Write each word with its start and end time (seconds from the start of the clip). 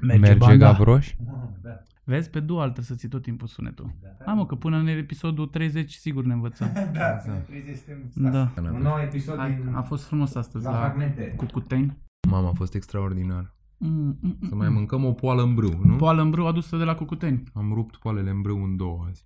Merge, 0.00 0.20
Merge 0.20 0.38
banda. 0.38 0.66
Gavroș? 0.66 1.14
Da. 1.62 1.82
Vezi, 2.04 2.30
pe 2.30 2.40
dual 2.40 2.62
trebuie 2.64 2.84
să 2.84 2.94
ții 2.94 3.08
tot 3.08 3.22
timpul 3.22 3.46
sunetul. 3.46 3.94
Hai 4.24 4.34
mă, 4.34 4.46
că 4.46 4.54
până 4.54 4.76
în 4.76 4.86
episodul 4.86 5.46
30 5.46 5.92
sigur 5.92 6.24
ne 6.24 6.32
învățăm. 6.32 6.68
Da, 6.92 7.18
să 7.18 7.30
30 7.46 7.76
suntem 7.76 8.30
Da. 8.32 8.48
stați. 8.52 8.68
Un 8.74 8.82
nou 8.82 8.98
episod 9.02 9.38
Hai, 9.38 9.52
din... 9.64 9.74
a 9.74 9.82
fost 9.82 10.04
frumos 10.04 10.34
astăzi 10.34 10.64
la 10.64 10.70
la 10.70 10.76
fragmente. 10.78 11.32
Cucuteni. 11.36 11.98
Mama, 12.28 12.48
a 12.48 12.52
fost 12.52 12.74
extraordinar. 12.74 13.54
Mm, 13.78 14.18
mm, 14.20 14.36
Să 14.40 14.48
mm, 14.50 14.58
mai 14.58 14.68
mm. 14.68 14.74
mâncăm 14.74 15.04
o 15.04 15.12
poală 15.12 15.42
în 15.42 15.54
brâu, 15.54 15.80
nu? 15.84 15.96
Poală 15.96 16.22
în 16.22 16.30
brâu 16.30 16.46
adusă 16.46 16.76
de 16.76 16.84
la 16.84 16.94
Cucuteni. 16.94 17.42
Am 17.54 17.72
rupt 17.74 17.96
poalele 17.96 18.30
în 18.30 18.40
brâu 18.40 18.62
în 18.64 18.76
două 18.76 19.04
azi. 19.08 19.24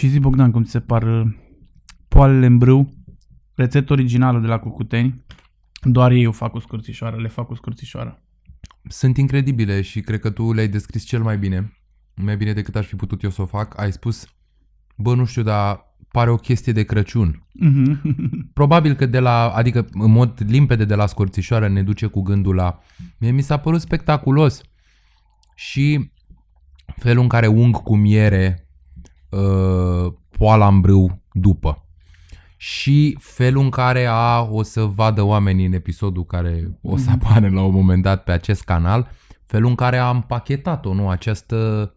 Și 0.00 0.08
zi 0.08 0.18
Bogdan, 0.18 0.50
cum 0.50 0.64
ți 0.64 0.70
se 0.70 0.80
par 0.80 1.02
uh, 1.02 1.32
poalele 2.08 2.46
în 2.46 2.58
brâu, 2.58 2.94
rețetă 3.54 3.92
originală 3.92 4.38
de 4.38 4.46
la 4.46 4.58
Cucuteni. 4.58 5.24
Doar 5.82 6.10
ei 6.10 6.26
o 6.26 6.32
fac 6.32 6.50
cu 6.50 6.58
scurțișoară, 6.58 7.16
le 7.16 7.28
fac 7.28 7.46
cu 7.46 7.54
scurțișoară. 7.54 8.22
Sunt 8.88 9.16
incredibile 9.16 9.80
și 9.80 10.00
cred 10.00 10.20
că 10.20 10.30
tu 10.30 10.52
le-ai 10.52 10.68
descris 10.68 11.04
cel 11.04 11.22
mai 11.22 11.38
bine. 11.38 11.72
Mai 12.14 12.36
bine 12.36 12.52
decât 12.52 12.76
aș 12.76 12.86
fi 12.86 12.96
putut 12.96 13.22
eu 13.22 13.30
să 13.30 13.42
o 13.42 13.46
fac. 13.46 13.80
Ai 13.80 13.92
spus, 13.92 14.26
bă, 14.96 15.14
nu 15.14 15.24
știu, 15.24 15.42
dar 15.42 15.94
pare 16.12 16.30
o 16.30 16.36
chestie 16.36 16.72
de 16.72 16.82
Crăciun. 16.82 17.46
Mhm. 17.52 18.00
Probabil 18.58 18.94
că 18.94 19.06
de 19.06 19.18
la, 19.18 19.48
adică 19.48 19.86
în 19.92 20.10
mod 20.10 20.42
limpede 20.46 20.84
de 20.84 20.94
la 20.94 21.06
scorțișoară 21.06 21.68
ne 21.68 21.82
duce 21.82 22.06
cu 22.06 22.22
gândul 22.22 22.54
la... 22.54 22.78
Mie 23.18 23.30
mi 23.30 23.42
s-a 23.42 23.56
părut 23.56 23.80
spectaculos 23.80 24.60
și 25.54 26.10
felul 26.96 27.22
în 27.22 27.28
care 27.28 27.46
ung 27.46 27.76
cu 27.76 27.96
miere 27.96 28.64
uh, 29.30 30.12
poala 30.38 30.66
în 30.66 30.80
brâu 30.80 31.22
după. 31.32 31.84
Și 32.56 33.16
felul 33.20 33.62
în 33.62 33.70
care 33.70 34.06
a, 34.10 34.40
o 34.50 34.62
să 34.62 34.82
vadă 34.82 35.22
oamenii 35.22 35.66
în 35.66 35.72
episodul 35.72 36.24
care 36.24 36.78
o 36.82 36.96
să 36.96 37.10
apară 37.10 37.48
la 37.48 37.62
un 37.62 37.74
moment 37.74 38.02
dat 38.02 38.24
pe 38.24 38.32
acest 38.32 38.62
canal, 38.62 39.08
felul 39.46 39.68
în 39.68 39.74
care 39.74 39.96
a 39.98 40.10
împachetat-o, 40.10 40.94
nu? 40.94 41.08
Această, 41.08 41.92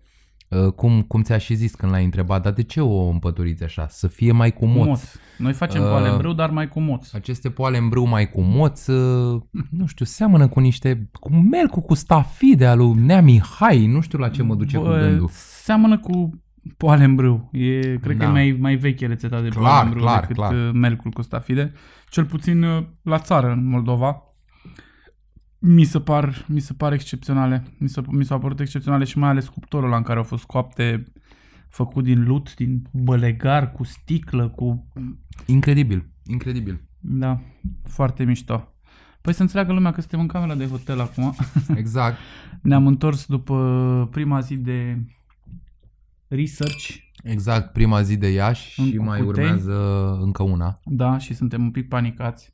uh, 0.49 0.71
cum, 0.71 1.01
cum 1.01 1.21
ți-a 1.21 1.37
și 1.37 1.53
zis 1.53 1.75
când 1.75 1.91
l-ai 1.91 2.03
întrebat, 2.03 2.41
dar 2.43 2.53
de 2.53 2.63
ce 2.63 2.81
o 2.81 3.07
împăturiți 3.09 3.63
așa? 3.63 3.87
Să 3.89 4.07
fie 4.07 4.31
mai 4.31 4.51
cu 4.53 4.59
Cu 4.59 4.65
moț. 4.65 4.87
moț. 4.87 5.01
Noi 5.37 5.53
facem 5.53 5.81
Uh, 5.81 5.87
poale 5.87 6.09
în 6.09 6.17
brâu, 6.17 6.33
dar 6.33 6.49
mai 6.49 6.67
cu 6.67 6.79
moț. 6.79 7.13
Aceste 7.13 7.49
poale 7.49 7.77
în 7.77 7.89
brâu 7.89 8.07
mai 8.07 8.29
cu 8.29 8.41
moț, 8.41 8.87
uh, 8.87 9.41
nu 9.69 9.85
știu, 9.85 10.05
seamănă 10.05 10.47
cu 10.47 10.59
niște, 10.59 11.09
cu 11.19 11.33
melcul 11.33 11.81
cu 11.81 11.93
stafide 11.93 12.65
al 12.65 12.77
lui 12.77 12.93
Nea 12.93 13.21
Mihai, 13.21 13.85
nu 13.85 14.01
știu 14.01 14.17
la 14.17 14.29
ce 14.29 14.43
mă 14.43 14.55
duce 14.55 14.77
cu 14.77 14.83
gândul. 14.83 15.29
Seamănă 15.63 15.99
cu 15.99 16.42
poale 16.77 17.03
în 17.03 17.15
brâu. 17.15 17.49
E, 17.51 17.79
cred 17.79 18.17
că 18.17 18.23
Da. 18.23 18.29
e 18.29 18.31
mai, 18.31 18.57
mai 18.59 18.75
veche 18.75 19.07
rețeta 19.07 19.41
de 19.41 19.47
Clar, 19.47 19.61
poale 19.63 19.83
în 19.85 19.89
brâu 19.89 20.03
clar, 20.03 20.19
decât 20.19 20.35
clar. 20.35 20.53
uh, 20.53 20.71
melcul 20.73 21.11
cu 21.11 21.21
stafide. 21.21 21.73
Cel 22.09 22.25
puțin 22.25 22.63
uh, 22.63 22.83
la 23.01 23.19
țară, 23.19 23.51
în 23.51 23.65
Moldova. 23.65 24.21
Mi 25.59 25.83
se 25.83 25.99
par, 25.99 26.45
mi 26.47 26.59
se 26.59 26.73
par 26.73 26.93
excepționale. 26.93 27.63
Mi, 27.77 27.89
se, 27.89 28.01
mi 28.09 28.25
s-au 28.25 28.39
părut 28.39 28.59
excepționale 28.59 29.03
și 29.03 29.17
mai 29.17 29.29
ales 29.29 29.47
cuptorul 29.47 29.87
ăla 29.87 29.97
în 29.97 30.03
care 30.03 30.17
au 30.17 30.23
fost 30.23 30.43
coapte 30.45 31.03
făcut 31.69 32.03
din 32.03 32.23
lut, 32.23 32.55
din 32.55 32.81
bălegar, 32.91 33.71
cu 33.71 33.83
sticlă, 33.83 34.49
cu... 34.49 34.87
Incredibil, 35.45 36.09
incredibil. 36.25 36.81
Da, 36.99 37.39
foarte 37.83 38.23
mișto. 38.23 38.67
Păi 39.21 39.33
să 39.33 39.41
înțeleagă 39.41 39.73
lumea 39.73 39.91
că 39.91 39.99
suntem 39.99 40.19
în 40.19 40.27
camera 40.27 40.55
de 40.55 40.67
hotel 40.67 40.99
acum. 40.99 41.35
Exact. 41.75 42.17
Ne-am 42.61 42.87
întors 42.87 43.25
după 43.25 44.07
prima 44.11 44.39
zi 44.39 44.55
de 44.55 45.05
research 46.35 46.95
Exact, 47.23 47.71
prima 47.73 48.01
zi 48.01 48.17
de 48.17 48.29
Iași 48.29 48.79
În 48.79 48.85
și 48.87 48.97
mai 48.97 49.19
Cucuteni. 49.19 49.47
urmează 49.47 50.11
încă 50.21 50.43
una. 50.43 50.79
Da, 50.85 51.17
și 51.17 51.33
suntem 51.33 51.61
un 51.63 51.71
pic 51.71 51.87
panicați 51.87 52.53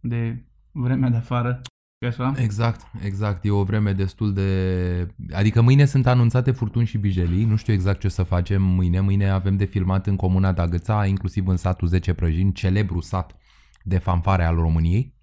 de 0.00 0.44
vremea 0.70 1.08
de 1.10 1.16
afară. 1.16 1.60
E 1.98 2.06
așa? 2.06 2.32
Exact, 2.36 2.86
exact. 3.04 3.44
E 3.44 3.50
o 3.50 3.62
vreme 3.64 3.92
destul 3.92 4.32
de... 4.32 5.14
Adică 5.32 5.60
mâine 5.60 5.84
sunt 5.84 6.06
anunțate 6.06 6.50
furtuni 6.50 6.86
și 6.86 6.98
bijelii. 6.98 7.44
Nu 7.44 7.56
știu 7.56 7.72
exact 7.72 8.00
ce 8.00 8.06
o 8.06 8.10
să 8.10 8.22
facem 8.22 8.62
mâine. 8.62 9.00
Mâine 9.00 9.28
avem 9.28 9.56
de 9.56 9.64
filmat 9.64 10.06
în 10.06 10.16
comuna 10.16 10.52
Dagăța, 10.52 11.06
inclusiv 11.06 11.46
în 11.46 11.56
satul 11.56 11.88
10 11.88 12.12
Prăjini, 12.14 12.52
celebru 12.52 13.00
sat 13.00 13.36
de 13.82 13.98
fanfare 13.98 14.44
al 14.44 14.54
României. 14.56 15.14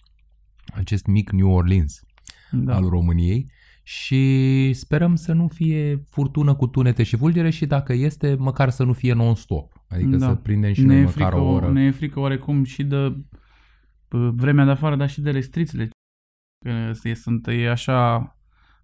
Acest 0.74 1.06
mic 1.06 1.32
New 1.32 1.50
Orleans 1.52 2.02
Da. 2.52 2.76
al 2.76 2.90
României. 2.90 3.52
Și 3.92 4.74
sperăm 4.74 5.16
să 5.16 5.34
nu 5.34 5.48
fie 5.48 6.04
furtună 6.10 6.56
cu 6.56 6.68
tunete 6.68 7.04
și 7.04 7.18
fulgere 7.18 7.50
și 7.50 7.66
dacă 7.66 7.94
este, 7.94 8.36
măcar 8.40 8.70
să 8.70 8.84
nu 8.84 8.94
fie 8.94 9.14
non-stop. 9.14 9.84
Adică 9.88 10.16
Da. 10.18 10.28
să 10.28 10.36
prindem 10.36 10.74
și 10.74 10.82
ne, 10.82 10.86
noi 10.94 11.02
e 11.02 11.04
măcar 11.04 11.32
frică, 11.32 11.38
o 11.46 11.52
oră. 11.52 11.72
ne 11.72 11.84
e 11.86 11.92
frică 11.92 12.20
oarecum 12.20 12.64
și 12.64 12.84
de 12.84 13.16
p- 14.08 14.32
vremea 14.36 14.66
de 14.66 14.72
afară, 14.72 14.96
dar 14.96 15.10
și 15.10 15.22
de 15.22 15.32
restrițele. 15.32 15.90
Că 16.66 16.92
e, 17.04 17.14
sunt, 17.14 17.48
e 17.48 17.70
așa, 17.70 18.38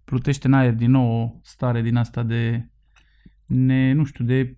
plutește 0.04 0.46
în 0.46 0.52
aer 0.52 0.74
din 0.74 0.90
nou 0.90 1.22
o 1.22 1.38
stare 1.42 1.82
din 1.82 1.96
asta 1.96 2.22
de, 2.22 2.70
ne, 3.46 3.92
nu 3.92 4.04
știu, 4.04 4.24
de 4.24 4.56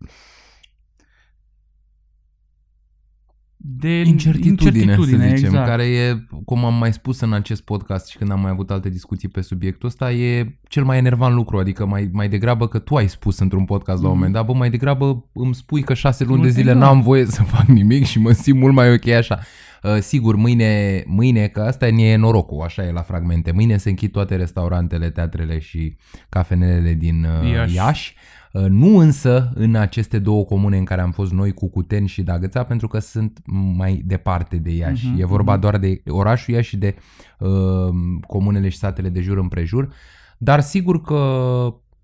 de 3.61 4.01
incertitudine, 4.01 4.95
să 4.97 5.03
zicem, 5.03 5.21
exact. 5.23 5.67
care 5.67 5.85
e, 5.85 6.17
cum 6.45 6.65
am 6.65 6.75
mai 6.75 6.93
spus 6.93 7.21
în 7.21 7.33
acest 7.33 7.63
podcast 7.63 8.09
și 8.09 8.17
când 8.17 8.31
am 8.31 8.41
mai 8.41 8.51
avut 8.51 8.71
alte 8.71 8.89
discuții 8.89 9.29
pe 9.29 9.41
subiectul 9.41 9.89
ăsta, 9.89 10.13
e 10.13 10.59
cel 10.69 10.85
mai 10.85 10.99
enervant 10.99 11.35
lucru, 11.35 11.59
adică 11.59 11.87
mai, 11.87 12.11
mai 12.13 12.29
degrabă 12.29 12.69
că 12.69 12.79
tu 12.79 12.95
ai 12.97 13.09
spus 13.09 13.39
într-un 13.39 13.65
podcast 13.65 14.03
la 14.03 14.09
un 14.09 14.15
Mhm. 14.15 14.17
moment 14.17 14.33
dat, 14.33 14.45
bă, 14.47 14.53
mai 14.53 14.71
degrabă 14.71 15.25
îmi 15.33 15.55
spui 15.55 15.83
că 15.83 15.95
șase 15.95 16.25
luni 16.25 16.41
de 16.43 16.47
Exact. 16.47 16.65
zile 16.67 16.79
n-am 16.79 17.01
voie 17.01 17.25
să 17.25 17.43
fac 17.43 17.67
nimic 17.67 18.05
și 18.05 18.19
mă 18.19 18.33
simt 18.33 18.59
mult 18.59 18.75
mai 18.75 18.93
ok 18.93 19.07
așa. 19.09 19.39
Uh, 19.83 19.97
sigur, 20.01 20.35
mâine, 20.37 21.03
mâine, 21.07 21.47
că 21.47 21.61
asta 21.61 21.87
e 21.89 22.17
norocul, 22.17 22.63
așa 22.65 22.87
e 22.87 22.91
la 22.93 23.01
fragmente, 23.03 23.53
mâine 23.53 23.77
se 23.77 23.89
închid 23.89 24.11
toate 24.13 24.37
restaurantele, 24.37 25.11
teatrele 25.11 25.59
și 25.59 25.97
cafenelele 26.29 26.93
din 26.95 27.27
uh, 27.43 27.51
Iași. 27.53 27.75
Iași. 27.75 28.15
Uh, 28.53 28.65
Nu 28.69 28.99
însă 28.99 29.53
în 29.55 29.75
aceste 29.75 30.19
două 30.19 30.45
comune 30.45 30.77
în 30.77 30.85
care 30.85 31.01
am 31.01 31.11
fost 31.11 31.33
noi, 31.33 31.53
Cucuteni 31.53 32.09
și 32.09 32.23
Dagăța, 32.23 32.65
pentru 32.65 32.89
că 32.89 32.99
sunt 32.99 33.39
mai 33.77 34.03
departe 34.07 34.57
de 34.57 34.71
Iași. 34.71 35.07
Mhm, 35.07 35.21
E 35.21 35.25
vorba 35.25 35.53
mhm. 35.53 35.61
doar 35.61 35.79
de 35.79 36.03
orașul 36.09 36.55
Iași 36.55 36.69
și 36.69 36.77
de 36.77 36.97
uh, 37.39 37.49
comunele 38.27 38.69
și 38.69 38.79
satele 38.79 39.09
de 39.09 39.21
jur 39.21 39.39
împrejur. 39.39 39.89
Dar 40.39 40.61
sigur 40.61 41.01
că 41.01 41.21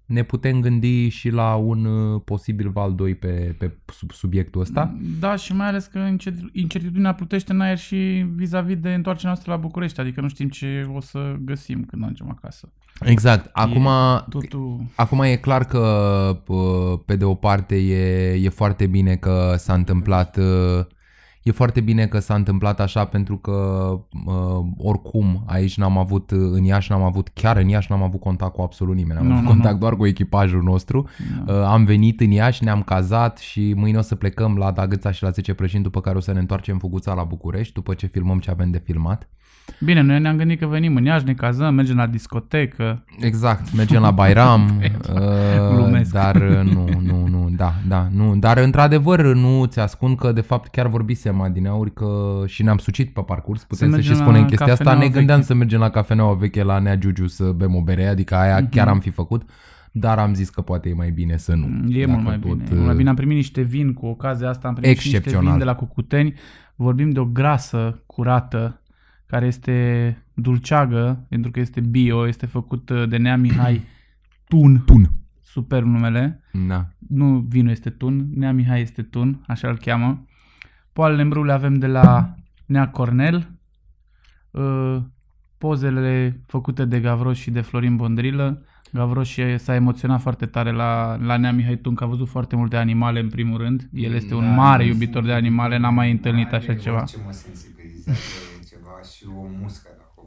ne 0.07 0.23
putem 0.23 0.61
gândi 0.61 1.09
și 1.09 1.29
la 1.29 1.55
un 1.55 1.85
uh, 1.85 2.21
posibil 2.25 2.71
val 2.71 2.95
2 2.95 3.15
pe, 3.15 3.55
pe 3.59 3.77
sub 3.93 4.11
subiectul 4.13 4.61
ăsta. 4.61 4.97
Da, 5.19 5.37
și 5.37 5.55
mai 5.55 5.67
ales 5.67 5.87
că 5.87 5.99
incer- 5.99 6.51
incertitudinea 6.53 7.15
plutește 7.15 7.53
în 7.53 7.61
aer 7.61 7.79
și 7.79 8.27
vis-a-vis 8.35 8.77
de 8.77 8.95
întoarcerea 8.95 9.31
noastră 9.31 9.53
la 9.53 9.59
București, 9.59 10.01
adică 10.01 10.21
nu 10.21 10.29
știm 10.29 10.49
ce 10.49 10.89
o 10.95 11.01
să 11.01 11.37
găsim 11.41 11.85
când 11.85 12.03
ajungem 12.03 12.31
acasă. 12.31 12.73
Exact. 13.01 13.51
Acum, 13.53 13.89
Totul... 14.29 14.85
Acum 14.95 15.21
e 15.21 15.37
clar 15.37 15.65
că 15.65 16.43
uh, 16.47 16.99
pe 17.07 17.17
de 17.17 17.25
o 17.25 17.35
parte 17.35 17.77
e, 17.77 18.33
e 18.33 18.49
foarte 18.49 18.87
bine 18.87 19.17
că 19.17 19.55
s-a 19.57 19.75
întâmplat 19.75 20.37
uh, 20.37 20.85
E 21.45 21.51
foarte 21.51 21.81
bine 21.81 22.07
că 22.07 22.19
s-a 22.19 22.35
întâmplat 22.35 22.81
așa 22.81 23.05
pentru 23.05 23.37
că 23.37 23.53
uh, 24.27 24.67
oricum 24.79 25.43
aici 25.47 25.77
n-am 25.77 25.99
avut, 25.99 26.31
în 26.31 26.65
Iași 26.65 26.91
n-am 26.91 27.03
avut, 27.03 27.29
chiar 27.29 27.57
în 27.57 27.69
Iași 27.69 27.91
n-am 27.91 28.03
avut 28.03 28.21
contact 28.21 28.53
cu 28.55 28.63
absolut 28.63 28.95
nimeni. 28.95 29.19
Am 29.19 29.27
Nu, 29.27 29.33
avut 29.33 29.45
nu, 29.45 29.51
contact 29.51 29.73
nu. 29.75 29.81
doar 29.81 29.97
cu 29.97 30.07
echipajul 30.07 30.63
nostru. 30.63 31.09
Da. 31.47 31.53
Uh, 31.53 31.63
am 31.67 31.85
venit 31.85 32.21
în 32.21 32.31
Iași, 32.31 32.65
ne-am 32.65 32.83
cazat 32.83 33.39
și 33.39 33.73
mâine 33.77 33.99
o 33.99 34.01
să 34.01 34.15
plecăm 34.15 34.57
la 34.57 34.71
Dagâța 34.71 35.11
și 35.11 35.23
la 35.23 35.31
10 35.31 35.55
Prășini, 35.55 35.83
după 35.83 36.01
care 36.01 36.17
o 36.17 36.21
să 36.21 36.33
ne 36.33 36.39
întoarcem 36.39 36.79
Fuguța 36.79 37.15
la 37.15 37.23
București, 37.25 37.73
după 37.73 37.95
ce 37.95 38.07
filmăm 38.07 38.39
ce 38.39 38.51
avem 38.51 38.71
de 38.71 38.83
filmat. 38.85 39.29
Bine, 39.81 40.01
noi 40.01 40.21
ne-am 40.21 40.37
gândit 40.37 40.59
că 40.59 40.67
venim 40.67 40.97
în 40.97 41.05
Iași, 41.05 41.25
ne 41.25 41.35
cazăm, 41.35 41.75
mergem 41.75 41.97
la 41.97 42.07
discotecă. 42.07 43.05
Exact, 43.21 43.73
mergem 43.77 44.01
la 44.03 44.11
Bairam, 44.11 44.71
uh, 44.81 45.75
Glumesc. 45.75 46.13
dar 46.13 46.35
uh, 46.37 46.73
nu, 46.73 46.89
nu, 47.03 47.27
nu, 47.27 47.49
da, 47.57 47.75
da, 47.89 48.09
nu, 48.13 48.37
dar 48.37 48.57
într-adevăr 48.57 49.25
nu 49.35 49.65
ți 49.65 49.81
ascund 49.81 50.17
că 50.19 50.33
de 50.33 50.41
fapt 50.41 50.71
chiar 50.71 50.87
vorbisem 50.87 51.34
adineauri 51.41 51.93
că 51.93 52.43
și 52.47 52.63
ne-am 52.63 52.79
sucit 52.79 53.13
pe 53.13 53.21
parcurs, 53.21 53.65
putem 53.65 53.89
să, 53.89 53.95
mergem 53.95 54.13
și 54.13 54.19
la 54.19 54.25
spunem 54.25 54.45
chestia 54.47 54.73
asta, 54.73 54.85
ne 54.85 54.89
cafeneaua 54.91 55.15
gândeam 55.17 55.39
veche. 55.39 55.49
să 55.53 55.55
mergem 55.55 55.81
la 55.81 55.91
cafeneaua 55.91 56.35
veche 56.35 56.63
la 56.63 56.79
Nea 56.79 56.97
Giugiu 56.97 57.27
să 57.27 57.45
bem 57.53 57.75
o 57.75 57.83
bere, 57.83 58.07
adică 58.07 58.35
aia 58.35 58.59
Mhm. 58.61 58.69
chiar 58.71 58.89
am 58.89 59.01
fi 59.01 59.11
făcut, 59.11 59.43
dar 59.93 60.19
am 60.19 60.35
zis 60.35 60.49
că 60.51 60.61
poate 60.61 60.89
e 60.89 60.95
mai 60.95 61.11
bine 61.11 61.37
să 61.37 61.55
nu. 61.55 61.67
Mm, 61.67 61.87
E 61.89 61.99
Dacă 61.99 62.11
mult 62.11 62.25
mai 62.25 62.39
tot, 62.39 62.57
bine. 62.57 62.69
Mult 62.75 62.87
mai 62.87 62.95
bine 62.97 63.09
am 63.09 63.15
primit 63.15 63.37
niște 63.37 63.61
vin 63.63 63.93
cu 63.93 64.07
ocazia 64.07 64.49
asta, 64.49 64.69
am 64.69 64.75
primit 64.75 64.99
și 64.99 65.03
niște 65.03 65.17
Excepțional. 65.17 65.51
vin 65.51 65.59
de 65.59 65.65
la 65.65 65.75
Cucuteni. 65.75 66.35
Vorbim 66.77 67.11
de 67.11 67.21
o 67.21 67.25
grasă 67.25 68.03
curată 68.07 68.81
care 69.27 69.47
este 69.47 70.17
dulceagă, 70.35 71.27
pentru 71.29 71.51
că 71.51 71.61
este 71.61 71.81
bio, 71.81 72.29
este 72.29 72.47
făcut 72.47 72.89
uh, 72.91 73.09
de 73.09 73.17
Nea 73.17 73.37
Mihai 73.37 73.81
Tun, 74.49 74.83
Tun. 74.87 75.11
super 75.43 75.83
numele. 75.83 76.41
Da. 76.69 76.89
Nu 77.09 77.45
vinul 77.49 77.71
este 77.71 77.91
Tun, 77.91 78.27
Nea 78.35 78.53
Mihai 78.53 78.81
este 78.81 79.03
Tun, 79.03 79.45
așa 79.47 79.69
îl 79.69 79.77
cheamă. 79.79 80.25
Poalele 80.95 81.23
în 81.23 81.29
brâu 81.29 81.43
le 81.45 81.53
avem 81.53 81.75
de 81.75 81.87
la 81.87 82.35
Nea 82.67 82.89
Cornel. 82.89 83.51
Uh, 84.51 84.97
pozele 85.59 86.41
făcute 86.47 86.85
de 86.85 87.01
Gavroș 87.01 87.39
și 87.41 87.51
de 87.51 87.61
Florin 87.61 87.97
Bondrilă. 87.97 88.63
Gavroș 88.93 89.37
e- 89.37 89.57
s-a 89.57 89.75
emoționat 89.75 90.21
foarte 90.21 90.47
tare 90.47 90.73
la, 90.73 91.17
la 91.17 91.37
Nea 91.37 91.53
Mihai 91.53 91.77
Tun, 91.77 91.95
că 91.95 92.05
a 92.05 92.07
văzut 92.07 92.29
foarte 92.29 92.57
multe 92.57 92.77
animale 92.77 93.21
în 93.21 93.29
primul 93.29 93.59
rând. 93.59 93.89
El 93.93 94.15
este 94.15 94.35
un 94.35 94.45
Da, 94.45 94.51
mare 94.51 94.83
nu 94.83 94.89
iubitor 94.89 95.15
sunt- 95.15 95.27
de 95.27 95.33
animale, 95.33 95.79
n-am 95.79 95.95
mai 95.95 96.11
întâlnit 96.11 96.47
Are 96.47 96.57
așa 96.57 96.75
ceva. 96.75 96.97
Orice 97.01 97.17
mă 97.25 97.33
sensibilizează 97.33 98.19
e 98.61 98.65
ceva 98.69 98.91
și 99.15 99.25
o 99.39 99.47
muscă 99.63 99.89
dacă 99.97 100.13
o 100.17 100.23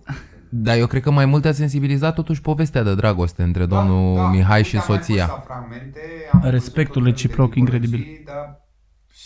Dar 0.50 0.78
eu 0.78 0.88
cred 0.88 1.02
că 1.02 1.12
mai 1.12 1.26
mult 1.26 1.46
a 1.46 1.52
sensibilizat 1.52 2.16
totuși 2.16 2.42
povestea 2.42 2.84
de 2.84 2.96
dragoste 2.96 3.44
între 3.44 3.66
domnul 3.66 4.16
Da, 4.16 4.22
da, 4.22 4.30
Mihai 4.30 4.56
uite, 4.58 4.70
și 4.70 4.76
am 4.78 4.84
mai 4.88 4.98
soția. 4.98 5.26
pus 5.26 5.34
la 5.36 5.40
fragmente, 5.54 6.00
am 6.32 6.40
văzut 6.40 6.54
Respectul 6.54 6.84
tot 6.86 6.94
felul 6.94 7.04
de 7.04 7.10
reciproc 7.10 7.54
tipologii, 7.54 7.62
incredibil. 7.80 8.22
Dar 8.26 8.67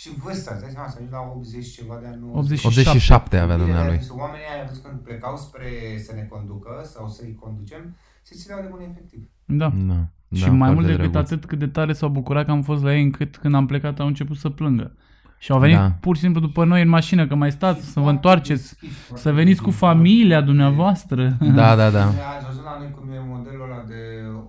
și 0.02 0.10
vârsta, 0.22 0.50
îți 0.52 0.62
dai 0.62 0.72
seama, 0.74 0.88
să 0.88 0.94
ajungi 0.96 1.12
la 1.18 1.22
80 1.36 1.64
și 1.64 1.72
ceva 1.78 1.96
de 2.02 2.06
ani. 2.10 2.18
90. 2.20 2.64
87. 2.64 2.80
87 2.80 3.36
avea 3.36 3.56
Bine, 3.56 3.66
dumnealui. 3.66 3.96
deci 3.98 4.08
Oamenii 4.22 4.46
aia 4.52 4.64
văzut 4.68 4.82
când 4.84 4.98
plecau 5.06 5.34
spre 5.36 5.68
să 6.06 6.12
ne 6.18 6.24
conducă 6.32 6.72
sau 6.94 7.04
să-i 7.16 7.34
conducem, 7.42 7.82
se 8.28 8.34
țineau 8.40 8.60
de 8.64 8.68
bun 8.72 8.80
efectiv. 8.90 9.20
Da. 9.60 9.68
Da, 9.92 10.00
și 10.38 10.44
da, 10.44 10.50
mai 10.62 10.70
mult 10.74 10.84
foarte 10.86 10.96
decât 10.96 11.12
drăguț. 11.12 11.30
atât, 11.30 11.44
cât 11.50 11.58
de 11.58 11.66
tare 11.76 11.92
s-au 11.92 12.08
bucurat 12.18 12.44
că 12.44 12.50
am 12.50 12.62
fost 12.70 12.82
la 12.82 12.94
ei, 12.96 13.02
încât 13.02 13.36
când 13.36 13.54
am 13.54 13.66
plecat 13.66 13.98
au 14.00 14.06
început 14.06 14.36
să 14.36 14.48
plângă. 14.48 14.88
Și 15.38 15.52
au 15.52 15.58
venit 15.58 15.76
Da. 15.76 15.90
pur 16.00 16.14
și 16.16 16.22
simplu 16.22 16.40
după 16.40 16.64
noi 16.64 16.82
în 16.82 16.88
mașină, 16.88 17.26
că 17.26 17.34
mai 17.34 17.50
stați, 17.52 17.84
să 17.92 18.00
vă 18.00 18.10
întoarceți, 18.10 18.76
să 19.14 19.32
veniți 19.32 19.62
cu 19.62 19.70
familia 19.70 20.40
dumneavoastră. 20.40 21.36
Da, 21.40 21.76
da, 21.76 21.90
da. 21.90 22.04
Ați 22.06 22.46
văzut 22.46 22.64
la 22.64 22.76
noi 22.78 22.90
cum 22.90 23.10
e 23.12 23.18
modelul 23.28 23.62
ăla 23.72 23.84
de 23.86 24.00
o 24.36 24.41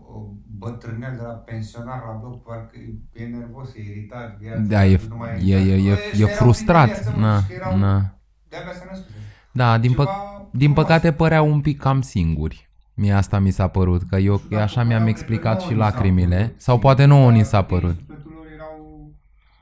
bătrânel 0.64 1.14
de 1.16 1.22
la 1.22 1.34
pensionar 1.34 2.02
la 2.08 2.14
bloc, 2.22 2.44
parcă 2.44 2.76
e 3.14 3.24
nervos, 3.26 3.70
e 3.76 3.82
iritat. 3.82 4.38
viața, 4.40 4.60
Da, 4.62 4.86
e, 4.86 5.00
nu 5.10 5.16
mai 5.18 5.30
e, 5.50 5.56
e, 5.56 5.74
e, 5.76 5.90
Bă, 5.94 6.00
e 6.18 6.22
erau 6.22 6.28
frustrat. 6.36 6.90
prin 6.92 7.02
viață, 7.02 7.14
mă, 7.20 7.26
Na, 7.26 7.40
și 7.42 7.54
erau 7.54 7.78
na. 7.78 8.18
De-abia 8.50 8.72
se 8.74 8.86
născuse. 8.90 9.16
Da, 9.52 9.78
din, 9.78 9.92
pă- 9.92 9.96
Ceva 9.96 10.48
din 10.52 10.72
frumos. 10.72 10.84
păcate 10.84 11.12
păreau 11.12 11.52
un 11.52 11.62
pic 11.62 11.80
cam 11.80 12.02
singuri. 12.02 12.70
Mie 12.96 13.12
asta 13.14 13.40
mi 13.40 13.52
s-a 13.52 13.68
părut, 13.68 14.02
că 14.10 14.16
eu 14.16 14.42
Da, 14.50 14.62
așa 14.62 14.66
păreau, 14.68 14.88
mi-am 14.88 15.02
cred 15.02 15.14
explicat 15.14 15.58
că 15.58 15.64
și 15.64 15.74
nouă 15.74 15.84
ni 15.84 15.90
s-a 15.92 15.96
lacrimile. 15.98 16.36
părut. 16.38 16.62
Sau 16.62 16.80
poate 16.80 17.06
nouă 17.06 17.32
ni 17.32 17.38
Dar 17.38 17.46
s-a 17.46 17.60
din 17.62 17.68
părut. 17.68 17.96
sufletul 17.96 18.32
lor 18.36 18.46
erau 18.56 19.12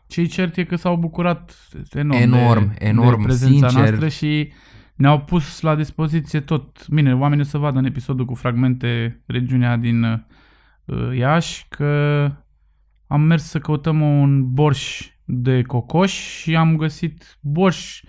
Cei 0.08 0.28
cert 0.28 0.58
e 0.58 0.64
că 0.64 0.76
s-au 0.76 0.96
bucurat 0.96 1.52
enorm, 1.92 2.22
Enorm, 2.22 2.68
de, 2.78 2.86
enorm, 2.86 3.18
de 3.20 3.24
prezența 3.26 3.68
sincer. 3.68 3.78
noastră 3.88 4.08
și 4.08 4.52
ne-au 4.96 5.20
pus 5.20 5.62
la 5.62 5.76
dispoziție 5.76 6.40
tot. 6.40 6.88
Bine, 6.88 7.16
oamenii 7.16 7.44
o 7.44 7.48
să 7.48 7.58
vadă 7.58 7.78
în 7.80 7.86
episodul 7.86 8.26
cu 8.26 8.36
fragmente 8.36 9.22
regiunea 9.26 9.78
din 9.78 10.04
uh, 10.04 10.20
Iași 11.18 11.66
că 11.70 12.32
am 13.08 13.22
mers 13.22 13.44
să 13.44 13.60
căutăm 13.60 14.02
un 14.02 14.54
borș 14.54 15.12
de 15.26 15.62
cocoș 15.62 16.12
și 16.12 16.56
am 16.56 16.76
găsit 16.76 17.38
borș, 17.40 18.04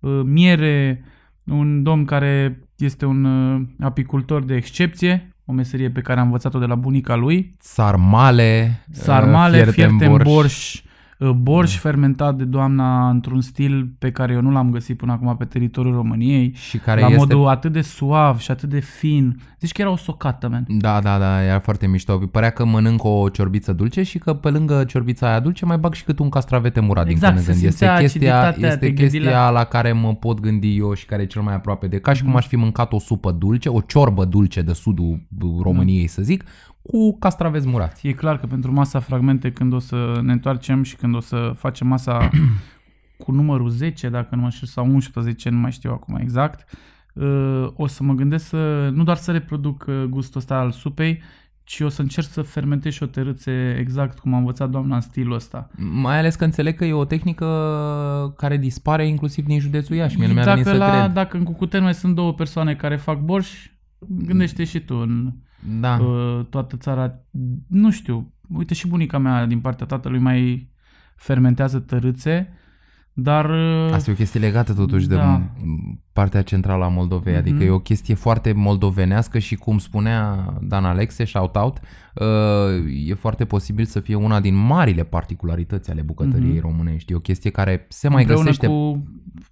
uh, 0.00 0.20
miere, 0.24 1.04
un 1.46 1.82
domn 1.82 2.04
care 2.04 2.60
este 2.76 3.04
un 3.04 3.24
uh, 3.24 3.62
apicultor 3.80 4.44
de 4.44 4.54
excepție, 4.54 5.36
o 5.44 5.52
meserie 5.52 5.90
pe 5.90 6.00
care 6.00 6.20
am 6.20 6.26
învățat-o 6.26 6.58
de 6.58 6.66
la 6.66 6.74
bunica 6.74 7.14
lui. 7.14 7.56
Sarmale, 7.58 8.84
Sarmale, 8.90 9.60
uh, 9.60 9.68
fierte 9.68 10.04
în 10.04 10.10
borș. 10.10 10.24
borș, 10.24 10.82
uh, 11.18 11.30
borș 11.30 11.78
fermentat 11.78 12.36
de 12.36 12.44
doamna 12.44 13.08
într-un 13.08 13.40
stil 13.40 13.90
pe 13.98 14.10
care 14.10 14.32
eu 14.32 14.40
nu 14.40 14.50
l-am 14.50 14.70
găsit 14.70 14.96
până 14.96 15.12
acum 15.12 15.36
pe 15.36 15.44
teritoriul 15.44 15.94
României. 15.94 16.52
Și 16.54 16.78
care 16.78 17.00
la 17.00 17.06
este... 17.06 17.18
modul 17.18 17.46
atât 17.46 17.72
de 17.72 17.80
suav 17.80 18.38
și 18.38 18.50
atât 18.50 18.68
de 18.68 18.80
fin. 18.80 19.40
Zici 19.60 19.72
că 19.72 19.80
era 19.80 19.90
o 19.90 19.96
socată, 19.96 20.48
man. 20.48 20.64
Da, 20.68 21.00
da, 21.00 21.18
da, 21.18 21.42
era 21.42 21.58
foarte 21.58 21.86
mișto. 21.86 22.18
Părea 22.18 22.50
că 22.50 22.64
mănânc 22.64 23.04
o 23.04 23.28
ciorbiță 23.28 23.72
dulce 23.72 24.02
și 24.02 24.18
că 24.18 24.34
pe 24.34 24.50
lângă 24.50 24.84
ciorbița 24.84 25.28
aia 25.28 25.40
dulce 25.40 25.64
mai 25.64 25.78
bag 25.78 25.94
și 25.94 26.04
cât 26.04 26.18
un 26.18 26.28
castravete 26.28 26.80
murat 26.80 27.08
Exact, 27.08 27.34
din 27.34 27.44
când 27.44 27.48
în 27.48 27.54
se 27.54 27.60
când. 27.60 27.72
Este 27.72 27.84
simțea 27.84 27.98
chestia, 27.98 28.36
aciditatea, 28.38 28.68
este 28.68 28.86
te 28.86 28.92
gândi 28.92 29.18
chestia 29.18 29.50
la... 29.50 29.64
care 29.64 29.92
mă 29.92 30.14
pot 30.14 30.40
gândi 30.40 30.76
eu 30.76 30.94
și 30.94 31.06
care 31.06 31.22
e 31.22 31.26
cel 31.26 31.42
mai 31.42 31.54
aproape 31.54 31.86
de 31.86 31.98
ca 31.98 32.12
și 32.12 32.20
cum 32.20 32.28
Mhm. 32.28 32.38
aș 32.38 32.46
fi 32.46 32.56
mâncat 32.56 32.92
o 32.92 32.98
supă 32.98 33.32
dulce, 33.32 33.68
o 33.68 33.80
ciorbă 33.80 34.24
dulce 34.24 34.62
de 34.62 34.72
sudul 34.72 35.26
României, 35.62 36.06
să 36.06 36.22
zic, 36.22 36.44
cu 36.86 37.18
castraveți 37.18 37.68
murați. 37.68 38.08
E 38.08 38.12
clar 38.12 38.38
că 38.38 38.46
pentru 38.46 38.72
masa 38.72 39.00
fragmente, 39.00 39.52
când 39.52 39.72
o 39.72 39.78
să 39.78 40.20
ne 40.22 40.32
întoarcem 40.32 40.82
și 40.82 40.96
când 40.96 41.14
o 41.14 41.20
să 41.20 41.52
facem 41.56 41.86
masa 41.86 42.30
cu 43.24 43.32
numărul 43.32 43.68
10, 43.68 44.08
dacă 44.08 44.34
nu 44.34 44.40
mă 44.40 44.48
știu, 44.48 44.66
sau 44.66 44.86
11, 44.86 45.48
nu 45.48 45.58
mai 45.58 45.72
știu 45.72 45.90
acum 45.92 46.16
exact, 46.16 46.68
uh, 47.14 47.66
o 47.74 47.86
să 47.86 48.02
mă 48.02 48.12
gândesc 48.12 48.46
să, 48.46 48.90
nu 48.94 49.04
doar 49.04 49.16
să 49.16 49.32
reproduc 49.32 49.84
uh, 49.88 50.04
gustul 50.08 50.40
ăsta 50.40 50.54
al 50.54 50.70
supei, 50.70 51.22
ci 51.64 51.80
o 51.80 51.88
să 51.88 52.02
încerc 52.02 52.26
să 52.26 52.42
fermentez 52.42 52.92
și 52.92 53.02
o 53.02 53.06
tărâțe 53.06 53.76
exact 53.78 54.18
cum 54.18 54.34
a 54.34 54.38
învățat 54.38 54.70
doamna 54.70 54.94
în 54.94 55.00
stilul 55.00 55.34
ăsta. 55.34 55.70
Mai 55.76 56.18
ales 56.18 56.34
că 56.34 56.44
înțeleg 56.44 56.76
că 56.76 56.84
e 56.84 56.92
o 56.92 57.04
tehnică 57.04 58.34
care 58.36 58.56
dispare 58.56 59.06
inclusiv 59.06 59.44
din 59.44 59.60
județul 59.60 59.96
Iași. 59.96 60.18
Mie 60.18 60.26
nu 60.26 60.32
mi-a 60.32 60.44
dacă, 60.44 60.60
venit 60.62 60.72
să 60.72 60.78
la, 60.78 61.00
cred. 61.00 61.12
dacă 61.12 61.36
în 61.36 61.44
Cucuteni 61.44 61.82
mai 61.82 61.94
sunt 61.94 62.14
două 62.14 62.34
persoane 62.34 62.74
care 62.74 62.96
fac 62.96 63.20
borș, 63.20 63.70
gândește 63.98 64.64
și 64.64 64.80
tu 64.80 64.94
în 64.94 65.32
Da. 65.80 65.96
uh, 66.00 66.44
toată 66.50 66.76
țara. 66.76 67.14
Nu 67.68 67.90
știu, 67.90 68.32
uite 68.56 68.74
și 68.74 68.88
bunica 68.88 69.18
mea 69.18 69.46
din 69.46 69.60
partea 69.60 69.86
tatălui 69.86 70.18
mai 70.18 70.70
fermentează 71.16 71.78
tărâțe, 71.78 72.48
dar... 73.12 73.50
uh, 73.50 73.92
Asta 73.92 74.10
e 74.10 74.12
o 74.12 74.16
chestie 74.16 74.40
legată 74.40 74.74
totuși 74.74 75.08
de 75.08 75.14
Da. 75.14 75.40
m- 75.40 75.98
partea 76.12 76.42
centrală 76.42 76.84
a 76.84 76.88
Moldovei, 76.88 77.32
Mhm. 77.32 77.40
adică 77.42 77.64
e 77.64 77.70
o 77.70 77.78
chestie 77.78 78.14
foarte 78.14 78.52
moldovenească 78.52 79.38
și 79.38 79.54
cum 79.54 79.78
spunea 79.78 80.54
Dan 80.62 80.84
Alexe, 80.84 81.24
shout 81.24 81.56
out, 81.56 81.80
uh, 82.14 82.26
e 83.06 83.14
foarte 83.14 83.44
posibil 83.44 83.84
să 83.84 84.00
fie 84.00 84.14
una 84.14 84.40
din 84.40 84.54
marile 84.54 85.04
particularități 85.04 85.90
ale 85.90 86.02
bucătăriei 86.02 86.52
Mhm. 86.52 86.60
românești. 86.60 87.12
E 87.12 87.16
o 87.16 87.20
chestie 87.20 87.50
care 87.50 87.86
se 87.88 88.08
mai 88.08 88.18
împreună 88.20 88.44
găsește 88.44 88.66
cu 88.66 89.06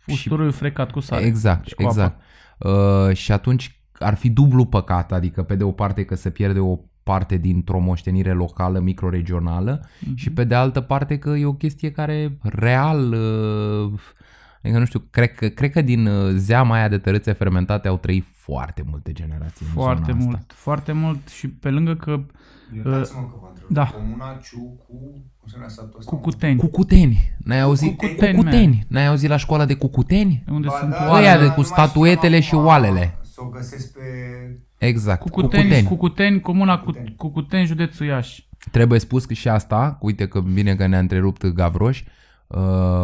usturoiul 0.06 0.52
frecat 0.52 0.90
cu 0.90 1.00
sare. 1.00 1.24
Exact, 1.24 1.66
și 1.66 1.74
cu 1.74 1.82
apă. 1.82 1.90
exact. 1.90 2.20
Uh, 2.58 3.16
și 3.16 3.32
atunci 3.32 3.78
ar 3.98 4.14
fi 4.14 4.30
dublu 4.30 4.64
păcat, 4.64 5.12
adică 5.12 5.42
pe 5.42 5.54
de 5.54 5.64
o 5.64 5.70
parte 5.70 6.04
că 6.04 6.14
se 6.14 6.30
pierde 6.30 6.58
o 6.58 6.78
parte 7.02 7.36
dintr-o 7.36 7.78
moștenire 7.78 8.32
locală, 8.32 8.78
microregională 8.80 9.86
Mhm. 10.00 10.14
și 10.16 10.30
pe 10.32 10.44
de 10.44 10.54
altă 10.54 10.80
parte 10.80 11.18
că 11.18 11.30
e 11.30 11.44
o 11.46 11.52
chestie 11.54 11.90
care 11.90 12.38
real, 12.42 13.12
uh, 13.12 13.92
adică 14.62 14.78
nu 14.78 14.84
știu, 14.84 15.02
cred 15.10 15.32
că, 15.34 15.48
cred 15.48 15.70
că 15.70 15.80
din 15.82 16.06
uh, 16.06 16.32
zeama 16.36 16.74
aia 16.74 16.88
de 16.88 16.98
tărâțe 16.98 17.32
fermentate 17.32 17.88
au 17.88 17.96
trăit 17.96 18.24
foarte 18.30 18.84
multe 18.90 19.12
generații 19.12 19.66
în 19.66 19.72
Foarte 19.72 20.10
zona 20.12 20.24
mult, 20.24 20.36
Asta. 20.36 20.54
foarte 20.56 20.92
mult 20.92 21.28
și 21.28 21.48
pe 21.48 21.70
lângă 21.70 21.94
că 21.94 22.20
Iertați-mă 22.74 23.20
că 23.20 23.34
vă 23.40 23.46
întreb. 23.48 23.68
da. 23.68 23.84
Comuna 23.86 24.38
Ciu 24.42 24.58
cu... 24.86 24.94
Cum 25.38 25.46
se 25.48 25.52
numea 25.54 25.68
satul 25.68 25.94
ăsta? 25.98 26.10
Cucuteni, 26.10 26.58
Cucuteni, 26.58 27.34
n-ai 27.38 27.60
auzit? 27.60 27.96
Cucuteni, 27.96 28.36
Cucuteni, 28.36 28.84
n-ai 28.88 29.06
auzit 29.06 29.28
la 29.28 29.36
școala 29.36 29.64
de 29.64 29.74
cucuteni? 29.74 30.44
unde 30.50 30.66
Ba 30.66 30.74
sunt 30.78 30.90
da, 30.90 30.96
oalele. 31.08 31.18
Ăia 31.28 31.38
de 31.38 31.44
dar 31.44 31.54
cu 31.54 31.60
nu 31.60 31.66
mai 31.66 31.76
știu 31.76 31.82
statuetele 31.84 32.40
și 32.40 32.54
acum 32.54 32.66
oalele. 32.66 33.18
Să 33.64 33.74
o 33.74 33.76
găsesc 33.76 33.92
pe... 33.92 34.00
Exact, 34.86 35.20
Cucuteni, 35.20 35.62
cucuteni. 35.62 35.86
Cucuteni, 35.86 36.40
comuna 36.40 36.78
Cu- 36.78 36.84
Cucuteni. 36.84 37.14
Cucuteni, 37.16 37.66
județul 37.66 38.06
Iași. 38.06 38.48
Trebuie 38.70 38.98
spus 38.98 39.24
că 39.24 39.34
și 39.34 39.48
asta, 39.48 39.98
uite 40.00 40.26
că 40.28 40.40
bine 40.40 40.74
că 40.74 40.86
ne-a 40.86 40.98
întrerupt 40.98 41.46
Gavroș, 41.46 42.02
uh, 42.46 42.58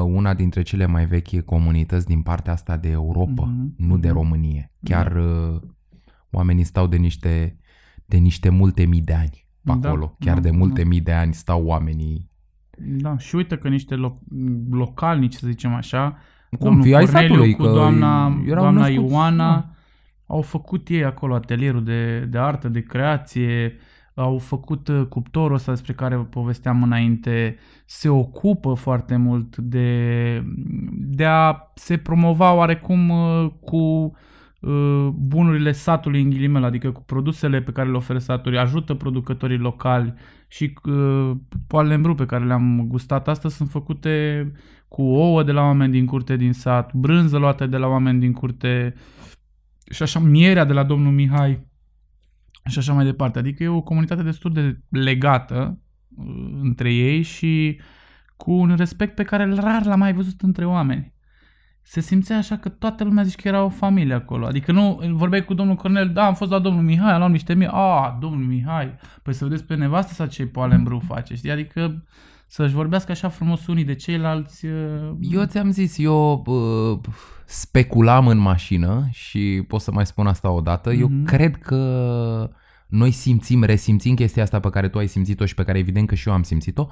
una 0.04 0.34
dintre 0.34 0.62
cele 0.62 0.86
mai 0.86 1.06
vechi 1.06 1.40
comunități 1.44 2.06
din 2.06 2.22
partea 2.22 2.52
asta 2.52 2.76
de 2.76 2.88
Europa, 2.90 3.44
Mhm, 3.44 3.74
nu 3.76 3.98
de 3.98 4.08
mhm. 4.08 4.16
Românie. 4.16 4.72
Chiar 4.82 5.16
uh, 5.16 5.60
oamenii 6.30 6.64
stau 6.64 6.86
de 6.86 6.96
niște, 6.96 7.56
de 8.06 8.16
niște 8.16 8.48
multe 8.48 8.84
mii 8.84 9.00
de 9.00 9.14
ani 9.14 9.46
pe 9.64 9.72
Da, 9.80 9.88
acolo. 9.88 10.16
Chiar 10.18 10.34
da, 10.34 10.40
de 10.40 10.50
multe 10.50 10.82
da. 10.82 10.88
mii 10.88 11.00
de 11.00 11.12
ani 11.12 11.34
stau 11.34 11.64
oamenii. 11.64 12.30
Da, 12.78 13.18
și 13.18 13.34
uite 13.34 13.56
că 13.56 13.68
niște 13.68 13.94
lo- 13.94 14.20
localnici, 14.70 15.34
să 15.34 15.46
zicem 15.46 15.74
așa, 15.74 16.16
Cum 16.50 16.58
domnul 16.66 16.82
fi 16.82 16.94
ai 16.94 17.04
Corneliu 17.04 17.28
satului, 17.28 17.54
cu 17.54 17.62
că 17.62 17.68
doamna, 17.72 18.42
erau 18.46 18.62
doamna 18.62 18.80
născuți, 18.88 19.12
Ioana, 19.12 19.36
da. 19.54 19.70
Au 20.30 20.42
făcut 20.42 20.88
ei 20.88 21.04
acolo 21.04 21.34
atelierul 21.34 21.84
de, 21.84 22.20
de 22.20 22.38
artă, 22.38 22.68
de 22.68 22.80
creație, 22.80 23.76
au 24.14 24.38
făcut 24.38 24.88
uh, 24.88 25.02
cuptorul 25.08 25.54
ăsta 25.54 25.72
despre 25.72 25.92
care 25.92 26.16
povesteam 26.16 26.82
înainte, 26.82 27.56
se 27.86 28.08
ocupă 28.08 28.74
foarte 28.74 29.16
mult 29.16 29.56
de, 29.56 30.42
de 30.94 31.24
a 31.24 31.56
se 31.74 31.96
promova 31.96 32.52
oarecum 32.54 33.08
uh, 33.08 33.50
cu 33.60 33.76
uh, 34.60 35.08
bunurile 35.14 35.72
satului 35.72 36.22
în 36.22 36.30
ghilimele, 36.30 36.66
adică 36.66 36.90
cu 36.90 37.02
produsele 37.02 37.60
pe 37.60 37.72
care 37.72 37.90
le 37.90 37.96
oferă 37.96 38.18
satul, 38.18 38.58
ajută 38.58 38.94
producătorii 38.94 39.58
locali 39.58 40.14
și 40.48 40.74
uh, 40.84 41.30
poalele 41.66 41.94
în 41.94 42.02
brâu 42.02 42.14
pe 42.14 42.26
care 42.26 42.44
le-am 42.44 42.84
gustat 42.88 43.28
astăzi 43.28 43.56
sunt 43.56 43.68
făcute 43.68 44.46
cu 44.88 45.02
ouă 45.02 45.42
de 45.42 45.52
la 45.52 45.60
oameni 45.60 45.92
din 45.92 46.06
curte 46.06 46.36
din 46.36 46.52
sat, 46.52 46.94
brânză 46.94 47.38
luată 47.38 47.66
de 47.66 47.76
la 47.76 47.86
oameni 47.86 48.20
din 48.20 48.32
curte 48.32 48.94
și 49.90 50.02
așa 50.02 50.18
mierea 50.18 50.64
de 50.64 50.72
la 50.72 50.82
domnul 50.82 51.12
Mihai 51.12 51.66
și 52.68 52.78
așa 52.78 52.92
mai 52.92 53.04
departe. 53.04 53.38
Adică 53.38 53.62
e 53.62 53.68
o 53.68 53.80
comunitate 53.80 54.22
destul 54.22 54.52
de 54.52 54.80
legată 54.88 55.78
uh, 56.16 56.58
între 56.62 56.92
ei 56.92 57.22
și 57.22 57.80
cu 58.36 58.52
un 58.52 58.76
respect 58.76 59.14
pe 59.14 59.22
care 59.22 59.54
rar 59.54 59.84
l-am 59.84 59.98
mai 59.98 60.12
văzut 60.12 60.40
între 60.40 60.64
oameni. 60.66 61.14
Se 61.82 62.00
simțea 62.00 62.36
așa 62.36 62.56
că 62.56 62.68
toată 62.68 63.04
lumea 63.04 63.22
zice 63.22 63.42
că 63.42 63.48
era 63.48 63.64
o 63.64 63.68
familie 63.68 64.14
acolo. 64.14 64.46
Adică 64.46 64.72
nu, 64.72 65.00
vorbeai 65.12 65.44
cu 65.44 65.54
domnul 65.54 65.74
Cornel, 65.74 66.12
da, 66.12 66.26
am 66.26 66.34
fost 66.34 66.50
la 66.50 66.58
domnul 66.58 66.82
Mihai, 66.82 67.12
am 67.12 67.18
luat 67.18 67.30
niște 67.30 67.54
mie, 67.54 67.68
a, 67.72 68.16
domnul 68.20 68.46
Mihai, 68.46 68.94
păi 69.22 69.32
să 69.32 69.44
vedeți 69.44 69.64
pe 69.64 69.74
nevastă 69.74 70.12
sa 70.12 70.26
ce 70.26 70.46
poale 70.46 70.74
în 70.74 70.82
brâu 70.82 70.98
face, 70.98 71.34
știi? 71.34 71.50
Adică 71.50 72.04
să-și 72.52 72.74
vorbească 72.74 73.12
așa 73.12 73.28
frumos 73.28 73.66
unii 73.66 73.84
de 73.84 73.94
ceilalți. 73.94 74.66
uh, 74.66 75.12
Eu 75.20 75.44
ți-am 75.44 75.70
zis, 75.70 75.98
eu 75.98 76.44
uh, 76.46 76.98
speculam 77.46 78.26
în 78.26 78.38
mașină 78.38 79.08
și 79.10 79.64
pot 79.68 79.80
să 79.80 79.92
mai 79.92 80.06
spun 80.06 80.26
asta 80.26 80.50
odată. 80.50 80.92
Eu 80.92 81.08
Mhm. 81.08 81.24
cred 81.24 81.56
că 81.56 82.50
noi 82.86 83.10
simțim, 83.10 83.62
resimțim 83.62 84.14
chestia 84.14 84.42
asta 84.42 84.60
pe 84.60 84.70
care 84.70 84.88
tu 84.88 84.98
ai 84.98 85.06
simțit-o 85.06 85.44
și 85.44 85.54
pe 85.54 85.62
care 85.64 85.78
evident 85.78 86.08
că 86.08 86.14
și 86.14 86.28
eu 86.28 86.34
am 86.34 86.42
simțit-o. 86.42 86.86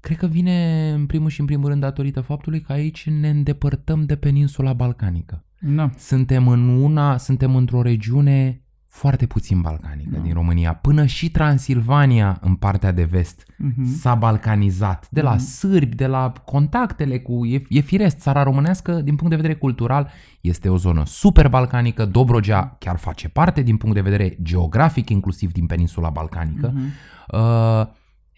Cred 0.00 0.16
că 0.16 0.26
vine 0.26 0.90
în 0.90 1.06
primul 1.06 1.28
și 1.30 1.40
în 1.40 1.46
primul 1.46 1.68
rând 1.68 1.80
datorită 1.80 2.20
faptului 2.20 2.60
că 2.60 2.72
aici 2.72 3.06
ne 3.08 3.28
îndepărtăm 3.28 4.04
de 4.04 4.16
peninsula 4.16 4.72
balcanică. 4.72 5.44
Da. 5.60 5.90
Suntem 5.98 6.48
în 6.48 6.68
una, 6.68 7.16
suntem 7.16 7.56
într-o 7.56 7.82
regiune 7.82 8.63
foarte 8.96 9.26
puțin 9.26 9.60
balcanică 9.60 10.10
Da. 10.16 10.18
din 10.22 10.32
România. 10.32 10.74
Până 10.74 11.06
și 11.06 11.30
Transilvania 11.30 12.38
în 12.40 12.54
partea 12.54 12.92
de 12.92 13.04
vest 13.04 13.46
Mhm. 13.58 13.84
s-a 13.86 14.14
balcanizat. 14.14 15.06
De 15.10 15.20
la 15.20 15.30
Mhm. 15.30 15.38
sârbi, 15.40 15.94
de 15.96 16.06
la 16.06 16.32
contactele 16.44 17.18
cu... 17.18 17.46
E, 17.46 17.62
e 17.68 17.80
firesc, 17.80 18.16
țara 18.18 18.42
românească, 18.42 18.92
din 18.92 19.14
punct 19.16 19.30
de 19.30 19.36
vedere 19.40 19.54
cultural, 19.54 20.10
este 20.40 20.68
o 20.68 20.76
zonă 20.76 21.02
super 21.06 21.48
balcanică. 21.48 22.04
Dobrogea 22.04 22.76
chiar 22.78 22.96
face 22.96 23.28
parte 23.28 23.62
din 23.62 23.76
punct 23.76 23.94
de 23.94 24.00
vedere 24.00 24.36
geografic, 24.42 25.08
inclusiv 25.10 25.52
din 25.52 25.66
peninsula 25.66 26.10
balcanică. 26.10 26.72
Mhm. 26.74 26.84
Uh, 27.32 27.86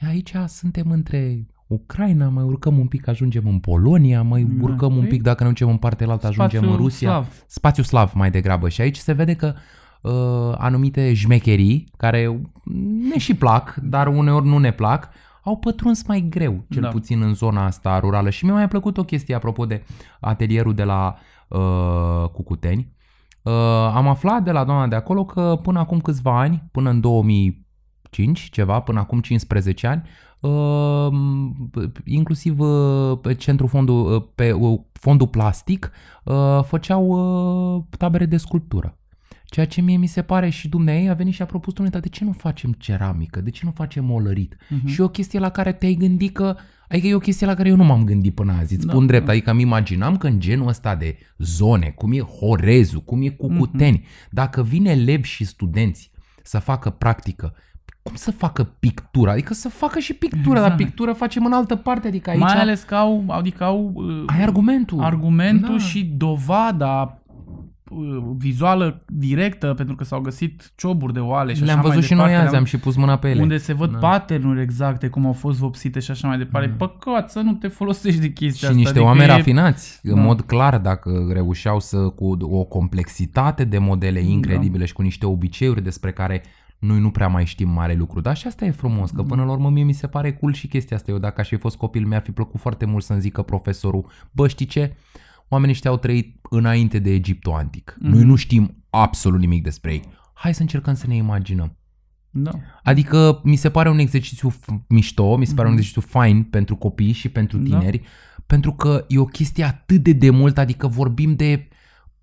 aici 0.08 0.32
suntem 0.46 0.90
între 0.90 1.46
Ucraina, 1.66 2.28
mai 2.28 2.44
urcăm 2.44 2.78
un 2.78 2.86
pic, 2.86 3.08
ajungem 3.08 3.42
în 3.46 3.58
Polonia, 3.58 4.22
mai 4.22 4.42
Da. 4.42 4.62
urcăm 4.64 4.92
un 4.94 4.98
Păi, 5.00 5.08
pic, 5.08 5.22
dacă 5.22 5.42
ne 5.42 5.48
ducem 5.48 5.68
în 5.68 5.76
partea 5.76 6.08
altă, 6.08 6.26
ajungem 6.26 6.48
Spațiul 6.48 6.72
în 6.72 6.84
Rusia 6.84 7.08
slav. 7.08 7.44
spațiu 7.46 7.82
slav 7.82 8.12
mai 8.14 8.30
degrabă 8.30 8.68
și 8.68 8.80
aici 8.80 8.96
se 8.96 9.12
vede 9.12 9.34
că 9.34 9.46
uh, 9.54 9.60
anumite 10.56 11.12
jmecherii 11.14 11.88
care 11.96 12.40
ne 13.10 13.18
și 13.18 13.34
plac, 13.34 13.74
dar 13.82 14.06
uneori 14.06 14.46
nu 14.46 14.58
ne 14.58 14.72
plac, 14.72 15.08
au 15.42 15.56
pătruns 15.56 16.06
mai 16.06 16.26
greu, 16.30 16.64
cel 16.70 16.82
Da. 16.82 16.88
puțin 16.88 17.22
în 17.22 17.34
zona 17.34 17.64
asta 17.64 17.98
rurală. 17.98 18.30
Și 18.30 18.44
mi-a 18.44 18.54
mai 18.54 18.68
plăcut 18.68 18.98
o 18.98 19.04
chestie 19.04 19.34
apropo 19.34 19.66
de 19.66 19.84
atelierul 20.20 20.74
de 20.74 20.84
la 20.84 21.16
uh, 21.48 22.28
Cucuteni. 22.32 22.94
Uh, 23.42 23.52
am 23.94 24.08
aflat 24.08 24.42
de 24.42 24.50
la 24.50 24.64
doamna 24.64 24.86
de 24.86 24.94
acolo 24.94 25.24
că 25.24 25.58
până 25.62 25.78
acum 25.78 26.00
câțiva 26.00 26.38
ani, 26.40 26.68
până 26.72 26.90
în 26.90 27.00
2005, 27.00 28.40
ceva, 28.50 28.80
până 28.80 29.00
acum 29.00 29.20
15 29.20 29.86
ani, 29.86 30.02
uh, 30.40 31.08
inclusiv 32.04 32.58
uh, 32.58 33.18
pe 33.20 33.34
centrul 33.34 33.68
fondul, 33.68 34.14
uh, 34.14 34.22
pe 34.34 34.52
uh, 34.52 34.80
fondul 34.92 35.28
plastic, 35.28 35.90
uh, 36.24 36.60
făceau 36.62 37.06
uh, 37.06 37.82
tabere 37.98 38.26
de 38.26 38.36
sculptură. 38.36 38.98
Ceea 39.56 39.68
ce 39.68 39.80
mie 39.80 39.96
mi 39.96 40.06
se 40.06 40.22
pare 40.22 40.48
și 40.48 40.68
dumneai 40.68 41.06
a 41.06 41.14
venit 41.14 41.34
și 41.34 41.42
a 41.42 41.44
propus, 41.44 41.72
domnule, 41.72 41.98
dar 41.98 42.08
de 42.10 42.16
ce 42.16 42.24
nu 42.24 42.32
facem 42.32 42.72
ceramică? 42.72 43.40
De 43.40 43.50
ce 43.50 43.60
nu 43.64 43.70
facem 43.70 44.10
olărit? 44.10 44.56
Mhm. 44.68 44.86
Și 44.86 45.00
e 45.00 45.04
o 45.04 45.08
chestie 45.08 45.38
la 45.38 45.48
care 45.48 45.72
te-ai 45.72 45.94
gândit 45.94 46.34
că 46.34 46.56
Adică 46.88 47.06
e 47.06 47.14
o 47.14 47.18
chestie 47.18 47.46
la 47.46 47.54
care 47.54 47.68
eu 47.68 47.76
nu 47.76 47.84
m-am 47.84 48.04
gândit 48.04 48.34
până 48.34 48.52
azi, 48.60 48.74
îți 48.74 48.86
Da, 48.86 48.92
spun 48.92 49.06
drept. 49.06 49.24
da. 49.26 49.32
Adică 49.32 49.50
îmi 49.50 49.62
imaginam 49.62 50.16
că 50.16 50.26
în 50.26 50.40
genul 50.40 50.68
ăsta 50.68 50.94
de 50.94 51.18
zone, 51.38 51.92
cum 51.96 52.12
e 52.12 52.20
Horezu, 52.20 53.00
cum 53.00 53.22
e 53.22 53.28
Cucuteni, 53.28 54.04
dacă 54.30 54.62
vine 54.62 54.90
elevi 54.90 55.28
și 55.28 55.44
studenți 55.44 56.10
să 56.42 56.58
facă 56.58 56.90
practică, 56.90 57.54
cum 58.02 58.14
să 58.14 58.30
facă 58.30 58.64
pictură? 58.78 59.30
Adică 59.30 59.54
să 59.54 59.68
facă 59.68 59.98
și 59.98 60.14
pictură, 60.14 60.54
dar 60.60 60.70
Exact. 60.70 60.76
pictură 60.76 61.12
facem 61.12 61.44
în 61.44 61.52
altă 61.52 61.76
parte, 61.76 62.08
adică 62.08 62.30
aici 62.30 62.38
Mai 62.40 62.60
ales 62.60 62.82
că 62.82 62.94
au, 62.94 63.24
adică 63.28 63.64
au 63.64 63.92
uh, 63.94 64.22
ai 64.26 64.42
argumentul. 64.42 65.00
argumentul 65.00 65.76
Da. 65.78 65.84
și 65.84 66.04
dovada 66.04 67.18
uh, 67.25 67.25
vizuală 68.36 69.02
directă, 69.06 69.74
pentru 69.74 69.94
că 69.94 70.04
s-au 70.04 70.20
găsit 70.20 70.72
cioburi 70.76 71.12
de 71.12 71.18
oale 71.20 71.54
și 71.54 71.62
Le-am 71.64 71.78
așa 71.78 71.88
văzut 71.88 71.98
mai 71.98 72.06
și 72.08 72.14
noi 72.14 72.26
departe, 72.26 72.46
azi, 72.46 72.56
am 72.56 72.64
și 72.64 72.78
pus 72.78 72.96
mâna 72.96 73.16
pe 73.18 73.28
ele. 73.30 73.40
unde 73.42 73.56
se 73.56 73.72
văd 73.72 73.92
Da. 73.92 73.98
pattern-uri 73.98 74.60
exacte, 74.60 75.08
cum 75.08 75.26
au 75.26 75.32
fost 75.32 75.58
vopsite 75.58 76.00
și 76.00 76.10
așa 76.10 76.28
mai 76.28 76.38
departe. 76.38 76.68
Mhm. 76.68 76.76
Păcat 76.76 77.30
să 77.30 77.40
nu 77.40 77.52
te 77.52 77.68
folosești 77.68 78.20
de 78.20 78.28
chestia 78.32 78.58
Și 78.58 78.64
asta. 78.64 78.76
niște 78.76 78.90
adică 78.90 79.04
oameni 79.04 79.30
e- 79.30 79.34
rafinați, 79.36 80.00
în 80.02 80.14
Da. 80.14 80.20
mod 80.20 80.40
clar, 80.40 80.78
dacă 80.78 81.28
reușeau 81.32 81.80
să, 81.80 81.96
cu 82.08 82.36
o 82.40 82.64
complexitate 82.64 83.64
de 83.64 83.78
modele 83.78 84.20
Da. 84.20 84.26
incredibile 84.26 84.84
și 84.84 84.92
cu 84.92 85.02
niște 85.02 85.26
obiceiuri 85.26 85.82
despre 85.82 86.12
care 86.12 86.42
noi 86.78 87.00
nu 87.00 87.10
prea 87.10 87.28
mai 87.28 87.44
știm 87.44 87.68
mare 87.68 87.94
lucru. 87.94 88.20
Dar 88.20 88.36
și 88.36 88.46
asta 88.46 88.64
e 88.64 88.70
frumos, 88.70 89.10
Da. 89.10 89.16
că 89.16 89.22
până 89.22 89.44
la 89.44 89.50
urmă 89.52 89.70
mie 89.70 89.82
mi 89.84 89.92
se 89.92 90.06
pare 90.06 90.32
cool 90.32 90.52
și 90.52 90.66
chestia 90.66 90.96
asta. 90.96 91.10
Eu 91.10 91.18
dacă 91.18 91.40
aș 91.40 91.48
fi 91.48 91.56
fost 91.56 91.76
copil, 91.76 92.06
mi-ar 92.06 92.22
fi 92.22 92.30
plăcut 92.30 92.60
foarte 92.60 92.84
mult 92.84 93.04
să-mi 93.04 93.20
zică 93.20 93.42
profesorul, 93.42 94.06
bă, 94.30 94.48
știi 94.48 94.66
ce? 94.66 94.96
Oamenii 95.48 95.74
ăștia 95.74 95.90
au 95.90 95.96
trăit 95.96 96.36
înainte 96.50 96.98
de 96.98 97.10
Egiptul 97.10 97.52
antic. 97.52 97.96
Mhm. 97.98 98.10
Noi 98.10 98.22
nu 98.22 98.34
știm 98.34 98.84
absolut 98.90 99.40
nimic 99.40 99.62
despre 99.62 99.92
ei. 99.92 100.02
Hai 100.34 100.54
să 100.54 100.60
încercăm 100.60 100.94
să 100.94 101.06
ne 101.06 101.14
imaginăm. 101.16 101.76
Da. 102.30 102.50
Adică 102.82 103.40
mi 103.44 103.56
se 103.56 103.70
pare 103.70 103.90
un 103.90 103.98
exercițiu 103.98 104.50
f- 104.52 104.74
mișto, 104.88 105.36
mi 105.36 105.46
se 105.46 105.54
pare 105.54 105.68
un 105.68 105.74
Mhm. 105.74 105.82
exercițiu 105.82 106.10
fain 106.18 106.42
pentru 106.42 106.76
copii 106.76 107.12
și 107.12 107.28
pentru 107.28 107.58
Da. 107.58 107.78
tineri, 107.78 108.00
pentru 108.46 108.72
că 108.72 109.04
e 109.08 109.18
o 109.18 109.24
chestie 109.24 109.64
atât 109.64 110.02
de 110.02 110.12
demult, 110.12 110.58
adică 110.58 110.86
vorbim 110.86 111.34
de 111.34 111.68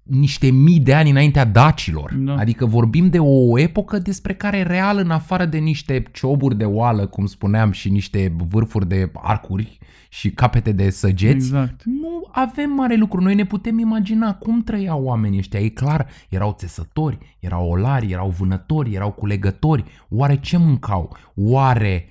niște 0.04 0.50
mii 0.50 0.80
de 0.80 0.94
ani 0.94 1.10
înaintea 1.10 1.46
dacilor. 1.46 2.14
Da. 2.14 2.36
Adică 2.36 2.66
vorbim 2.66 3.10
de 3.10 3.20
o 3.20 3.60
epocă 3.60 3.98
despre 4.00 4.34
care 4.34 4.62
real, 4.64 4.98
în 4.98 5.12
afară 5.12 5.46
de 5.46 5.58
niște 5.58 6.04
cioburi 6.12 6.58
de 6.58 6.66
oală, 6.66 7.06
cum 7.08 7.26
spuneam, 7.26 7.72
și 7.72 7.90
niște 7.90 8.36
vârfuri 8.38 8.88
de 8.88 9.12
arcuri 9.14 9.78
și 10.14 10.32
capete 10.32 10.72
de 10.72 10.90
săgeți, 10.90 11.36
Exact. 11.36 11.84
nu 11.84 12.28
avem 12.32 12.70
mare 12.72 12.96
lucru. 12.96 13.22
Noi 13.22 13.36
ne 13.36 13.46
putem 13.46 13.80
imagina 13.80 14.36
cum 14.36 14.62
trăiau 14.64 15.04
oamenii 15.04 15.38
ăștia. 15.38 15.60
E 15.60 15.70
clar, 15.70 16.08
erau 16.30 16.56
țesători, 16.58 17.18
erau 17.40 17.70
olari, 17.70 18.12
erau 18.12 18.30
vânători, 18.30 18.94
erau 18.94 19.12
culegători. 19.12 19.84
Oare 20.10 20.40
ce 20.40 20.58
mâncau? 20.58 21.18
Oare 21.36 22.08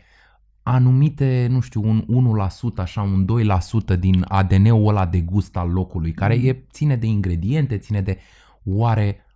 anumite, 0.62 1.46
nu 1.50 1.60
știu, 1.60 1.82
un 1.84 2.04
1%, 2.74 2.78
așa, 2.82 3.02
un 3.02 3.24
2% 3.94 3.98
din 3.98 4.24
ADN-ul 4.28 4.88
ăla 4.88 5.06
de 5.06 5.20
gust 5.20 5.56
al 5.56 5.70
locului, 5.70 6.12
care 6.12 6.34
e, 6.34 6.64
ține 6.72 6.96
de 6.96 7.06
ingrediente, 7.06 7.78
ține 7.78 8.00
de... 8.00 8.18
Oare 8.64 9.26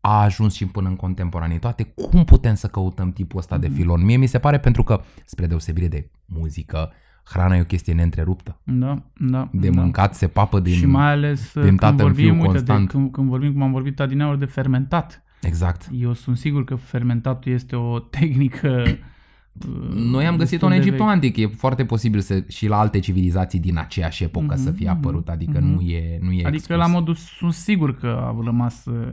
a 0.00 0.22
ajuns 0.22 0.54
și 0.54 0.66
până 0.66 0.88
în 0.88 0.96
contemporanitate? 0.96 1.82
Cum 1.84 2.24
putem 2.24 2.54
să 2.54 2.66
căutăm 2.66 3.12
tipul 3.12 3.38
ăsta 3.38 3.58
de 3.58 3.66
Mhm. 3.66 3.76
filon? 3.76 4.04
Mie 4.04 4.16
mi 4.16 4.26
se 4.26 4.38
pare 4.38 4.58
pentru 4.58 4.82
că, 4.82 5.00
spre 5.24 5.46
deosebire 5.46 5.88
de 5.88 6.10
muzică, 6.24 6.92
hrana 7.28 7.56
e 7.56 7.60
o 7.60 7.64
chestie 7.64 7.92
neîntreruptă. 7.94 8.60
Da, 8.64 9.02
da. 9.16 9.48
De 9.52 9.68
da. 9.68 9.80
mâncat 9.80 10.14
se 10.14 10.26
papă 10.26 10.60
din... 10.60 10.74
și 10.74 10.86
mai 10.86 11.10
ales 11.10 11.52
din 11.54 11.62
când 11.62 11.78
tată 11.78 12.02
în 12.02 12.08
vorbim, 12.08 12.24
fiu 12.24 12.34
uite, 12.34 12.46
constant. 12.46 12.86
De, 12.86 12.92
când, 12.92 13.12
când 13.12 13.28
vorbim, 13.28 13.52
cum 13.52 13.62
am 13.62 13.72
vorbit 13.72 14.00
adineauri 14.00 14.38
de 14.38 14.44
fermentat. 14.44 15.22
Exact. 15.42 15.88
Eu 15.92 16.12
sunt 16.12 16.36
sigur 16.36 16.64
că 16.64 16.74
fermentatul 16.74 17.52
este 17.52 17.76
o 17.76 17.98
tehnică 17.98 18.82
uh, 18.86 19.94
Noi 19.94 20.26
am 20.26 20.36
găsit-o 20.36 20.68
destul 20.68 20.68
în 20.68 20.74
de 20.74 20.80
Egiptul 20.80 21.04
veche. 21.04 21.14
antic. 21.14 21.36
E 21.36 21.46
foarte 21.46 21.84
posibil 21.84 22.20
să 22.20 22.44
și 22.48 22.66
la 22.68 22.78
alte 22.78 22.98
civilizații 22.98 23.60
din 23.60 23.78
aceeași 23.78 24.24
epocă 24.24 24.54
Mhm, 24.54 24.62
să 24.62 24.70
fie 24.70 24.90
mhm, 24.90 24.96
apărut. 24.96 25.28
Adică 25.28 25.58
mhm. 25.60 25.68
nu 25.68 25.80
e 25.80 26.18
nu 26.20 26.30
e 26.30 26.34
Adică 26.34 26.48
exclus. 26.54 26.78
la 26.78 26.86
modul, 26.86 27.14
sunt 27.14 27.52
sigur 27.52 27.96
că 27.96 28.06
au 28.26 28.42
rămas 28.44 28.84
uh, 28.84 29.08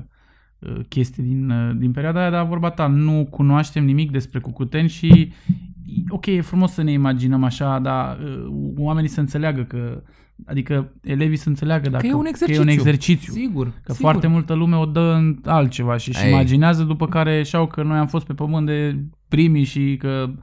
uh, 0.60 0.80
chestii 0.88 1.24
din, 1.24 1.50
uh, 1.50 1.76
din 1.78 1.92
perioada 1.92 2.20
aia, 2.20 2.30
dar 2.30 2.46
vorba 2.46 2.70
ta, 2.70 2.88
nu 2.88 3.28
cunoaștem 3.30 3.86
nimic 3.86 4.12
despre 4.12 4.40
Cucuteni 4.40 4.90
și 4.90 5.34
ok, 6.10 6.26
e 6.26 6.42
frumos 6.42 6.72
să 6.72 6.82
ne 6.82 6.92
imaginăm 6.92 7.44
așa, 7.44 7.80
dar 7.80 8.20
uh, 8.20 8.46
oamenii 8.78 9.10
să 9.10 9.20
înțeleagă 9.20 9.62
că, 9.64 10.04
adică 10.46 10.94
elevii 11.02 11.38
să 11.38 11.50
înțeleagă 11.50 11.90
dacă, 11.90 12.02
Că 12.02 12.08
e 12.08 12.14
un 12.14 12.22
Că 12.22 12.28
exercițiu. 12.28 12.62
e 12.62 12.66
un 12.66 12.72
exercițiu. 12.72 13.34
Sigur. 13.34 13.66
Că 13.66 13.92
sigur. 13.94 13.96
foarte 13.98 14.28
multă 14.28 14.54
lume 14.54 14.76
o 14.76 14.86
dă 14.86 15.14
în 15.18 15.38
altceva 15.46 15.98
și 15.98 16.10
își 16.10 16.24
Ei. 16.26 16.32
imaginează 16.32 16.84
după 16.84 17.08
care 17.08 17.44
și-au 17.44 17.68
că 17.68 17.84
noi 17.84 17.98
am 17.98 18.08
fost 18.08 18.26
pe 18.26 18.34
pământ 18.34 18.66
de 18.66 19.00
primii 19.28 19.64
și 19.64 19.96
că 20.00 20.34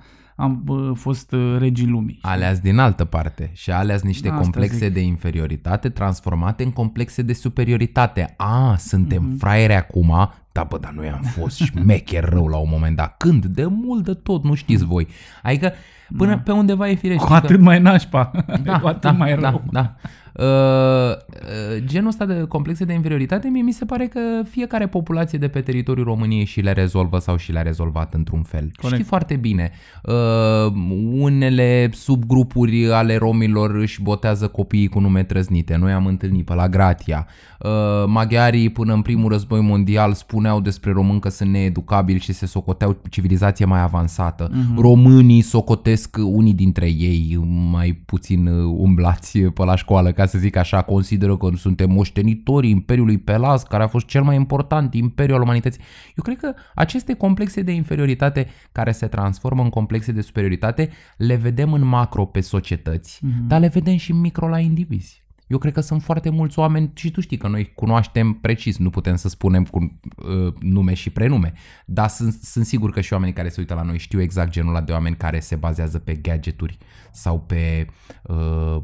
am 0.41 0.63
uh, 0.67 0.91
fost 0.95 1.33
uh, 1.33 1.57
regii 1.59 1.87
lumii. 1.87 2.19
Aleas 2.23 2.59
din 2.59 2.79
altă 2.79 3.05
parte 3.05 3.51
și 3.55 3.71
aleas 3.71 4.03
niște 4.03 4.29
Asta 4.29 4.41
complexe 4.41 4.85
zic. 4.85 4.93
de 4.95 5.01
inferioritate 5.01 5.89
transformate 5.89 6.63
în 6.63 6.71
complexe 6.71 7.23
de 7.23 7.33
superioritate. 7.33 8.35
A, 8.37 8.75
suntem 8.79 9.23
Mhm. 9.23 9.37
fraiere 9.39 9.77
acum, 9.77 10.31
da 10.53 10.65
bă, 10.65 10.79
dar 10.79 10.93
noi 10.93 11.09
am 11.09 11.21
fost 11.23 11.57
șmecher 11.65 12.25
rău 12.29 12.47
la 12.49 12.57
un 12.57 12.69
moment 12.71 12.97
dat. 12.97 13.15
Când? 13.17 13.45
De 13.45 13.67
mult 13.67 14.05
de 14.05 14.15
tot, 14.15 14.45
nu 14.45 14.55
știți 14.55 14.85
voi. 14.85 15.07
Adică 15.43 15.73
până 16.17 16.31
Da. 16.31 16.39
pe 16.39 16.53
undeva 16.53 16.89
e 16.89 16.95
firesc. 16.95 17.25
Cu 17.25 17.33
atât 17.33 17.61
mai 17.61 17.81
nașpa, 17.81 18.31
da, 18.63 18.79
cu 18.81 18.87
atât 18.87 19.01
da, 19.01 19.11
mai 19.13 19.35
rău. 19.35 19.63
Da, 19.71 19.81
da. 19.81 19.95
Uh, 20.35 20.45
uh, 20.45 21.85
genul 21.85 22.09
ăsta 22.09 22.25
de 22.25 22.45
complexe 22.49 22.85
de 22.85 22.93
inferioritate, 22.93 23.49
mie 23.49 23.63
mi 23.63 23.73
se 23.73 23.85
pare 23.85 24.07
că 24.07 24.21
fiecare 24.51 24.87
populație 24.87 25.39
de 25.39 25.49
pe 25.49 25.61
teritoriul 25.61 26.07
României 26.07 26.45
și 26.45 26.61
le 26.61 26.73
rezolvă 26.73 27.19
sau 27.19 27.37
și 27.37 27.53
le-a 27.53 27.63
rezolvat 27.63 28.15
într-un 28.15 28.43
fel. 28.43 28.71
Corect. 28.77 28.95
Știi 28.95 29.05
foarte 29.09 29.37
bine. 29.37 29.71
Uh, 30.03 30.73
unele 31.13 31.91
subgrupuri 31.93 32.93
ale 32.93 33.17
romilor 33.17 33.75
își 33.75 34.03
botează 34.03 34.49
copiii 34.49 34.89
cu 34.89 35.01
nume 35.01 35.23
trăznite. 35.23 35.77
Noi 35.77 35.93
am 35.93 36.07
întâlnit 36.07 36.45
pe 36.45 36.55
la 36.55 36.69
Gratia. 36.69 37.27
Uh, 37.61 37.71
maghiarii 38.07 38.69
până 38.69 38.93
în 38.93 39.03
primul 39.03 39.31
război 39.31 39.61
mondial 39.61 40.13
spuneau 40.13 40.61
despre 40.61 40.93
români 40.93 41.21
că 41.21 41.29
sunt 41.29 41.51
needucabili 41.51 42.19
și 42.19 42.33
se 42.33 42.47
socoteau 42.47 42.97
civilizație 43.11 43.65
mai 43.65 43.83
avansată. 43.83 44.51
Mhm. 44.53 44.81
Românii 44.81 45.41
socotesc 45.41 46.17
unii 46.23 46.55
dintre 46.55 46.87
ei 46.87 47.39
mai 47.71 47.93
puțin 48.07 48.47
uh, 48.47 48.75
umblați 48.77 49.39
pe 49.39 49.65
la 49.65 49.77
școală, 49.77 50.13
ca 50.13 50.27
să 50.31 50.39
să 50.39 50.39
zic 50.39 50.57
așa, 50.57 50.83
consideră 50.83 51.37
că 51.37 51.51
suntem 51.57 51.91
moștenitorii 51.91 52.71
Imperiului 52.71 53.19
Pelas, 53.19 53.63
care 53.63 53.83
a 53.83 53.87
fost 53.87 54.07
cel 54.07 54.23
mai 54.23 54.37
important 54.37 54.95
imperiu 54.95 55.35
al 55.35 55.43
umanității. 55.43 55.81
Eu 56.17 56.23
cred 56.23 56.37
că 56.37 56.55
aceste 56.75 57.15
complexe 57.15 57.63
de 57.63 57.73
inferioritate 57.73 58.47
care 58.73 58.93
se 58.93 59.07
transformă 59.07 59.63
în 59.63 59.71
complexe 59.71 60.13
de 60.13 60.21
superioritate 60.21 60.91
le 61.17 61.35
vedem 61.35 61.73
în 61.73 61.87
macro 61.87 62.25
pe 62.25 62.41
societăți, 62.41 63.21
mm-hmm. 63.27 63.47
dar 63.47 63.61
le 63.61 63.69
vedem 63.69 63.97
și 63.97 64.11
în 64.11 64.21
micro 64.21 64.49
la 64.49 64.59
indivizi. 64.59 65.20
Eu 65.51 65.59
cred 65.59 65.73
că 65.73 65.81
sunt 65.81 66.03
foarte 66.03 66.31
mulți 66.31 66.59
oameni 66.59 66.91
și 66.95 67.11
tu 67.11 67.21
știi 67.21 67.37
că 67.37 67.49
noi 67.49 67.73
cunoaștem 67.75 68.33
precis, 68.33 68.79
nu 68.79 68.91
putem 68.91 69.17
să 69.17 69.29
spunem 69.29 69.65
cu 69.65 69.79
uh, 70.17 70.55
nume 70.61 70.95
și 70.95 71.11
prenume, 71.11 71.53
dar 71.87 72.09
sunt, 72.09 72.33
sunt 72.33 72.65
sigur 72.65 72.91
că 72.91 73.01
și 73.01 73.13
oamenii 73.13 73.35
care 73.35 73.49
se 73.49 73.61
uită 73.61 73.75
la 73.75 73.83
noi 73.83 73.99
știu 73.99 74.21
exact 74.21 74.51
genul 74.51 74.75
ăla 74.75 74.85
de 74.85 74.93
oameni 74.93 75.17
care 75.17 75.41
se 75.41 75.57
bazează 75.57 75.99
pe 75.99 76.15
gadgeturi 76.15 76.79
sau 77.13 77.41
pe 77.41 77.87
uh, 78.23 78.77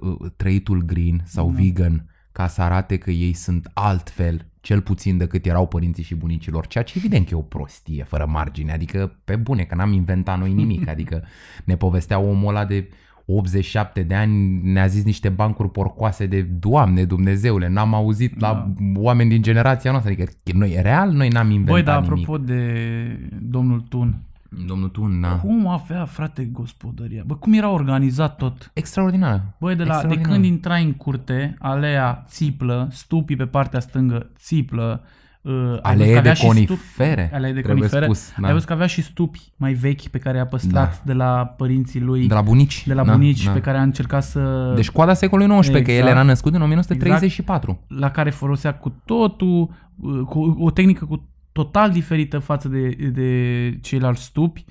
uh, 0.00 0.30
trăitul 0.36 0.82
green 0.82 1.22
sau 1.24 1.48
mm. 1.48 1.54
vegan 1.54 2.06
ca 2.32 2.46
să 2.46 2.62
arate 2.62 2.98
că 2.98 3.10
ei 3.10 3.32
sunt 3.32 3.70
altfel, 3.74 4.46
cel 4.60 4.80
puțin 4.80 5.16
decât 5.16 5.46
erau 5.46 5.66
părinții 5.66 6.02
și 6.02 6.14
bunicilor, 6.14 6.66
ceea 6.66 6.84
ce 6.84 6.94
evident 6.96 7.28
că 7.28 7.34
e 7.34 7.38
o 7.38 7.42
prostie 7.42 8.04
fără 8.04 8.26
margine, 8.26 8.72
adică 8.72 9.18
pe 9.24 9.36
bune, 9.36 9.64
că 9.64 9.74
n-am 9.74 9.92
inventat 9.92 10.38
noi 10.38 10.52
nimic, 10.52 10.88
adică 10.94 11.24
ne 11.64 11.76
povestea 11.76 12.18
omul 12.18 12.48
ăla 12.48 12.64
de 12.64 12.88
87 13.30 14.02
de 14.02 14.14
ani 14.14 14.60
ne-a 14.62 14.86
zis 14.86 15.04
niște 15.04 15.28
bancuri 15.28 15.70
porcoase 15.70 16.26
de 16.26 16.42
Doamne 16.42 17.04
Dumnezeule, 17.04 17.68
n-am 17.68 17.94
auzit 17.94 18.34
da. 18.36 18.48
la 18.48 18.74
oameni 18.94 19.30
din 19.30 19.42
generația 19.42 19.90
noastră, 19.90 20.12
adică 20.12 20.32
noi 20.54 20.78
real 20.82 21.10
noi 21.10 21.28
n-am 21.28 21.50
inventat 21.50 21.74
Băi, 21.74 21.82
dar 21.82 22.02
nimic. 22.02 22.12
apropo 22.12 22.38
de 22.44 23.30
domnul 23.40 23.80
Tun, 23.80 24.22
Domnul 24.66 24.88
Tun, 24.88 25.20
da. 25.20 25.28
cum 25.28 25.66
avea, 25.66 26.04
frate, 26.04 26.44
gospodăria? 26.44 27.22
Bă, 27.26 27.34
cum 27.34 27.52
era 27.52 27.70
organizat 27.70 28.36
tot? 28.36 28.70
Extraordinar. 28.74 29.42
Băi, 29.58 29.74
de, 29.76 29.82
la, 29.82 29.88
de 29.88 29.92
Extraordinar. 29.92 30.32
când 30.32 30.44
intrai 30.44 30.84
în 30.84 30.92
curte, 30.92 31.56
alea 31.58 32.24
țiplă, 32.26 32.88
stupii 32.90 33.36
pe 33.36 33.46
partea 33.46 33.80
stângă 33.80 34.30
țiplă, 34.36 35.02
uh, 35.42 35.52
ai 35.52 35.78
Alee 35.82 35.96
văzut 35.96 36.12
că 36.12 36.18
avea 36.18 36.32
de 36.32 36.38
și 36.38 36.46
conifere, 36.46 37.22
Stupi, 37.22 37.34
alei 37.34 37.52
de 37.52 37.60
trebuie 37.60 37.88
conifere. 37.88 38.04
spus, 38.04 38.32
da. 38.40 38.46
Ai 38.46 38.52
văzut 38.52 38.66
că 38.66 38.72
avea 38.72 38.86
și 38.86 39.02
stupi 39.02 39.52
mai 39.56 39.72
vechi 39.72 40.08
pe 40.08 40.18
care 40.18 40.38
a 40.38 40.46
păstrat 40.46 40.90
Da. 40.96 41.02
de 41.04 41.12
la 41.12 41.54
părinții 41.56 42.00
lui, 42.00 42.26
De 42.26 42.34
la 42.34 42.40
bunici. 42.42 42.86
de 42.86 42.94
la 42.94 43.04
da, 43.04 43.12
bunici, 43.12 43.44
da. 43.44 43.50
pe 43.50 43.60
care 43.60 43.78
a 43.78 43.82
încercat 43.82 44.22
să... 44.24 44.72
Deci 44.74 44.90
coada 44.90 45.14
secolului 45.14 45.58
XIX, 45.58 45.68
că 45.72 45.78
el 45.78 45.88
Exact. 45.88 46.08
era 46.08 46.22
născut 46.22 46.54
în 46.54 46.62
1934. 46.62 47.84
la 47.88 48.10
care 48.10 48.30
folosea 48.30 48.74
cu 48.74 49.02
totul, 49.04 49.70
uh, 49.96 50.20
cu 50.26 50.56
o 50.58 50.70
tehnică 50.70 51.04
cu 51.04 51.28
total 51.52 51.90
diferită 51.90 52.38
față 52.38 52.68
de, 52.68 52.88
de 53.12 53.78
ceilalți 53.82 54.22
stupi, 54.22 54.64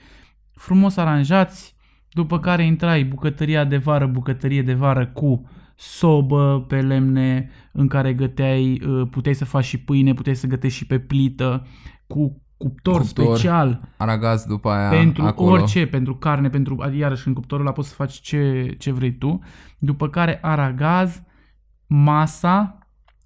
frumos 0.54 0.98
aranjați, 0.98 1.76
după 2.10 2.40
care 2.40 2.66
intrai 2.66 3.04
bucătăria 3.04 3.64
de 3.64 3.78
vară, 3.78 4.06
bucătărie 4.08 4.62
de 4.62 4.74
vară 4.74 5.06
cu 5.06 5.50
sobă 5.78 6.66
pe 6.68 6.82
lemne 6.82 7.50
în 7.72 7.88
care 7.88 8.14
găteai, 8.14 8.82
uh, 8.88 9.08
puteai 9.12 9.36
să 9.36 9.46
faci 9.46 9.66
și 9.66 9.78
pâine, 9.78 10.14
puteai 10.14 10.36
să 10.36 10.48
gătești 10.48 10.78
și 10.78 10.86
pe 10.86 11.00
plită, 11.00 11.68
cu 12.08 12.42
cuptor, 12.58 13.02
Cuptor. 13.02 13.26
special 13.26 13.82
Aragaz 13.98 14.44
după 14.44 14.70
aia 14.70 14.90
pentru 14.90 15.24
acolo. 15.24 15.52
orice, 15.52 15.86
pentru 15.86 16.16
carne, 16.16 16.50
pentru 16.50 16.92
iarăși 16.98 17.28
în 17.28 17.34
cuptorul 17.34 17.66
ăla 17.66 17.74
poți 17.74 17.88
să 17.90 17.96
faci 17.96 18.14
ce, 18.14 18.76
ce 18.78 18.92
vrei 18.92 19.18
tu. 19.18 19.40
După 19.80 20.10
care 20.10 20.40
aragaz, 20.42 21.22
masa 21.88 22.78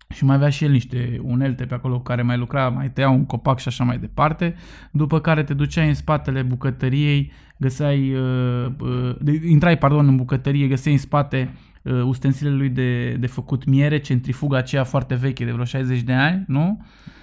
și 0.09 0.25
mai 0.25 0.35
avea 0.35 0.49
și 0.49 0.63
el 0.63 0.71
niște 0.71 1.19
unelte 1.23 1.65
pe 1.65 1.73
acolo 1.73 1.95
cu 1.95 2.03
care 2.03 2.21
mai 2.21 2.37
lucra, 2.37 2.69
mai 2.69 2.91
tăia 2.91 3.09
un 3.09 3.25
copac 3.25 3.59
și 3.59 3.67
așa 3.67 3.83
mai 3.83 3.97
departe. 3.97 4.55
După 4.91 5.19
care 5.19 5.43
te 5.43 5.53
duceai 5.53 5.87
în 5.87 5.93
spatele 5.93 6.41
bucătăriei, 6.41 7.31
găseai, 7.57 8.13
uh, 8.13 8.65
uh, 8.79 9.15
de, 9.19 9.41
intrai, 9.45 9.77
pardon, 9.77 10.07
în 10.07 10.15
bucătărie, 10.15 10.67
găseai 10.67 10.93
în 10.93 10.99
spate 10.99 11.51
uh, 11.53 11.70
ustensilele 11.83 12.55
lui 12.55 12.69
de, 12.69 13.11
de 13.11 13.27
făcut 13.27 13.65
miere, 13.65 13.99
centrifuga 13.99 14.57
aceea 14.57 14.83
foarte 14.83 15.15
veche 15.15 15.45
de 15.45 15.51
vreo 15.51 15.65
60 15.65 16.01
de 16.01 16.13
ani, 16.13 16.43
nu? 16.47 16.81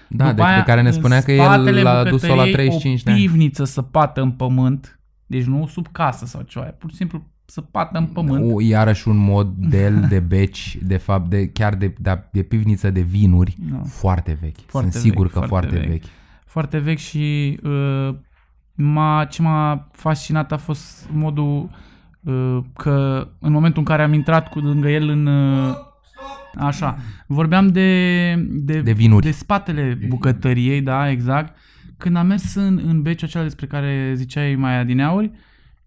Da, 0.08 0.24
După 0.24 0.36
deci 0.36 0.44
aia, 0.44 0.56
pe 0.56 0.70
care 0.70 0.82
ne 0.82 0.88
în 0.88 0.94
spunea 0.94 1.20
că 1.20 1.32
el 1.32 1.42
spatele 1.42 1.82
l-a 1.82 2.04
dus-o 2.04 2.26
la 2.26 2.44
bucătăriei, 2.44 2.54
35 2.54 3.02
de 3.02 3.10
o 3.10 3.12
ani. 3.12 3.22
pivniță 3.22 3.64
săpată 3.64 4.20
în 4.20 4.30
pământ, 4.30 5.00
deci 5.26 5.44
nu 5.44 5.66
sub 5.66 5.86
casă 5.92 6.26
sau 6.26 6.42
ceva, 6.42 6.64
pur 6.66 6.90
și 6.90 6.96
simplu 6.96 7.26
săpată 7.44 7.98
în 7.98 8.06
pământ. 8.06 8.52
U, 8.52 8.60
iarăși 8.60 9.08
un 9.08 9.16
model 9.16 10.06
de 10.08 10.20
beci, 10.20 10.78
de 10.82 10.96
fapt, 10.96 11.30
de, 11.30 11.48
chiar 11.48 11.74
de, 11.74 11.94
de, 11.98 12.22
de 12.32 12.42
pivniță 12.42 12.90
de 12.90 13.00
vinuri, 13.00 13.56
Da. 13.70 13.80
foarte 13.84 14.38
vechi. 14.40 14.61
Foarte 14.66 14.90
Sunt 14.90 15.02
sigur 15.02 15.26
vechi, 15.26 15.33
că 15.33 15.38
foarte 15.46 15.66
foarte, 15.66 15.88
vechi. 15.88 16.00
vechi. 16.00 16.11
Foarte 16.44 16.78
vechi 16.78 16.98
și 16.98 17.59
uh, 17.62 18.14
m-a, 18.74 19.24
ce 19.24 19.42
m-a 19.42 19.88
fascinat 19.92 20.52
a 20.52 20.56
fost 20.56 21.09
modul 21.12 21.62
uh, 21.62 21.70
că 22.76 23.28
în 23.38 23.52
momentul 23.52 23.78
în 23.78 23.85
care 23.85 24.02
am 24.02 24.12
intrat 24.12 24.48
cu 24.48 24.59
lângă 24.59 24.88
el 24.88 25.09
în... 25.09 25.26
Uh, 25.26 25.74
așa, 26.57 26.96
vorbeam 27.26 27.68
de, 27.68 28.35
de, 28.48 28.81
De 28.81 28.92
vinuri. 28.92 29.24
de 29.24 29.31
spatele 29.31 29.98
bucătăriei, 30.09 30.81
da, 30.81 31.11
exact. 31.11 31.57
Când 31.96 32.16
am 32.16 32.26
mers 32.26 32.54
în, 32.54 32.81
în 32.87 33.02
beciul 33.02 33.28
acela 33.28 33.44
despre 33.44 33.66
care 33.66 34.12
ziceai 34.14 34.54
mai 34.54 34.78
adineauri 34.78 35.31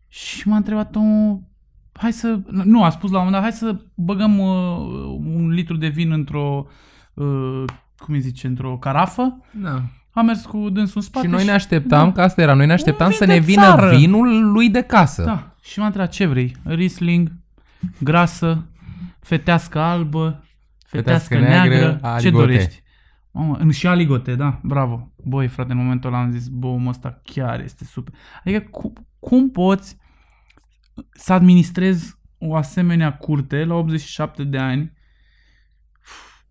și 0.07 0.47
m-a 0.47 0.55
întrebat 0.55 0.95
omul, 0.95 1.43
hai 1.93 2.11
să, 2.11 2.39
nu, 2.47 2.83
a 2.83 2.89
spus 2.89 3.11
la 3.11 3.19
un 3.19 3.23
moment 3.25 3.43
dat, 3.43 3.51
hai 3.51 3.59
să 3.59 3.81
băgăm 3.95 4.37
uh, 4.39 5.19
un 5.35 5.49
litru 5.49 5.75
de 5.75 5.87
vin 5.87 6.11
într-o, 6.11 6.67
uh, 7.13 7.63
cum 7.97 8.13
îi 8.13 8.19
zice, 8.19 8.47
într-o 8.47 8.77
carafă. 8.77 9.37
Da. 9.51 9.81
Am 10.11 10.25
mers 10.25 10.45
cu 10.45 10.69
dânsul 10.69 10.93
în 10.95 11.01
spate 11.01 11.25
Și 11.25 11.31
noi 11.31 11.43
ne 11.43 11.49
și- 11.49 11.55
așteptam, 11.55 12.05
Da. 12.07 12.11
că 12.11 12.21
asta 12.21 12.41
era, 12.41 12.53
noi 12.53 12.65
ne 12.65 12.73
așteptam 12.73 13.07
vin 13.07 13.17
să 13.17 13.25
de 13.25 13.33
ne 13.33 13.39
vină 13.39 13.61
țară. 13.61 13.95
vinul 13.95 14.51
lui 14.51 14.69
de 14.69 14.81
casă. 14.81 15.23
Da. 15.23 15.55
Și 15.61 15.79
m-a 15.79 15.85
întrebat 15.85 16.11
ce 16.11 16.25
vrei? 16.25 16.55
Riesling, 16.63 17.31
grasă, 17.99 18.65
fetească 19.19 19.79
albă, 19.79 20.43
fetească, 20.87 21.33
Fetească 21.33 21.39
neagră, 21.53 21.75
neagră, 21.79 21.99
ce 22.01 22.05
aligote. 22.07 22.45
dorești? 22.45 22.81
Mamă, 23.31 23.55
în 23.59 23.71
și 23.71 23.87
aligote, 23.87 24.35
da, 24.35 24.59
bravo. 24.63 25.11
Băi, 25.23 25.47
frate, 25.47 25.71
în 25.71 25.77
momentul 25.77 26.13
ăla 26.13 26.21
am 26.21 26.31
zis, 26.31 26.47
bă, 26.47 26.67
omul 26.67 26.89
ăsta 26.89 27.21
chiar 27.23 27.59
este 27.61 27.83
super. 27.85 28.13
Adică 28.43 28.59
cum, 28.71 28.93
cum 29.19 29.49
poți 29.51 29.97
să 31.11 31.33
administrezi 31.33 32.15
o 32.37 32.55
asemenea 32.55 33.13
curte 33.17 33.63
la 33.65 33.73
87 33.73 34.43
de 34.43 34.57
ani? 34.57 34.91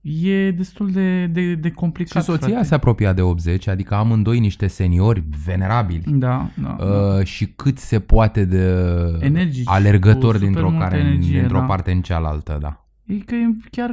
E 0.01 0.51
destul 0.51 0.91
de, 0.91 1.27
de, 1.27 1.55
de 1.55 1.71
complicat, 1.71 2.23
Și 2.23 2.29
soția 2.29 2.49
frate. 2.49 2.67
se 2.67 2.75
apropia 2.75 3.13
de 3.13 3.23
80, 3.23 3.67
adică 3.67 3.95
amândoi 3.95 4.39
niște 4.39 4.67
seniori 4.67 5.25
venerabili. 5.45 6.03
Da, 6.07 6.51
da. 6.63 6.77
da. 6.79 6.85
Uh, 6.85 7.25
și 7.25 7.47
cât 7.47 7.79
se 7.79 8.01
poate 8.01 8.45
de 8.45 8.75
Energici, 9.21 9.65
cu 9.65 9.73
alergători 9.73 10.39
super 10.39 10.41
dintr-o, 10.41 10.71
multă 10.71 10.85
care, 10.85 10.99
energie, 11.01 11.39
dintr-o 11.39 11.59
da. 11.59 11.65
parte 11.65 11.91
în 11.91 12.03
cealaltă, 12.03 12.59
da. 12.61 12.87
E 13.05 13.15
că 13.15 13.35
e 13.35 13.57
chiar 13.71 13.91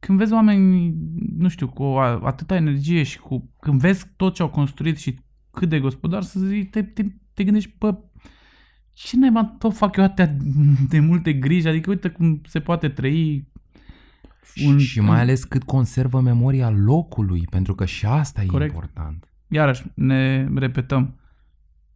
când 0.00 0.18
vezi 0.18 0.32
oameni, 0.32 0.94
nu 1.38 1.48
știu, 1.48 1.68
cu 1.68 1.82
o 1.82 1.98
a- 1.98 2.20
atâta 2.24 2.56
energie 2.56 3.02
și 3.02 3.18
cu 3.18 3.50
când 3.60 3.80
vezi 3.80 4.06
tot 4.16 4.34
ce 4.34 4.42
au 4.42 4.48
construit 4.48 4.96
și 4.98 5.18
cât 5.50 5.68
de 5.68 5.78
gospodar 5.80 6.22
să 6.22 6.40
zici, 6.40 6.70
te, 6.70 6.82
te, 6.82 7.02
te 7.34 7.44
gândești, 7.44 7.74
bă, 7.78 7.98
ce 8.92 9.16
naiba 9.16 9.44
tot 9.58 9.76
fac 9.76 9.96
eu 9.96 10.04
atâtea 10.04 10.36
de 10.88 11.00
multe 11.00 11.32
griji? 11.32 11.68
Adică 11.68 11.90
uite 11.90 12.08
cum 12.08 12.40
se 12.48 12.60
poate 12.60 12.88
trăi 12.88 13.48
Un, 14.64 14.72
Un- 14.72 14.78
și 14.78 15.00
mai 15.00 15.20
ales 15.20 15.44
cât 15.44 15.62
conservă 15.62 16.20
memoria 16.20 16.70
locului, 16.70 17.46
pentru 17.50 17.74
că 17.74 17.84
și 17.84 18.06
asta 18.06 18.42
e 18.42 18.46
Corect. 18.46 18.72
important. 18.72 19.28
Iarăși, 19.48 19.82
ne 19.94 20.48
repetăm. 20.54 21.14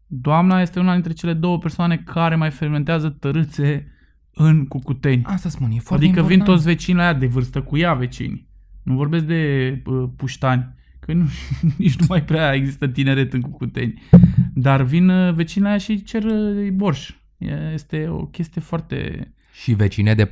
Doamna 0.06 0.60
este 0.60 0.80
una 0.80 0.92
dintre 0.92 1.12
cele 1.12 1.32
două 1.32 1.58
persoane 1.58 1.96
care 1.98 2.34
mai 2.34 2.50
fermentează 2.50 3.08
tărâțe 3.08 3.86
în 4.34 4.66
cucuteni. 4.66 5.22
Asta 5.24 5.48
spun, 5.48 5.70
e 5.70 5.78
foarte 5.78 6.04
Adică 6.04 6.18
important. 6.20 6.28
vin 6.28 6.54
toți 6.54 6.64
vecinii 6.64 7.00
la 7.00 7.06
ea 7.06 7.12
de 7.14 7.26
vârstă 7.26 7.62
cu 7.62 7.76
ea 7.76 7.94
vecini. 7.94 8.48
Nu 8.82 8.94
vorbesc 8.94 9.24
de 9.24 9.82
uh, 9.86 10.08
puștani, 10.16 10.74
că 11.00 11.12
nu, 11.12 11.28
nici 11.78 11.96
nu 11.96 12.06
mai 12.08 12.24
prea 12.24 12.52
există 12.54 12.86
tineret 12.88 13.32
în 13.32 13.40
Cucuteni. 13.40 14.02
Dar 14.54 14.82
vin 14.82 15.08
uh, 15.08 15.34
vecinii 15.34 15.64
la 15.66 15.70
ea 15.72 15.78
și 15.78 16.02
cer 16.02 16.24
uh, 16.24 16.70
borș. 16.72 17.10
E- 17.38 17.70
Este 17.72 18.08
o 18.08 18.26
chestie 18.26 18.60
foarte... 18.60 19.32
Și 19.52 19.72
vecine 19.72 20.14
de 20.14 20.26
40-50, 20.26 20.28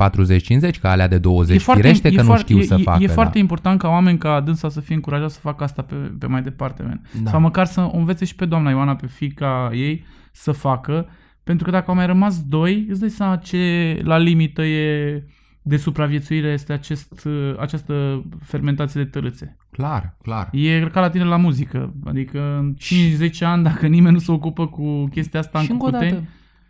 ca 0.81 0.91
alea 0.91 1.09
de 1.09 1.19
20, 1.19 1.57
e 1.57 1.59
foarte, 1.59 1.83
firește 1.83 2.09
e 2.09 2.11
că 2.11 2.21
nu 2.21 2.27
foarte, 2.27 2.43
știu 2.43 2.59
e, 2.59 2.63
să 2.63 2.77
e, 2.79 2.83
facă. 2.83 3.03
E 3.03 3.07
da. 3.07 3.13
foarte 3.13 3.39
important 3.39 3.79
ca 3.79 3.89
oameni 3.89 4.19
ca 4.19 4.41
dânsa 4.41 4.69
să 4.69 4.81
fie 4.81 4.95
încurajați 4.95 5.35
să 5.35 5.41
facă 5.41 5.65
asta 5.65 5.83
pe, 5.83 5.95
pe 5.95 6.27
mai 6.27 6.43
departe. 6.43 6.83
Man. 6.83 7.03
Da. 7.23 7.31
Sau 7.31 7.41
măcar 7.41 7.67
să 7.67 7.81
o 7.81 7.97
învețe 7.97 8.25
și 8.25 8.35
pe 8.35 8.45
doamna 8.45 8.71
Ioana, 8.71 8.97
pe 8.97 9.07
fica 9.07 9.71
ei, 9.73 10.05
să 10.33 10.53
facă. 10.53 11.09
Pentru 11.45 11.65
că 11.65 11.71
dacă 11.71 11.85
au 11.89 11.95
mai 11.95 12.07
rămas 12.07 12.43
doi, 12.43 12.87
îți 12.89 13.01
dai 13.01 13.09
seama 13.09 13.37
ce 13.37 13.99
la 14.03 14.19
limită 14.19 14.63
e 14.65 15.23
de 15.69 15.77
supraviețuire 15.77 16.49
este 16.49 16.73
acest, 16.73 17.25
uh, 17.25 17.55
această 17.59 18.25
fermentație 18.43 19.03
de 19.03 19.09
tărâțe. 19.09 19.57
Clar, 19.71 20.17
clar. 20.23 20.49
E 20.53 20.81
ca 20.81 21.01
la 21.01 21.11
tine 21.11 21.25
la 21.25 21.37
muzică. 21.37 21.95
Adică 22.05 22.57
în 22.59 22.75
5-10 22.75 23.31
ani, 23.41 23.63
dacă 23.63 23.87
nimeni 23.87 24.15
nu 24.15 24.21
se 24.21 24.33
ocupă 24.33 24.67
cu 24.67 25.05
chestia 25.05 25.41
asta 25.41 25.63
și 25.63 25.71
în 25.71 25.73
încă 25.73 25.87
o 25.87 25.89
Cucuteni, 25.89 26.13
dată, 26.13 26.29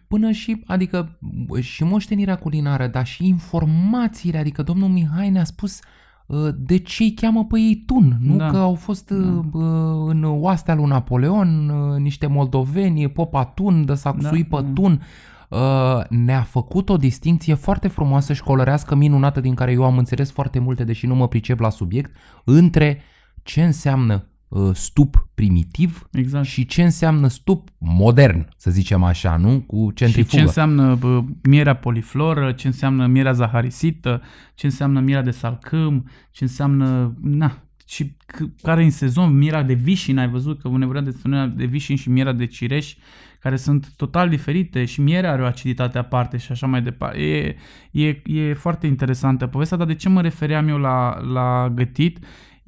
până 0.08 0.30
și, 0.30 0.62
adică, 0.66 1.18
și 1.60 1.84
moștenirea 1.84 2.36
culinară, 2.36 2.86
dar 2.86 3.06
și 3.06 3.26
informațiile, 3.26 4.38
adică 4.38 4.62
domnul 4.62 4.88
Mihai 4.88 5.30
ne-a 5.30 5.44
spus 5.44 5.80
uh, 6.26 6.48
de 6.58 6.78
ce 6.78 7.02
îi 7.02 7.12
cheamă 7.14 7.44
pe 7.44 7.58
ei 7.58 7.82
tun, 7.86 8.18
nu 8.20 8.36
Da. 8.36 8.50
că 8.50 8.56
au 8.56 8.74
fost 8.74 9.10
uh, 9.10 9.44
uh, 9.52 9.62
în 10.06 10.24
oastea 10.24 10.74
lui 10.74 10.86
Napoleon 10.86 11.68
uh, 11.68 12.00
niște 12.00 12.26
moldoveni, 12.26 13.08
popa 13.08 13.44
tun, 13.44 13.84
de 13.84 13.94
s-a 13.94 14.16
Da, 14.20 14.28
pe 14.28 14.46
da. 14.50 14.64
tun, 14.74 15.02
uh, 15.48 16.04
ne-a 16.08 16.42
făcut 16.42 16.88
o 16.88 16.96
distinție 16.96 17.54
foarte 17.54 17.88
frumoasă 17.88 18.32
și 18.32 18.42
colorească 18.42 18.94
minunată 18.94 19.40
din 19.40 19.54
care 19.54 19.72
eu 19.72 19.84
am 19.84 19.98
înțeles 19.98 20.30
foarte 20.30 20.58
multe, 20.58 20.84
deși 20.84 21.06
nu 21.06 21.14
mă 21.14 21.28
pricep 21.28 21.58
la 21.58 21.70
subiect, 21.70 22.10
între 22.44 23.00
ce 23.42 23.64
înseamnă 23.64 24.14
uh, 24.14 24.36
stup 24.72 25.28
primitiv 25.34 26.08
Exact. 26.12 26.44
și 26.46 26.66
ce 26.66 26.82
înseamnă 26.82 27.28
stup 27.28 27.68
modern, 27.78 28.48
să 28.56 28.70
zicem 28.70 29.02
așa, 29.02 29.36
nu? 29.36 29.60
Cu 29.60 29.86
Și 29.88 29.94
centrifugă. 29.94 30.36
ce 30.36 30.40
înseamnă 30.40 30.94
bă, 30.94 31.22
mierea 31.42 31.74
polifloră, 31.74 32.52
ce 32.52 32.66
înseamnă 32.66 33.06
mierea 33.06 33.32
zaharisită, 33.32 34.22
ce 34.54 34.66
înseamnă 34.66 35.00
mierea 35.00 35.22
de 35.22 35.30
salcâm, 35.30 36.10
ce 36.30 36.44
înseamnă, 36.44 37.14
na, 37.22 37.62
și 37.86 38.04
c- 38.04 38.62
care 38.62 38.82
în 38.84 38.90
sezon, 38.90 39.36
mierea 39.36 39.62
de 39.62 39.74
vișin, 39.74 40.18
ai 40.18 40.28
văzut 40.28 40.60
că 40.60 40.68
ne 40.68 40.84
vorbeam 40.84 41.04
de 41.04 41.14
mierea 41.24 41.46
de 41.46 41.64
vișin 41.64 41.96
și 41.96 42.10
mierea 42.10 42.32
de 42.32 42.46
cireș, 42.46 42.94
care 43.40 43.56
sunt 43.56 43.92
total 43.96 44.28
diferite 44.28 44.84
și 44.84 45.00
mierea 45.00 45.32
are 45.32 45.42
o 45.42 45.46
aciditate 45.46 45.98
aparte 45.98 46.36
și 46.36 46.52
așa 46.52 46.66
mai 46.66 46.82
departe. 46.82 47.18
E, 47.18 47.56
e, 47.90 48.22
e 48.24 48.54
foarte 48.54 48.86
interesantă 48.86 49.46
povestea, 49.46 49.76
dar 49.76 49.86
de 49.86 49.94
ce 49.94 50.08
mă 50.08 50.20
refeream 50.20 50.68
eu 50.68 50.78
la, 50.78 51.20
la 51.20 51.72
gătit? 51.74 52.18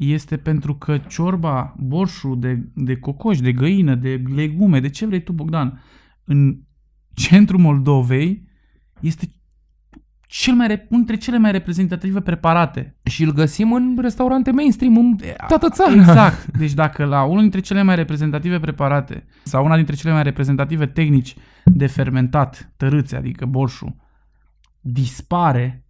Este 0.00 0.36
pentru 0.36 0.74
că 0.74 0.98
ciorba, 0.98 1.74
borșul 1.78 2.40
de, 2.40 2.68
de 2.74 2.96
cocoș, 2.96 3.38
de 3.38 3.52
găină, 3.52 3.94
de 3.94 4.22
legume, 4.34 4.80
de 4.80 4.88
ce 4.88 5.06
vrei 5.06 5.22
tu, 5.22 5.32
Bogdan, 5.32 5.82
în 6.24 6.58
centrul 7.14 7.60
Moldovei 7.60 8.48
este 9.00 9.34
cel 10.26 10.54
mai, 10.54 10.66
re- 10.66 10.86
unul 10.90 11.04
dintre 11.04 11.16
cele 11.16 11.38
mai 11.38 11.50
reprezentative 11.52 12.20
preparate. 12.20 12.96
Și 13.02 13.22
îl 13.22 13.32
găsim 13.32 13.72
în 13.72 13.98
restaurante 14.00 14.50
mainstream 14.50 14.96
în 14.96 15.16
toată 15.48 15.68
țara. 15.68 15.92
Exact. 15.92 16.46
Deci 16.58 16.72
dacă 16.72 17.04
la 17.04 17.24
unul 17.24 17.40
dintre 17.40 17.60
cele 17.60 17.82
mai 17.82 17.94
reprezentative 17.94 18.60
preparate 18.60 19.26
sau 19.42 19.64
una 19.64 19.76
dintre 19.76 19.94
cele 19.94 20.12
mai 20.12 20.22
reprezentative 20.22 20.86
tehnici 20.86 21.36
de 21.64 21.86
fermentat, 21.86 22.72
tărâțe, 22.76 23.16
adică 23.16 23.46
borșul, 23.46 23.94
dispare, 24.80 25.84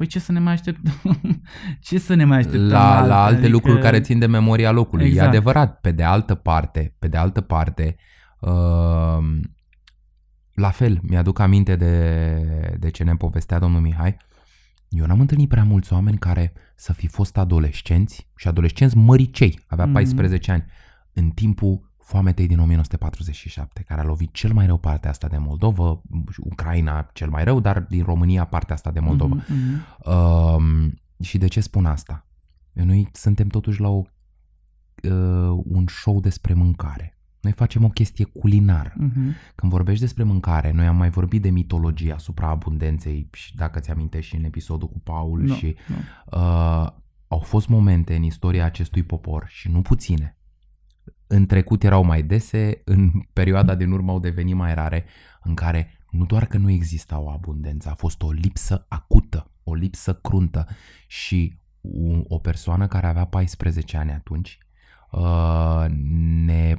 păi 0.00 0.08
ce 0.08 0.18
să 0.18 0.32
ne 0.32 0.38
mai 0.38 0.52
așteptăm? 0.52 1.00
ce 1.80 1.98
să 1.98 2.14
ne 2.14 2.24
mai 2.24 2.38
așteptăm? 2.38 2.66
la, 2.68 2.96
altă? 2.96 3.08
la 3.08 3.22
alte 3.22 3.34
Adică- 3.38 3.52
lucruri 3.52 3.80
care 3.80 4.00
țin 4.00 4.18
de 4.18 4.26
memoria 4.26 4.70
locului. 4.70 5.06
Exact. 5.06 5.24
E 5.24 5.28
adevărat. 5.28 5.80
Pe 5.80 5.90
de 5.92 6.02
altă 6.02 6.34
parte, 6.34 6.94
pe 6.98 7.08
de 7.08 7.16
altă 7.16 7.40
parte, 7.40 7.96
uh, 8.40 9.18
la 10.54 10.70
fel, 10.70 10.98
mi-aduc 11.02 11.38
aminte 11.38 11.76
de, 11.76 12.76
de 12.78 12.90
ce 12.90 13.04
ne 13.04 13.14
povestea 13.14 13.58
domnul 13.58 13.80
Mihai. 13.80 14.16
Eu 14.88 15.06
n-am 15.06 15.20
întâlnit 15.20 15.48
prea 15.48 15.64
mulți 15.64 15.92
oameni 15.92 16.18
care 16.18 16.52
să 16.76 16.92
fi 16.92 17.06
fost 17.06 17.36
adolescenți 17.38 18.28
și 18.36 18.48
adolescenți 18.48 18.96
măricei, 18.96 19.60
avea 19.66 19.84
Mhm. 19.84 19.94
14 19.94 20.52
ani, 20.52 20.64
în 21.12 21.30
timpul 21.30 21.89
foametei 22.10 22.46
din 22.46 22.58
1947, 22.58 23.82
care 23.82 24.00
a 24.00 24.04
lovit 24.04 24.32
cel 24.32 24.52
mai 24.52 24.66
rău 24.66 24.78
partea 24.78 25.10
asta 25.10 25.28
de 25.28 25.38
Moldova, 25.38 26.00
Ucraina 26.38 27.10
cel 27.12 27.30
mai 27.30 27.44
rău, 27.44 27.60
dar 27.60 27.80
din 27.80 28.04
România 28.04 28.44
partea 28.44 28.74
asta 28.74 28.90
de 28.90 29.00
Moldova. 29.00 29.34
Mhm, 29.34 29.44
mhm. 29.48 30.14
Um, 30.56 30.94
și 31.20 31.38
de 31.38 31.46
ce 31.46 31.60
spun 31.60 31.86
asta? 31.86 32.26
Noi 32.72 33.08
suntem 33.12 33.48
totuși 33.48 33.80
la 33.80 33.88
o, 33.88 34.02
uh, 35.02 35.62
un 35.64 35.84
show 35.86 36.20
despre 36.20 36.54
mâncare. 36.54 37.18
Noi 37.40 37.52
facem 37.52 37.84
o 37.84 37.88
chestie 37.88 38.24
culinară. 38.24 38.92
Mhm. 38.96 39.34
Când 39.54 39.72
vorbești 39.72 40.00
despre 40.00 40.22
mâncare, 40.22 40.72
noi 40.72 40.86
am 40.86 40.96
mai 40.96 41.10
vorbit 41.10 41.42
de 41.42 41.50
mitologie 41.50 42.12
asupra 42.12 42.48
abundenței 42.48 43.28
și 43.32 43.56
dacă 43.56 43.80
ți 43.80 43.90
amintești 43.90 44.30
și 44.30 44.36
în 44.36 44.44
episodul 44.44 44.88
cu 44.88 44.98
Paul 44.98 45.40
Nu, 45.40 45.54
și 45.54 45.76
nu. 45.88 45.96
uh, 46.38 46.88
au 47.28 47.38
fost 47.38 47.68
momente 47.68 48.14
în 48.14 48.22
istoria 48.22 48.64
acestui 48.64 49.02
popor 49.02 49.44
și 49.48 49.70
nu 49.70 49.82
puține. 49.82 50.34
În 51.26 51.46
trecut 51.46 51.82
erau 51.82 52.04
mai 52.04 52.22
dese, 52.22 52.80
în 52.84 53.10
perioada 53.32 53.74
din 53.74 53.90
urmă 53.90 54.10
au 54.10 54.20
devenit 54.20 54.54
mai 54.54 54.74
rare, 54.74 55.04
în 55.42 55.54
care 55.54 55.98
nu 56.10 56.24
doar 56.24 56.46
că 56.46 56.58
nu 56.58 56.70
exista 56.70 57.18
o 57.18 57.30
abundență, 57.30 57.88
a 57.90 57.94
fost 57.94 58.22
o 58.22 58.30
lipsă 58.30 58.84
acută, 58.88 59.50
o 59.64 59.74
lipsă 59.74 60.14
cruntă 60.14 60.66
și 61.06 61.54
u- 61.80 62.24
o 62.28 62.38
persoană 62.38 62.86
care 62.86 63.06
avea 63.06 63.24
14 63.24 63.96
ani 63.96 64.10
atunci 64.10 64.58
uh, 65.10 65.84
ne, 66.44 66.74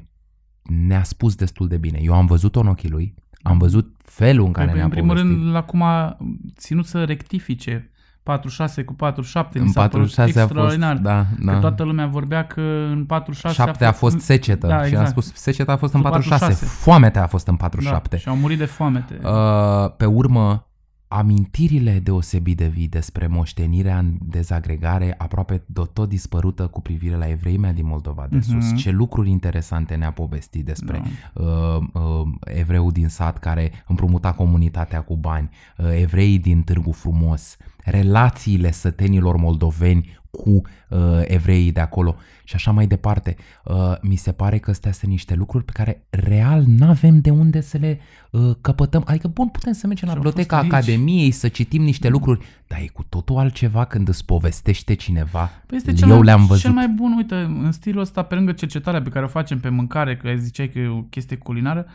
ne-a 0.63 1.03
spus 1.03 1.35
destul 1.35 1.67
de 1.67 1.77
bine. 1.77 1.99
Eu 2.01 2.13
am 2.13 2.25
văzut-o 2.25 2.59
în 2.59 2.67
ochii 2.67 2.89
lui, 2.89 3.13
am 3.41 3.57
văzut 3.57 3.95
felul 4.03 4.45
în 4.45 4.51
care 4.51 4.65
Păi, 4.67 4.75
ne-a 4.75 4.83
în 4.83 4.89
primul 4.91 5.07
povestit. 5.15 5.37
rând, 5.37 5.51
la 5.51 5.63
cum 5.63 5.81
a 5.81 6.17
ținut 6.57 6.85
să 6.85 7.03
rectifice 7.03 7.90
46 8.23 8.83
cu 8.83 8.93
47, 8.93 9.59
mi 9.59 9.65
în 9.65 9.71
s-a 9.71 9.87
părut 9.87 10.13
46 10.13 10.39
a 10.39 10.47
fost, 10.47 10.51
extraordinar. 10.51 10.97
da, 10.97 11.25
da. 11.39 11.53
Că 11.53 11.59
toată 11.59 11.83
lumea 11.83 12.05
vorbea 12.05 12.45
că 12.47 12.61
în 12.91 13.05
46 13.05 13.53
7 13.53 13.85
a 13.85 13.91
fost 13.91 14.19
secetă 14.19 14.67
Da, 14.67 14.77
și 14.79 14.87
exact. 14.87 15.05
am 15.05 15.11
spus 15.11 15.33
seceta 15.33 15.71
a 15.71 15.77
fost 15.77 15.93
în 15.93 15.99
Sub 15.99 16.09
46, 16.09 16.45
46. 16.45 16.81
foametea 16.83 17.23
a 17.23 17.27
fost 17.27 17.47
în 17.47 17.55
da, 17.59 17.59
47. 17.61 18.17
și 18.17 18.27
au 18.27 18.35
murit 18.35 18.57
de 18.57 18.65
foamete. 18.65 19.19
Uh, 19.23 19.91
pe 19.97 20.05
urmă, 20.05 20.65
amintirile 21.13 21.99
deosebit 21.99 22.57
de 22.57 22.67
vii 22.67 22.87
despre 22.87 23.27
moștenirea 23.27 23.97
în 23.97 24.17
dezagregare 24.21 25.15
aproape 25.17 25.63
de 25.65 25.81
tot 25.93 26.09
dispărută 26.09 26.67
cu 26.67 26.81
privire 26.81 27.15
la 27.15 27.29
evreimea 27.29 27.73
din 27.73 27.85
Moldova 27.85 28.27
de 28.29 28.39
sus. 28.39 28.65
Mhm. 28.65 28.75
Ce 28.75 28.91
lucruri 28.91 29.29
interesante 29.29 29.95
ne-a 29.95 30.11
povestit 30.11 30.65
despre 30.65 31.01
Da. 31.33 31.41
uh, 31.43 31.83
uh, 31.93 32.27
evreul 32.43 32.91
din 32.91 33.07
sat 33.07 33.37
care 33.37 33.71
împrumuta 33.87 34.33
comunitatea 34.33 35.01
cu 35.01 35.15
bani, 35.15 35.49
uh, 35.77 35.85
evreii 36.01 36.39
din 36.39 36.63
Târgu 36.63 36.91
Frumos, 36.91 37.57
relațiile 37.83 38.71
sătenilor 38.71 39.35
moldoveni 39.37 40.19
cu 40.31 40.49
uh, 40.49 40.99
evreii 41.23 41.71
de 41.71 41.79
acolo 41.79 42.15
și 42.43 42.55
așa 42.55 42.71
mai 42.71 42.87
departe. 42.87 43.35
Uh, 43.65 43.93
mi 44.01 44.15
se 44.15 44.31
pare 44.31 44.57
că 44.57 44.69
astea 44.69 44.91
sunt 44.91 45.11
niște 45.11 45.35
lucruri 45.35 45.65
pe 45.65 45.71
care 45.71 46.05
real 46.09 46.63
n-avem 46.67 47.19
de 47.19 47.29
unde 47.29 47.61
să 47.61 47.77
le 47.77 47.99
uh, 48.31 48.55
căpătăm. 48.61 49.03
Adică, 49.05 49.27
bun, 49.27 49.47
putem 49.47 49.73
să 49.73 49.87
mergem 49.87 50.07
la 50.07 50.13
Și 50.13 50.19
au 50.19 50.23
biblioteca 50.23 50.57
fost 50.59 50.73
aici. 50.73 50.83
Academiei 50.83 51.31
să 51.31 51.47
citim 51.47 51.81
niște 51.81 52.09
lucruri, 52.09 52.45
dar 52.67 52.79
e 52.79 52.87
cu 52.87 53.03
totul 53.03 53.37
altceva 53.37 53.85
când 53.85 54.07
îți 54.07 54.25
povestește 54.25 54.93
cineva. 54.93 55.49
Păi 55.65 55.77
este 55.77 55.93
cel 55.93 56.09
Eu 56.09 56.15
mai, 56.15 56.23
le-am 56.23 56.45
văzut. 56.45 56.63
cel 56.63 56.71
mai 56.71 56.87
bun, 56.87 57.13
uite, 57.17 57.35
în 57.35 57.71
stilul 57.71 58.01
ăsta, 58.01 58.23
pe 58.23 58.35
lângă 58.35 58.51
cercetarea 58.51 59.01
pe 59.01 59.09
care 59.09 59.25
o 59.25 59.27
facem 59.27 59.59
pe 59.59 59.69
mâncare, 59.69 60.17
că 60.17 60.33
ziceai 60.37 60.69
că 60.69 60.79
e 60.79 60.87
o 60.87 61.01
chestie 61.01 61.37
culinară, 61.37 61.85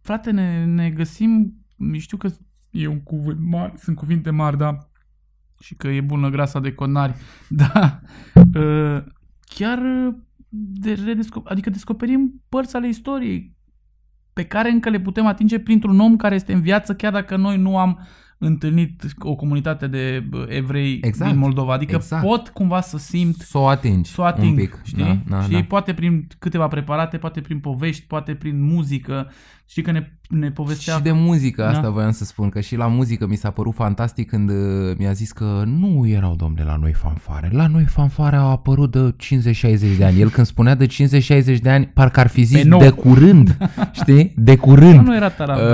frate, 0.00 0.30
ne, 0.30 0.64
ne 0.64 0.90
găsim, 0.90 1.54
știu 1.92 2.16
că 2.16 2.28
e 2.70 2.86
un 2.86 3.00
cuvânt 3.00 3.38
mare, 3.40 3.72
sunt 3.76 3.96
cuvinte 3.96 4.30
mari, 4.30 4.58
da, 4.58 4.78
și 5.60 5.74
că 5.74 5.88
e 5.88 6.00
bună 6.00 6.28
grasa 6.28 6.60
de 6.60 6.72
conari, 6.72 7.14
da, 7.48 8.00
uh, 8.60 9.02
chiar 9.40 9.78
uh, 9.78 10.14
de 10.48 10.92
redescop- 10.94 11.44
adică 11.44 11.70
descoperim 11.70 12.42
părți 12.48 12.76
ale 12.76 12.88
istoriei 12.88 13.54
pe 14.32 14.44
care 14.44 14.70
încă 14.70 14.88
le 14.90 15.00
putem 15.00 15.26
atinge 15.26 15.58
printr-un 15.58 16.00
om 16.00 16.16
care 16.16 16.34
este 16.34 16.52
în 16.52 16.60
viață, 16.60 16.94
chiar 16.94 17.12
dacă 17.12 17.36
noi 17.36 17.56
nu 17.58 17.78
am 17.78 18.06
întâlnit 18.38 19.02
o 19.18 19.34
comunitate 19.34 19.86
de 19.86 20.24
bă, 20.28 20.46
evrei 20.48 20.98
Exact, 21.02 21.30
din 21.30 21.38
Moldova. 21.40 21.72
Adică 21.72 21.94
exact. 21.94 22.26
pot 22.26 22.48
cumva 22.48 22.80
să 22.80 22.98
simt, 22.98 23.34
Să 23.36 23.58
o 23.58 23.66
atingi 23.66 24.10
să 24.10 24.20
o 24.20 24.24
ating, 24.24 24.50
un 24.50 24.56
pic. 24.56 24.80
știi? 24.84 25.04
Da, 25.04 25.18
da, 25.36 25.42
și 25.42 25.50
da. 25.50 25.62
poate 25.62 25.94
prin 25.94 26.26
câteva 26.38 26.68
preparate, 26.68 27.16
poate 27.16 27.40
prin 27.40 27.58
povești, 27.60 28.06
poate 28.06 28.34
prin 28.34 28.62
muzică. 28.62 29.30
Știi 29.68 29.82
că 29.82 29.90
ne, 29.90 30.12
ne 30.28 30.50
povestea... 30.50 30.94
Și 30.94 31.02
de 31.02 31.12
muzică, 31.12 31.66
asta 31.66 31.80
Da. 31.80 31.88
voiam 31.90 32.10
să 32.10 32.24
spun, 32.24 32.48
că 32.48 32.60
și 32.60 32.76
la 32.76 32.86
muzică 32.86 33.26
mi 33.26 33.36
s-a 33.36 33.50
părut 33.50 33.74
fantastic 33.74 34.28
când 34.28 34.50
uh, 34.50 34.56
mi-a 34.98 35.12
zis 35.12 35.32
că 35.32 35.62
nu 35.66 36.06
erau 36.08 36.34
domne 36.34 36.64
la 36.64 36.76
noi 36.76 36.92
fanfare. 36.92 37.48
La 37.52 37.66
noi 37.66 37.84
fanfare 37.84 38.36
au 38.36 38.50
apărut 38.50 38.90
de 38.90 39.14
50-60 39.94 39.96
de 39.98 40.04
ani. 40.04 40.20
El 40.20 40.30
când 40.30 40.46
spunea 40.46 40.74
de 40.74 40.86
50-60 40.86 41.58
de 41.62 41.70
ani, 41.70 41.86
parcă 41.86 42.20
ar 42.20 42.26
fi 42.26 42.42
zis 42.42 42.62
Pe 42.62 42.68
nou. 42.68 42.80
de 42.80 42.90
curând, 42.90 43.56
știi? 44.00 44.32
De 44.36 44.56
curând. 44.56 45.00
nu 45.06 45.16
era 45.16 45.28
taraf. 45.28 45.56
Uh, 45.58 45.64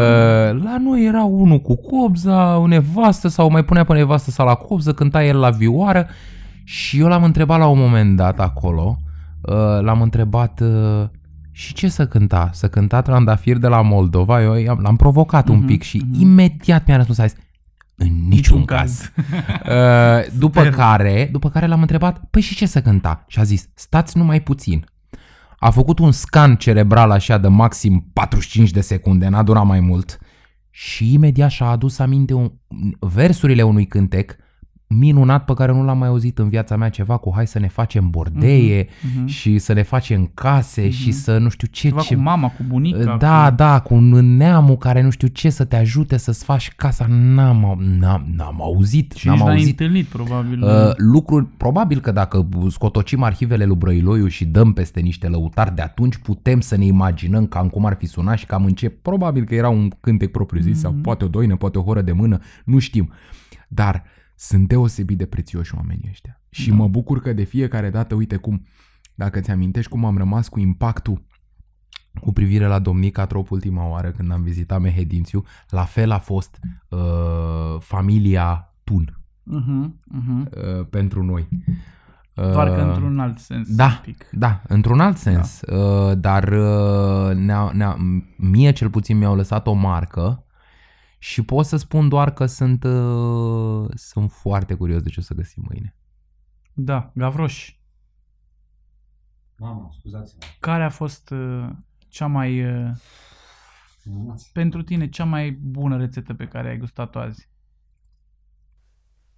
la 0.64 0.78
noi 0.78 1.04
era 1.04 1.22
unul 1.24 1.60
cu 1.60 1.76
cobza, 1.76 2.56
o 2.58 2.66
nevastă 2.66 3.28
sau 3.28 3.50
mai 3.50 3.64
punea 3.64 3.84
pe 3.84 3.92
nevastă 3.92 4.30
sau 4.30 4.46
la 4.46 4.54
cobză, 4.54 4.92
cânta 4.92 5.24
el 5.24 5.38
la 5.38 5.50
vioară 5.50 6.06
și 6.64 6.98
eu 7.00 7.06
l-am 7.06 7.24
întrebat 7.24 7.58
la 7.58 7.66
un 7.66 7.78
moment 7.78 8.16
dat 8.16 8.40
acolo, 8.40 8.98
uh, 9.40 9.54
l-am 9.80 10.02
întrebat 10.02 10.60
uh, 10.60 11.04
și 11.52 11.74
ce 11.74 11.88
să 11.88 12.06
cânta? 12.06 12.50
Să 12.52 12.68
cânta 12.68 13.00
Trandafir 13.02 13.56
de 13.56 13.66
la 13.66 13.80
Moldova? 13.82 14.42
Eu 14.42 14.54
i-am- 14.54 14.78
l-am 14.82 14.96
provocat 14.96 15.48
un 15.48 15.56
Mhm, 15.56 15.66
pic 15.66 15.82
și 15.82 16.02
mhm. 16.10 16.20
imediat 16.20 16.86
mi-a 16.86 16.96
răspuns, 16.96 17.18
a 17.18 17.26
zis, 17.26 17.36
în 17.96 18.28
niciun 18.28 18.64
caz. 18.64 19.00
Uh, 19.62 20.28
după 20.38 20.58
Super. 20.62 20.70
care, 20.74 21.28
după 21.32 21.48
care 21.50 21.66
l-am 21.66 21.80
întrebat, 21.80 22.20
păi 22.30 22.40
și 22.42 22.54
ce 22.54 22.66
să 22.66 22.82
cânta? 22.82 23.24
Și 23.28 23.38
a 23.38 23.42
zis, 23.42 23.68
stați 23.74 24.16
numai 24.16 24.40
puțin. 24.40 24.84
A 25.58 25.70
făcut 25.70 25.98
un 25.98 26.12
scan 26.12 26.56
cerebral 26.56 27.10
așa 27.10 27.38
de 27.38 27.48
maxim 27.48 28.10
45 28.12 28.70
de 28.70 28.80
secunde, 28.80 29.28
n-a 29.28 29.42
durat 29.42 29.64
mai 29.66 29.80
mult. 29.80 30.18
Și 30.70 31.12
imediat 31.12 31.50
și-a 31.50 31.66
adus 31.66 31.98
aminte 31.98 32.34
un, 32.34 32.52
versurile 33.00 33.62
unui 33.62 33.86
cântec 33.86 34.36
minunat 34.98 35.44
pe 35.44 35.54
care 35.54 35.72
nu 35.72 35.84
l-am 35.84 35.98
mai 35.98 36.08
auzit 36.08 36.38
în 36.38 36.48
viața 36.48 36.76
mea, 36.76 36.88
ceva 36.88 37.16
cu 37.16 37.32
hai 37.34 37.46
să 37.46 37.58
ne 37.58 37.68
facem 37.68 38.10
bordeie 38.10 38.86
Mhm. 39.16 39.26
și 39.26 39.58
să 39.58 39.72
ne 39.72 39.82
facem 39.82 40.30
case 40.34 40.90
și 40.90 41.12
să 41.12 41.38
nu 41.38 41.48
știu 41.48 41.68
ce. 41.70 41.88
Ceva 41.88 42.00
ce 42.00 42.14
cu 42.14 42.20
mama, 42.20 42.48
cu 42.48 42.62
bunica. 42.68 43.16
da, 43.16 43.48
cu... 43.48 43.54
da, 43.54 43.80
cu 43.80 43.94
un 43.94 44.36
neamul 44.36 44.76
care 44.76 45.02
nu 45.02 45.10
știu 45.10 45.28
ce 45.28 45.50
să 45.50 45.64
te 45.64 45.76
ajute 45.76 46.16
să-ți 46.16 46.44
faci 46.44 46.72
casa. 46.76 47.06
N-am, 47.08 47.64
au- 47.64 47.78
n-am, 47.98 48.24
n-am 48.36 48.62
auzit, 48.62 49.12
Și 49.12 49.26
n-am 49.26 49.36
nici 49.36 49.44
n-ai 49.44 49.54
auzit. 49.56 49.80
întâlnit, 49.80 50.06
probabil. 50.06 50.62
Uh, 50.62 50.70
lucruri, 50.96 51.46
probabil 51.56 52.00
că 52.00 52.12
dacă 52.12 52.48
scotocim 52.70 53.22
arhivele 53.22 53.64
lui 53.64 53.76
Brăiloiu 53.76 54.26
și 54.26 54.44
dăm 54.44 54.72
peste 54.72 55.00
niște 55.00 55.28
lăutari 55.28 55.74
de 55.74 55.82
atunci, 55.82 56.16
putem 56.16 56.60
să 56.60 56.76
ne 56.76 56.84
imaginăm 56.84 57.46
cam 57.46 57.68
cum 57.68 57.86
ar 57.86 57.96
fi 57.98 58.06
sunat 58.06 58.38
și 58.38 58.46
cam 58.46 58.64
în 58.64 58.72
ce. 58.72 58.88
Probabil 58.88 59.44
că 59.44 59.54
era 59.54 59.68
un 59.68 59.90
cântec 60.00 60.30
propriu 60.30 60.60
zis 60.62 60.78
sau 60.80 60.92
poate 60.92 61.24
o 61.24 61.28
doină, 61.28 61.56
poate 61.56 61.78
o 61.78 61.82
horă 61.82 62.00
de 62.02 62.12
mână, 62.12 62.38
nu 62.64 62.78
știm. 62.78 63.10
Dar 63.68 64.02
sunt 64.36 64.68
deosebit 64.68 65.18
de 65.18 65.26
prețioși 65.26 65.74
oamenii 65.74 66.08
ăștia. 66.10 66.40
Și 66.50 66.70
mă 66.70 66.88
bucur 66.88 67.20
că 67.20 67.32
de 67.32 67.42
fiecare 67.42 67.90
dată, 67.90 68.14
uite 68.14 68.36
cum, 68.36 68.66
dacă 69.14 69.40
ți 69.40 69.50
amintești 69.50 69.90
cum 69.90 70.04
am 70.04 70.16
rămas 70.16 70.48
cu 70.48 70.60
impactul 70.60 71.24
cu 72.20 72.32
privire 72.32 72.66
la 72.66 72.78
Domnica 72.78 73.26
Trop 73.26 73.50
ultima 73.50 73.88
oară 73.88 74.10
când 74.10 74.32
am 74.32 74.42
vizitat 74.42 74.80
Mehedințiu, 74.80 75.44
la 75.68 75.84
fel 75.84 76.10
a 76.10 76.18
fost 76.18 76.58
uh, 76.88 77.80
familia 77.80 78.74
Tun 78.84 79.16
Mhm, 79.44 80.00
mhm. 80.04 80.48
uh, 80.56 80.86
pentru 80.90 81.22
noi. 81.22 81.48
Doar 82.34 82.70
că 82.72 82.80
Uh, 82.80 82.86
într-un 82.86 83.18
alt 83.20 83.38
sens. 83.38 83.74
da, 83.74 83.84
un 83.86 83.98
pic. 84.02 84.28
da, 84.30 84.62
într-un 84.68 85.00
alt 85.00 85.16
sens, 85.16 85.60
da. 85.66 85.76
uh, 85.76 86.18
dar 86.18 86.48
uh, 86.48 87.34
ne-a, 87.34 87.70
ne-a, 87.74 87.96
mie 88.36 88.72
cel 88.72 88.90
puțin 88.90 89.18
mi-au 89.18 89.36
lăsat 89.36 89.66
o 89.66 89.72
marcă 89.72 90.44
și 91.22 91.42
pot 91.42 91.66
să 91.66 91.76
spun 91.76 92.08
doar 92.08 92.32
că 92.32 92.46
sunt, 92.46 92.84
uh, 92.84 93.88
sunt 93.94 94.30
foarte 94.32 94.74
curios 94.74 95.02
de 95.02 95.08
ce 95.08 95.20
o 95.20 95.22
să 95.22 95.34
găsim 95.34 95.64
mâine. 95.68 95.96
Da, 96.72 97.12
Gavroș. 97.14 97.76
Mamă, 99.56 99.88
scuzați-mă. 99.98 100.42
Care 100.60 100.84
a 100.84 100.88
fost 100.90 101.30
uh, 101.30 101.68
cea 102.08 102.26
mai, 102.26 102.64
uh, 102.84 102.90
Emoții. 104.04 104.50
pentru 104.52 104.82
tine, 104.82 105.08
cea 105.08 105.24
mai 105.24 105.50
bună 105.50 105.96
rețetă 105.96 106.34
pe 106.34 106.48
care 106.48 106.68
ai 106.68 106.78
gustat-o 106.78 107.18
azi? 107.18 107.48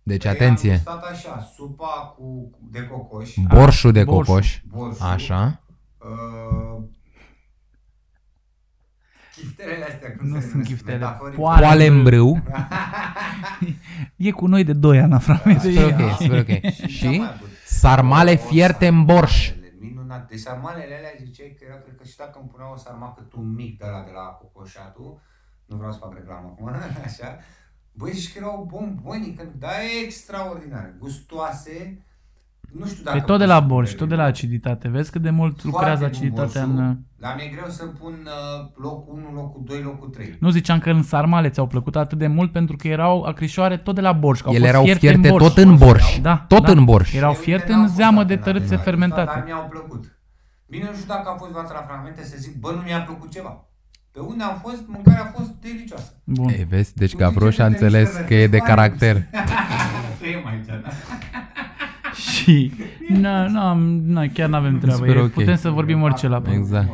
Deci 0.03 0.23
Păi 0.23 0.31
atenție, 0.31 0.71
Am 0.73 0.77
gustat 0.77 1.05
așa, 1.05 1.41
supa 1.41 2.15
cu, 2.17 2.59
de 2.71 2.87
cocoș, 2.87 3.35
borșul 3.49 3.93
de 3.93 4.05
borșul. 4.05 4.35
cocoș, 4.35 4.61
borșul, 4.67 5.07
așa, 5.07 5.59
Uh, 5.99 6.85
chiftelele 9.37 9.85
astea, 9.85 10.17
cum 10.17 10.27
Nu 10.29 10.35
se 10.35 10.41
sunt 10.41 10.53
numesc? 10.53 10.71
chiftele. 10.71 10.97
Metaforic. 10.99 11.37
Poale. 11.37 11.61
poale 11.61 11.87
în 11.87 12.03
brâu, 12.03 12.43
E 14.17 14.31
cu 14.31 14.47
noi 14.47 14.65
de 14.65 14.73
2 14.73 14.99
ani, 15.01 15.13
Aframed. 15.15 15.61
Super 15.61 15.85
ok, 16.01 16.17
super 16.21 16.39
ok. 16.39 16.61
Ce-am 16.61 16.89
Și 16.89 17.07
mai 17.07 17.29
avut? 17.35 17.49
sarmale 17.67 18.33
O, 18.33 18.37
fierte 18.37 18.87
în 18.87 19.05
borș. 19.05 19.47
sarmalele, 19.47 19.75
Minunat. 19.81 20.29
Deci 20.29 20.39
sarmalele 20.39 20.95
alea 20.97 21.11
ziceai 21.25 21.57
că 21.59 21.65
era, 21.69 21.77
cred 21.81 21.97
că 21.97 22.05
și 22.05 22.17
dacă 22.17 22.39
îmi 22.41 22.49
puneau 22.49 22.73
o 22.73 22.77
sarmacă 22.77 23.21
tu 23.23 23.39
mic 23.41 23.79
de 23.79 23.85
la 23.91 24.03
de 24.07 24.11
la 24.15 24.21
cocoșatul, 24.23 25.21
nu 25.67 25.77
vreau 25.77 25.93
să 25.93 25.99
fac 26.01 26.15
reclamă 26.15 26.47
acum, 26.53 26.69
așa, 27.05 27.39
băi, 27.93 28.13
zici 28.13 28.33
că 28.33 28.39
erau 28.39 28.69
bombonică, 28.73 29.43
dar 29.59 29.73
extraordinare, 30.05 30.95
gustoase, 30.99 32.03
nu 32.79 32.87
știu 32.87 33.03
dacă... 33.05 33.19
Pe 33.19 33.25
tot 33.25 33.39
de 33.39 33.45
pot 33.45 33.53
la 33.53 33.59
să 33.59 33.65
borș, 33.67 33.87
spun 33.89 33.99
tot 33.99 34.09
de 34.09 34.15
la 34.15 34.23
aciditate. 34.23 34.89
Vezi 34.89 35.11
cât 35.11 35.23
de 35.23 35.31
mult 35.31 35.61
Foarte 35.61 35.69
lucrează 35.69 35.99
bun 35.99 36.09
aciditatea 36.09 36.67
borșul, 36.67 36.85
în... 36.85 36.97
Dar 37.19 37.35
mi-e 37.37 37.49
greu 37.55 37.69
să 37.69 37.85
pun 37.85 38.15
uh, 38.25 38.71
locul 38.77 39.15
1, 39.29 39.35
locul 39.35 39.63
2, 39.65 39.81
locul 39.83 40.09
3. 40.09 40.37
Nu 40.41 40.51
ziceam 40.51 40.79
că 40.79 40.91
în 40.91 41.03
sarmale 41.03 41.49
ți-au 41.49 41.67
plăcut 41.67 41.97
atât 41.97 42.19
de 42.19 42.27
mult 42.27 42.53
pentru 42.53 42.77
că 42.77 42.89
erau 42.89 43.23
acrișoare 43.23 43.77
tot 43.77 43.95
de 43.95 44.01
la 44.01 44.13
borș. 44.13 44.41
Că 44.41 44.49
au 44.49 44.55
Ele 44.55 44.63
fost 44.65 44.73
erau 44.73 44.85
fierte, 44.85 45.07
fierte 45.07 45.29
în 45.29 45.37
borș. 45.37 45.47
tot 45.47 45.57
în 45.65 45.77
borș. 45.77 46.19
Da, 46.19 46.45
Tot 46.49 46.63
da. 46.65 46.73
în 46.73 46.85
borș. 46.85 47.15
Erau 47.15 47.33
Eu, 47.33 47.41
fierte 47.41 47.63
uite, 47.65 47.73
n-am 47.73 47.81
în 47.81 47.87
fost 47.87 47.99
zeamă 47.99 48.21
atent 48.21 48.29
de 48.29 48.35
la 48.35 48.41
tărâțe 48.45 48.61
chestia 48.61 48.79
asta, 48.79 48.91
fermentate. 48.91 49.33
Dar 49.35 49.45
mi-au 49.47 49.67
plăcut. 49.71 50.19
Bine, 50.67 50.85
nu 50.85 50.95
știu 50.95 51.07
dacă 51.09 51.29
am 51.29 51.37
fost 51.39 51.51
vreodată 51.51 51.75
la 51.79 51.85
fragmente 51.89 52.25
să 52.25 52.37
zic, 52.39 52.61
bă, 52.61 52.71
nu 52.71 52.81
mi-a 52.81 53.01
plăcut 53.01 53.31
ceva. 53.31 53.65
Pe 54.13 54.21
unde 54.21 54.43
am 54.45 54.59
fost, 54.63 54.83
mâncarea 54.87 55.23
a 55.23 55.39
fost 55.39 55.51
delicioasă. 55.61 56.11
Bun. 56.25 56.49
E, 56.49 56.67
vezi, 56.69 56.95
deci 56.95 57.11
Tu 57.11 57.17
Gavroș 57.17 57.51
zici 57.51 57.61
a 57.61 57.65
că 57.65 57.71
te 57.71 57.75
înțeles 57.75 58.09
mișcă 58.09 58.25
că 58.25 58.35
e 58.35 58.47
de 58.47 58.57
răspuns, 58.57 58.69
caracter. 58.69 59.17
Trăim 60.21 60.47
aici, 60.47 60.67
da? 60.67 60.91
Și 62.17 62.73
na, 63.09 63.47
na, 63.49 63.73
na, 64.05 64.27
chiar 64.33 64.49
nu 64.49 64.57
avem 64.57 64.79
treabă. 64.79 64.97
Super 64.99 65.17
E, 65.17 65.21
ok. 65.21 65.31
Putem 65.31 65.57
să 65.57 65.71
vorbim 65.71 66.03
orice 66.03 66.29
la 66.29 66.43
Exact. 66.51 66.89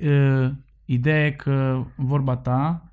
Uh, 0.00 0.50
Ideea 0.84 1.26
e 1.26 1.30
că 1.30 1.82
vorba 1.94 2.36
ta 2.36 2.84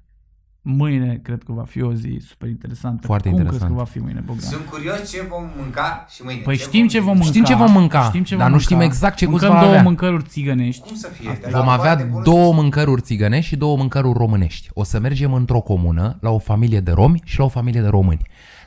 mâine 0.62 1.20
cred 1.24 1.44
că 1.44 1.52
va 1.52 1.64
fi 1.64 1.82
o 1.82 1.94
zi 1.94 2.18
super 2.28 2.50
interesantă. 2.50 3.06
Foarte 3.08 3.30
Cum 3.30 3.38
interesant. 3.38 3.70
crezi 3.70 3.80
că 3.80 3.86
va 3.86 3.92
fi 3.92 4.00
mâine, 4.00 4.24
Bogdan? 4.26 4.50
Sunt 4.50 4.66
curios 4.66 5.12
ce 5.12 5.22
vom 5.30 5.44
mânca 5.58 6.06
și 6.10 6.22
mâine. 6.24 6.42
Păi 6.42 6.58
știm 6.58 6.88
ce 6.88 7.00
vom 7.00 7.14
mânca. 7.14 7.26
Știm 7.30 7.44
ce 7.44 7.56
vom 7.56 7.72
mânca, 7.72 8.04
știm 8.04 8.24
ce 8.24 8.36
dar 8.36 8.44
vom 8.46 8.54
nu 8.54 8.60
știm 8.60 8.76
mânca. 8.78 8.92
exact 8.94 9.16
ce 9.16 9.26
gust 9.26 9.42
Mâncăm 9.42 9.56
va 9.58 9.64
două 9.64 9.72
avea. 9.74 9.84
mâncăruri 9.88 10.24
țigănești. 10.24 10.88
Cum 10.88 10.96
să 10.96 11.08
fie? 11.08 11.38
De 11.42 11.48
la 11.52 11.60
Vom 11.60 11.70
avea 11.70 11.84
foarte 11.86 12.04
bună 12.12 12.24
două 12.24 12.50
să- 12.54 12.62
mâncăruri 12.62 13.02
țigănești 13.02 13.48
și 13.48 13.56
două 13.56 13.78
mâncăruri 13.78 14.18
românești. 14.18 14.70
O 14.74 14.84
să 14.84 15.00
mergem 15.00 15.34
într-o 15.34 15.60
comună 15.60 16.18
la 16.22 16.30
o 16.30 16.38
familie 16.40 16.80
de 16.80 16.92
romi 16.92 17.22
și 17.26 17.40
la 17.40 17.46
o 17.46 17.50
familie 17.50 17.82
de 17.82 17.88
români. 17.88 18.22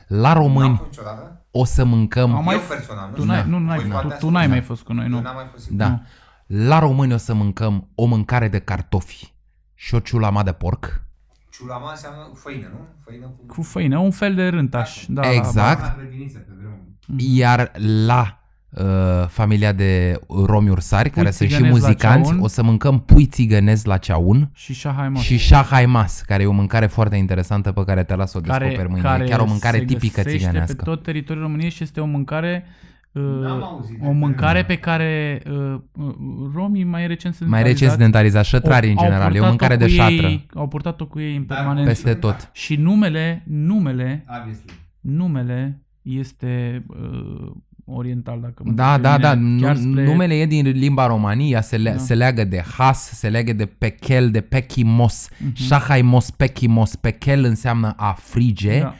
La 0.07 0.33
N-am 0.33 0.41
români 0.41 0.75
fost 0.77 0.89
niciodată. 0.89 1.40
O 1.51 1.63
să 1.65 1.83
mâncăm... 1.83 2.35
Am 2.35 2.43
mai- 2.43 2.55
Eu 2.55 2.61
personal, 2.61 3.09
nu 3.09 3.15
Tu 3.15 3.21
știu. 3.21 3.31
n-ai, 3.33 3.43
nu, 3.47 3.57
Voi 3.57 3.65
n-ai, 3.65 3.77
poate 3.89 4.07
tu, 4.07 4.11
ați 4.13 4.19
tu 4.19 4.29
n-ai 4.29 4.41
fost. 4.43 4.51
mai 4.57 4.61
fost 4.61 4.81
cu 4.83 4.93
noi, 4.93 5.03
Eu 5.03 5.09
nu? 5.09 5.21
n-am 5.21 5.35
mai 5.35 5.45
fost 5.51 5.63
sigur. 5.63 5.77
Da. 5.77 6.01
La 6.45 6.79
români 6.79 7.13
o 7.13 7.17
să 7.17 7.33
mâncăm 7.33 7.89
o 7.95 8.05
mâncare 8.05 8.47
de 8.47 8.59
cartofi 8.59 9.33
și 9.73 9.95
o 9.95 9.99
ciulama 9.99 10.43
de 10.43 10.51
porc. 10.51 11.03
Ciulama 11.51 11.89
înseamnă 11.91 12.31
făină, 12.35 12.67
nu? 12.71 12.79
Făină 13.05 13.25
cu... 13.25 13.45
Cu 13.45 13.61
făină, 13.61 13.97
un 13.97 14.11
fel 14.11 14.35
de 14.35 14.47
rântaș. 14.47 15.05
Da, 15.07 15.31
Exact. 15.31 15.81
La 15.81 15.95
grădiniță, 15.97 16.37
pe 16.37 16.51
vremuri. 16.57 17.35
Iar 17.37 17.71
la 18.05 18.40
uh, 18.71 18.83
familia 19.27 19.71
de 19.71 20.19
romi 20.45 20.69
ursari, 20.69 21.09
care 21.09 21.31
sunt 21.31 21.49
și 21.49 21.55
țigănezi 21.55 21.81
la 21.81 21.87
muzicanți, 21.87 22.29
ceaun. 22.29 22.43
o 22.43 22.47
să 22.47 22.63
mâncăm 22.63 22.99
pui 22.99 23.25
țigănezi 23.25 23.87
la 23.87 23.97
ceaun 23.97 24.49
Și 24.53 24.73
șahai 24.73 25.09
mă. 25.09 25.19
și 25.19 25.37
shahaimas, 25.37 26.21
care 26.21 26.43
e 26.43 26.45
o 26.45 26.51
mâncare 26.51 26.85
foarte 26.85 27.15
interesantă 27.15 27.71
pe 27.71 27.83
care 27.83 28.03
te 28.03 28.15
las 28.15 28.31
să 28.31 28.37
o 28.37 28.41
descoperi 28.41 28.89
mâine. 28.89 29.19
E 29.21 29.23
chiar 29.29 29.39
o 29.39 29.45
mâncare 29.45 29.77
se 29.77 29.85
tipică 29.85 30.21
găsește 30.21 30.37
țiganească. 30.37 30.75
pe 30.75 30.83
tot 30.83 31.03
teritoriul 31.03 31.45
României 31.45 31.69
și 31.69 31.83
este 31.83 31.99
o 31.99 32.05
mâncare 32.05 32.65
uh, 33.11 33.21
N-am 33.23 33.63
auzit 33.63 33.97
de 33.99 34.07
o 34.07 34.11
mâncare 34.11 34.63
pe 34.63 34.75
care 34.75 35.41
uh, 35.51 35.79
uh, 35.91 36.15
romii 36.53 36.83
mai 36.83 37.07
recent 37.07 37.33
se 37.33 37.45
Mai 37.45 37.63
recent 37.63 37.91
sedentarizați, 37.91 38.49
șătrarii 38.49 38.91
în 38.91 38.97
au 38.97 39.03
general. 39.03 39.35
E 39.35 39.39
o 39.39 39.43
purtat-o 39.43 39.47
mâncare 39.47 39.75
de 39.75 39.85
cu 39.85 39.89
șatră. 39.91 40.27
Ei, 40.27 40.45
au 40.55 40.67
purtat-o 40.67 41.05
cu 41.05 41.19
ei 41.19 41.35
în 41.35 41.45
Dar 41.45 41.57
permanență. 41.57 41.89
Peste 41.89 42.13
tot. 42.13 42.49
Și 42.53 42.75
numele, 42.75 43.43
numele, 43.47 44.25
Obviously. 44.37 44.71
numele 44.99 45.81
este 46.01 46.83
uh, 46.87 47.51
oriental, 47.95 48.39
dacă 48.41 48.63
mă 48.65 48.71
Da, 48.71 48.93
duc 48.93 49.01
da, 49.03 49.15
pe 49.15 49.21
da. 49.21 49.33
mine, 49.33 49.55
Nu, 49.55 49.61
chiar 49.61 49.75
spre- 49.75 50.03
Numele 50.03 50.33
e 50.39 50.45
din 50.45 50.67
limba 50.69 51.07
România, 51.07 51.61
se, 51.61 51.77
le, 51.77 51.91
Da. 51.91 51.97
se 51.97 52.13
leagă 52.13 52.43
de 52.43 52.63
has, 52.77 53.09
se 53.13 53.29
leagă 53.29 53.53
de 53.53 53.65
pechel, 53.65 54.31
de 54.31 54.41
pechimos. 54.41 55.27
Mhm. 55.37 55.55
Shahaimos, 55.55 56.29
pechimos. 56.29 56.95
Pechel 56.95 57.43
înseamnă 57.43 57.93
a 57.97 58.15
frige. 58.19 58.79
Da. 58.79 58.95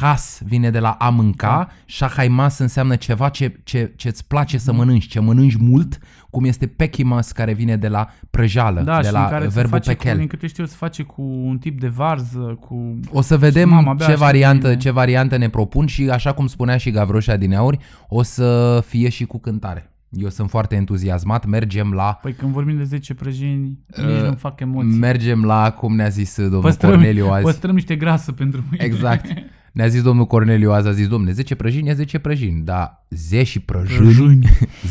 Has 0.00 0.40
vine 0.44 0.70
de 0.70 0.78
la 0.78 0.90
a 0.90 1.08
mânca, 1.08 1.68
shahaimas 1.86 2.58
înseamnă 2.58 2.96
ceva 2.96 3.28
ce, 3.28 3.60
ce, 3.64 3.92
ce-ți 3.96 4.26
place 4.26 4.56
Mhm. 4.56 4.64
să 4.64 4.72
mănânci, 4.72 5.06
ce 5.06 5.20
mănânci 5.20 5.56
mult, 5.56 5.98
cum 6.30 6.44
este 6.44 6.66
pechimas 6.66 7.32
care 7.32 7.52
vine 7.52 7.76
de 7.76 7.88
la 7.88 8.08
prăjală, 8.30 8.80
Da, 8.80 9.00
de 9.00 9.06
și 9.06 9.12
la 9.12 9.22
în 9.24 9.28
care 9.30 9.44
se 9.44 9.50
verbul 9.54 9.70
face, 9.70 9.90
cu, 9.94 9.96
pechel. 10.02 10.16
din 10.18 10.26
câte 10.26 10.46
știu, 10.46 10.64
se 10.66 10.74
face 10.78 11.02
cu 11.02 11.22
un 11.22 11.58
tip 11.58 11.80
de 11.80 11.88
varză, 11.88 12.58
cu... 12.60 13.00
O 13.10 13.20
să 13.20 13.38
vedem 13.38 13.68
Mama, 13.68 13.90
abia 13.90 13.94
ce, 13.96 14.02
aștept 14.02 14.18
variantă, 14.18 14.66
mâine. 14.66 14.80
ce 14.80 14.90
variantă 14.90 15.36
ne 15.36 15.48
propun 15.48 15.86
și 15.86 16.08
așa 16.10 16.32
cum 16.32 16.46
spunea 16.46 16.76
și 16.76 16.90
Gavroșa 16.90 17.36
din 17.36 17.54
auri, 17.54 17.78
o 18.08 18.22
să 18.22 18.80
fie 18.86 19.08
și 19.08 19.24
cu 19.24 19.38
cântare. 19.38 19.86
Eu 20.10 20.28
sunt 20.28 20.50
foarte 20.50 20.74
entuziasmat, 20.74 21.46
mergem 21.46 21.92
la 21.92 22.18
Păi 22.22 22.32
când 22.32 22.52
vorbim 22.52 22.76
de 22.76 22.84
10 22.84 23.14
prăjini, 23.14 23.78
nici 23.96 24.20
Uh, 24.22 24.28
nu 24.28 24.34
fac 24.34 24.60
emoții. 24.60 24.98
mergem 24.98 25.44
la 25.44 25.70
cum 25.70 25.94
ne-a 25.96 26.08
zis 26.08 26.36
domnul 26.36 26.60
Păstrăm, 26.60 26.90
Corneliu 26.90 27.28
azi. 27.30 27.42
păstrăm 27.44 27.74
niște 27.74 27.96
grasă 27.96 28.32
pentru 28.32 28.62
mâine. 28.70 28.84
Exact. 28.84 29.26
Ne-a 29.72 29.86
zis 29.86 30.02
domnul 30.02 30.26
Corneliu 30.26 30.72
azi, 30.72 30.88
a 30.88 30.92
zis, 30.92 31.08
domnule, 31.08 31.32
10 31.32 31.54
prăjini 31.54 31.88
e 31.88 31.94
10 31.94 32.18
prăjini, 32.18 32.62
dar 32.62 33.04
10 33.08 33.60
prăjini, 33.60 33.98
Prăjini. 33.98 34.48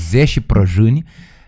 10 0.10 0.42
prăjini, 0.52 1.04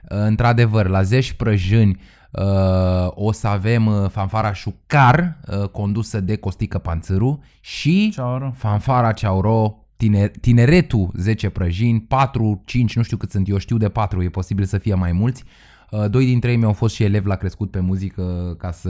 uh, 0.10 0.18
într-adevăr, 0.18 0.88
la 0.88 1.02
10 1.02 1.34
prăjini 1.34 2.00
uh, 2.32 3.08
o 3.10 3.32
să 3.32 3.48
avem 3.48 3.86
uh, 3.86 4.10
fanfara 4.10 4.54
Șucar, 4.54 5.40
uh, 5.48 5.70
condusă 5.70 6.20
de 6.20 6.36
Costică 6.36 6.78
Panțăru 6.78 7.44
și 7.60 8.10
Ceau, 8.14 8.38
ro. 8.38 8.52
fanfara 8.56 9.12
Ceauro, 9.12 9.76
tine, 9.98 10.32
tineretul 10.42 11.12
10 11.16 11.50
prăjini, 11.50 12.02
4, 12.02 12.62
5, 12.66 12.96
nu 12.96 13.04
știu 13.04 13.18
cât 13.18 13.32
sunt, 13.32 13.50
eu 13.50 13.58
știu 13.58 13.78
de 13.78 13.90
4, 13.90 14.24
e 14.24 14.30
posibil 14.30 14.66
să 14.66 14.78
fie 14.78 14.94
mai 14.94 15.12
mulți. 15.12 15.44
Uh, 15.46 15.73
Doi 16.10 16.26
dintre 16.26 16.52
ei 16.52 16.58
mi-au 16.58 16.74
fost 16.74 16.96
și 16.96 17.04
elevi 17.04 17.28
la 17.28 17.36
crescut 17.36 17.72
pe 17.72 17.80
muzică 17.80 18.56
ca 18.58 18.72
să, 18.72 18.90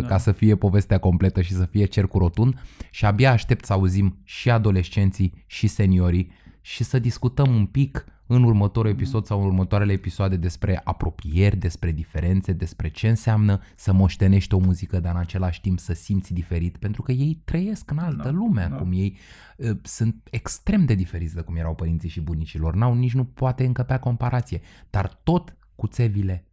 da. 0.00 0.06
ca 0.06 0.18
să 0.18 0.32
fie 0.32 0.56
povestea 0.56 0.98
completă 0.98 1.40
și 1.40 1.52
să 1.52 1.64
fie 1.64 1.84
cercul 1.84 2.20
rotund 2.20 2.60
și 2.90 3.04
abia 3.04 3.30
aștept 3.30 3.64
să 3.64 3.72
auzim 3.72 4.18
și 4.24 4.50
adolescenții 4.50 5.44
și 5.46 5.66
seniorii 5.66 6.30
și 6.60 6.84
să 6.84 6.98
discutăm 6.98 7.54
un 7.54 7.66
pic 7.66 8.04
în 8.26 8.42
următorul 8.42 8.90
episod 8.90 9.24
sau 9.26 9.40
în 9.40 9.46
următoarele 9.46 9.92
episoade 9.92 10.36
despre 10.36 10.80
apropieri, 10.84 11.56
despre 11.56 11.92
diferențe, 11.92 12.52
despre 12.52 12.88
ce 12.88 13.08
înseamnă 13.08 13.60
să 13.76 13.92
moștenești 13.92 14.54
o 14.54 14.58
muzică, 14.58 15.00
dar 15.00 15.14
în 15.14 15.20
același 15.20 15.60
timp 15.60 15.78
să 15.78 15.92
simți 15.92 16.32
diferit, 16.32 16.76
pentru 16.76 17.02
că 17.02 17.12
ei 17.12 17.40
trăiesc 17.44 17.90
în 17.90 17.98
altă 17.98 18.22
Da, 18.22 18.30
lume 18.30 18.66
da. 18.70 18.76
acum. 18.76 18.92
Ei 18.92 19.16
uh, 19.56 19.70
sunt 19.82 20.28
extrem 20.30 20.84
de 20.84 20.94
diferiți 20.94 21.34
de 21.34 21.40
cum 21.40 21.56
erau 21.56 21.74
părinții 21.74 22.08
și 22.08 22.20
bunicilor. 22.20 22.74
N-au 22.74 22.94
nici 22.94 23.14
nu 23.14 23.24
poate 23.24 23.64
încăpea 23.64 23.98
comparație, 23.98 24.60
dar 24.90 25.20
tot 25.22 25.56
cu 25.76 25.86
țevile 25.86 26.44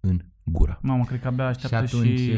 în 0.00 0.20
gură. 0.44 0.78
Mamă, 0.82 1.04
cred 1.04 1.20
că 1.20 1.28
abia 1.28 1.46
așteaptă 1.46 1.86
și... 1.86 1.94
atunci, 1.96 2.20
uh, 2.20 2.36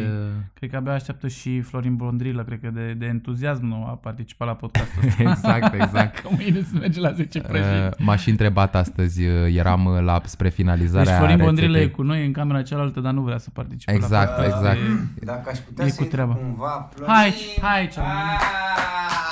Cred 0.54 0.70
că 0.70 0.76
abia 0.76 0.92
așteaptă 0.92 1.28
și 1.28 1.60
Florin 1.60 1.96
Blondrilă, 1.96 2.44
cred 2.44 2.60
că 2.60 2.68
de, 2.70 2.92
de 2.92 3.06
entuziasm 3.06 3.64
nu 3.66 3.84
a 3.86 3.90
participat 4.02 4.48
la 4.48 4.54
podcastul 4.54 5.02
ăsta. 5.06 5.22
Exact, 5.30 5.74
exact. 5.74 6.18
că 6.20 6.28
mâine 6.36 6.60
se 6.62 6.78
merge 6.78 7.00
la 7.00 7.12
10 7.12 7.40
prăjini. 7.40 7.84
Uh, 7.86 7.90
M-aș 7.98 8.22
și 8.22 8.30
întrebat 8.30 8.74
astăzi, 8.74 9.24
uh, 9.26 9.54
eram 9.56 9.84
uh, 9.84 10.00
la, 10.02 10.20
spre 10.24 10.48
finalizarea 10.48 11.04
Deci 11.04 11.14
Florin 11.14 11.36
Bondrilă 11.44 11.76
e 11.76 11.80
rețetei. 11.80 11.94
cu 11.96 12.02
noi 12.02 12.26
în 12.26 12.32
camera 12.32 12.62
cealaltă, 12.62 13.00
dar 13.00 13.12
nu 13.12 13.22
vrea 13.22 13.38
să 13.38 13.50
participe 13.52 13.92
Exact, 13.92 14.28
la 14.28 14.34
podcast. 14.42 14.56
exact. 14.56 14.78
E- 15.20 15.24
Dacă 15.24 15.48
aș 15.50 15.58
putea 15.58 15.84
E 15.84 15.88
să 15.88 15.96
cu 15.96 16.02
intru 16.02 16.16
treaba. 16.18 16.34
cumva, 16.34 16.88
Florin... 16.94 17.14
Hai, 17.14 17.34
hai, 17.60 17.88
ce-am 17.88 18.06
Ah, 18.06 18.40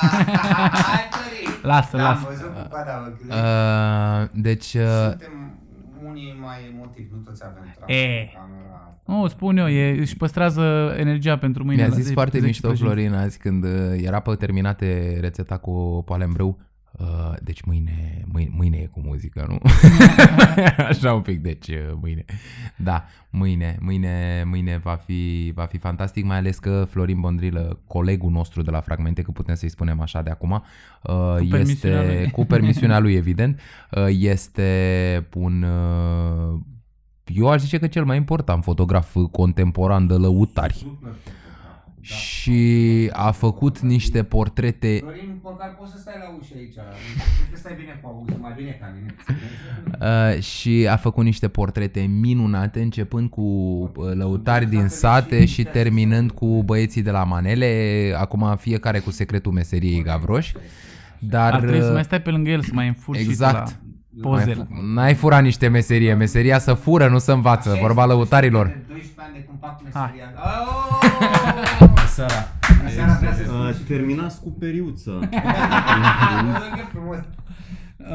Hai, 0.83 1.09
Florin! 1.11 1.61
Lasă, 1.62 1.97
L-am 1.97 2.05
lasă. 2.07 2.27
văzut 2.29 2.53
cu 2.55 2.69
coada 2.71 2.99
ochiului. 3.09 3.37
Uh, 3.37 4.29
deci, 4.43 4.75
uh, 4.75 5.09
Suntem 5.09 5.41
unii 6.12 6.37
mai 6.40 6.59
emotivi, 6.72 7.09
nu 7.12 7.20
toți 7.27 7.42
avem 7.44 7.62
treabă. 7.75 7.92
E. 7.92 8.31
Camera. 8.35 8.83
Nu, 9.07 9.27
spun 9.27 9.57
eu, 9.57 9.68
e, 9.68 10.01
își 10.01 10.16
păstrează 10.16 10.94
energia 10.96 11.38
pentru 11.38 11.64
mâine. 11.64 11.81
mi-a 11.81 11.90
la 11.90 11.94
zis 11.94 12.03
10 12.03 12.14
foarte 12.14 12.37
10 12.38 12.46
mișto 12.46 12.66
prăjini. 12.66 12.88
Florin 12.88 13.12
azi 13.14 13.38
când 13.38 13.64
uh, 13.64 13.70
era 13.96 14.20
pe 14.20 14.35
terminate 14.35 15.18
rețeta 15.20 15.57
cu 15.57 16.03
poalembrâu. 16.07 16.59
Uh, 16.98 17.33
deci 17.42 17.62
mâine, 17.62 18.24
mâine, 18.33 18.50
mâine 18.52 18.76
e 18.76 18.87
cu 18.87 19.00
muzică, 19.05 19.46
nu? 19.48 19.59
Așa 20.88 21.14
un 21.14 21.20
pic, 21.20 21.40
deci 21.40 21.68
uh, 21.68 21.92
mâine. 22.00 22.24
Da, 22.76 23.05
mâine, 23.31 23.76
mâine, 23.81 24.44
mâine 24.46 24.76
va 24.76 24.94
fi, 24.94 25.52
va 25.55 25.64
fi 25.64 25.78
fantastic, 25.78 26.24
mai 26.24 26.37
ales 26.37 26.59
că 26.59 26.87
Florin 26.90 27.20
Bondrilă, 27.20 27.78
colegul 27.87 28.31
nostru 28.31 28.62
de 28.62 28.70
la 28.70 28.81
Fragmente, 28.81 29.22
că 29.22 29.31
putem 29.31 29.55
să-i 29.55 29.68
spunem 29.68 30.00
așa 30.00 30.22
de 30.22 30.31
acum, 30.31 30.50
uh, 30.50 31.48
permisiunea 31.50 32.02
este, 32.02 32.18
lui. 32.20 32.31
cu 32.31 32.44
permisiunea 32.44 32.98
lui, 32.98 33.14
evident, 33.14 33.61
uh, 33.90 34.07
este 34.09 35.28
un, 35.35 35.62
uh, 35.62 36.61
eu 37.24 37.48
aș 37.48 37.61
zice 37.61 37.78
că 37.78 37.87
cel 37.87 38.05
mai 38.05 38.16
important 38.16 38.62
fotograf 38.62 39.16
contemporan 39.31 40.07
de 40.07 40.14
lăutari. 40.14 40.87
Și 42.03 43.11
a 43.12 43.31
făcut 43.31 43.79
niște 43.79 44.23
portrete 44.23 44.99
Florin, 45.01 45.38
măcar 45.43 45.77
poți 45.79 45.93
să 45.93 45.99
stai 45.99 46.15
la 46.19 46.37
ușă 46.41 46.53
aici. 46.57 46.73
Cred 46.75 47.51
că 47.53 47.57
stai 47.59 47.75
bine 47.79 47.99
cu 48.03 48.09
auzul, 48.09 48.38
mai 48.41 48.53
bine 48.57 48.79
ca 48.81 48.93
mine. 48.97 49.15
Uh, 50.37 50.43
și 50.43 50.87
a 50.91 50.97
făcut 50.97 51.25
niște 51.25 51.49
portrete 51.49 52.01
minunate, 52.01 52.81
începând 52.83 53.31
cu 53.31 53.41
uh, 53.41 54.11
lăutari 54.15 54.67
din 54.67 54.88
sate 54.88 55.45
și 55.45 55.62
terminând 55.65 56.31
cu 56.31 56.62
băieții 56.62 57.03
de 57.03 57.11
la 57.11 57.25
manele, 57.25 58.15
acum 58.19 58.57
fiecare 58.61 58.99
cu 58.99 59.11
secretul 59.11 59.53
meseriei 59.53 60.03
Gavroș. 60.03 60.53
Dar 61.19 61.53
Ar 61.53 61.61
trebui 61.61 61.81
să 61.81 61.87
uh, 61.87 61.93
mai 61.93 62.05
stai 62.05 62.23
pe 62.23 62.31
lângă 62.31 62.51
el, 62.51 62.62
să 62.62 62.71
mai 62.73 62.87
înfuri 62.87 63.19
exact. 63.19 63.69
și 63.69 63.75
tu 63.75 63.81
la 64.29 64.29
pozele. 64.29 64.55
mai 64.55 64.67
fu- 64.71 64.87
n-ai 64.95 65.15
furat 65.15 65.43
niște 65.43 65.69
meserie, 65.69 66.15
meseria 66.15 66.59
să 66.59 66.75
fură, 66.75 67.09
nu 67.09 67.19
să 67.19 67.33
învață, 67.33 67.77
vorba 67.81 68.05
lăutarilor. 68.07 68.67
De 68.67 68.83
12 68.88 69.21
ani 69.21 69.33
de 69.35 69.45
când 69.45 69.59
fac 69.61 69.81
Hai. 69.93 70.11
meseria. 70.15 70.33
Oh! 72.12 72.27
Seara. 72.29 72.88
Seara 72.94 73.14
trebuie 73.16 73.46
să 73.46 73.53
Uh, 73.53 73.75
terminați 73.87 74.40
cu 74.40 74.51
periuță. 74.51 75.18
spui 76.66 76.88
frumos. 76.92 77.16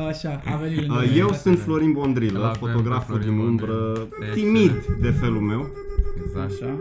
Așa, 0.10 0.42
a 0.54 0.56
venit 0.56 0.78
lângă 0.80 0.94
Uh, 0.94 1.02
mine. 1.08 1.16
eu 1.16 1.32
sunt 1.32 1.60
Florin 1.60 1.92
Bondrilă, 1.92 2.40
Îl 2.40 2.46
avem 2.46 2.60
fotograful 2.60 3.16
pe 3.18 3.22
Florin 3.24 3.38
din 3.40 3.48
umbră, 3.48 3.74
Bondrilă. 3.76 4.34
timid 4.34 4.86
de 5.02 5.10
felul 5.12 5.42
meu. 5.42 5.68
Așa, 6.46 6.80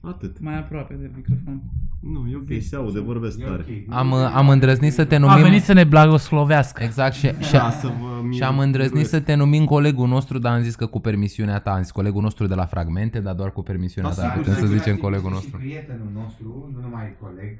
Atât. 0.00 0.40
mai 0.40 0.58
aproape 0.58 0.94
de 0.94 1.10
microfon. 1.16 1.62
Nu, 2.02 2.28
e 2.28 2.36
ok, 2.36 2.62
se 2.62 2.76
aude, 2.76 3.00
vorbesc 3.00 3.38
E 3.40 3.44
tare. 3.44 3.64
ok. 3.68 3.94
Am, 3.94 4.10
uh, 4.10 4.30
am 4.34 4.48
îndrăznit 4.48 4.92
să 4.92 5.04
te 5.04 5.14
A 5.14 5.18
numim... 5.18 5.42
venit 5.42 5.62
să 5.62 5.72
ne 5.72 5.84
blagoslovească. 5.84 6.82
Exact, 6.82 7.14
și, 7.14 7.26
și, 7.40 7.52
Da, 7.52 7.70
să 7.70 7.86
vă 7.86 8.32
și 8.32 8.42
am 8.42 8.58
îndrăznit 8.58 9.06
să 9.06 9.20
te 9.20 9.34
numim 9.34 9.64
colegul 9.64 10.08
nostru, 10.08 10.38
dar 10.38 10.52
am 10.54 10.62
zis 10.62 10.74
că 10.74 10.86
cu 10.86 11.00
permisiunea 11.00 11.58
ta, 11.58 11.70
am 11.72 11.82
zis 11.82 11.90
colegul 11.90 12.22
nostru 12.22 12.46
de 12.46 12.54
la 12.54 12.64
fragmente, 12.66 13.20
dar 13.20 13.34
doar 13.34 13.52
cu 13.52 13.62
permisiunea 13.62 14.10
Da, 14.10 14.16
ta 14.16 14.22
sigur, 14.22 14.36
putem 14.38 14.54
să 14.54 14.60
sigur, 14.60 14.76
zicem 14.76 14.94
Sigur, 14.94 15.08
colegul 15.08 15.28
și 15.28 15.34
nostru. 15.34 15.58
prietenul 15.58 16.10
nostru, 16.14 16.70
nu 16.74 16.80
numai 16.82 17.16
coleg, 17.20 17.58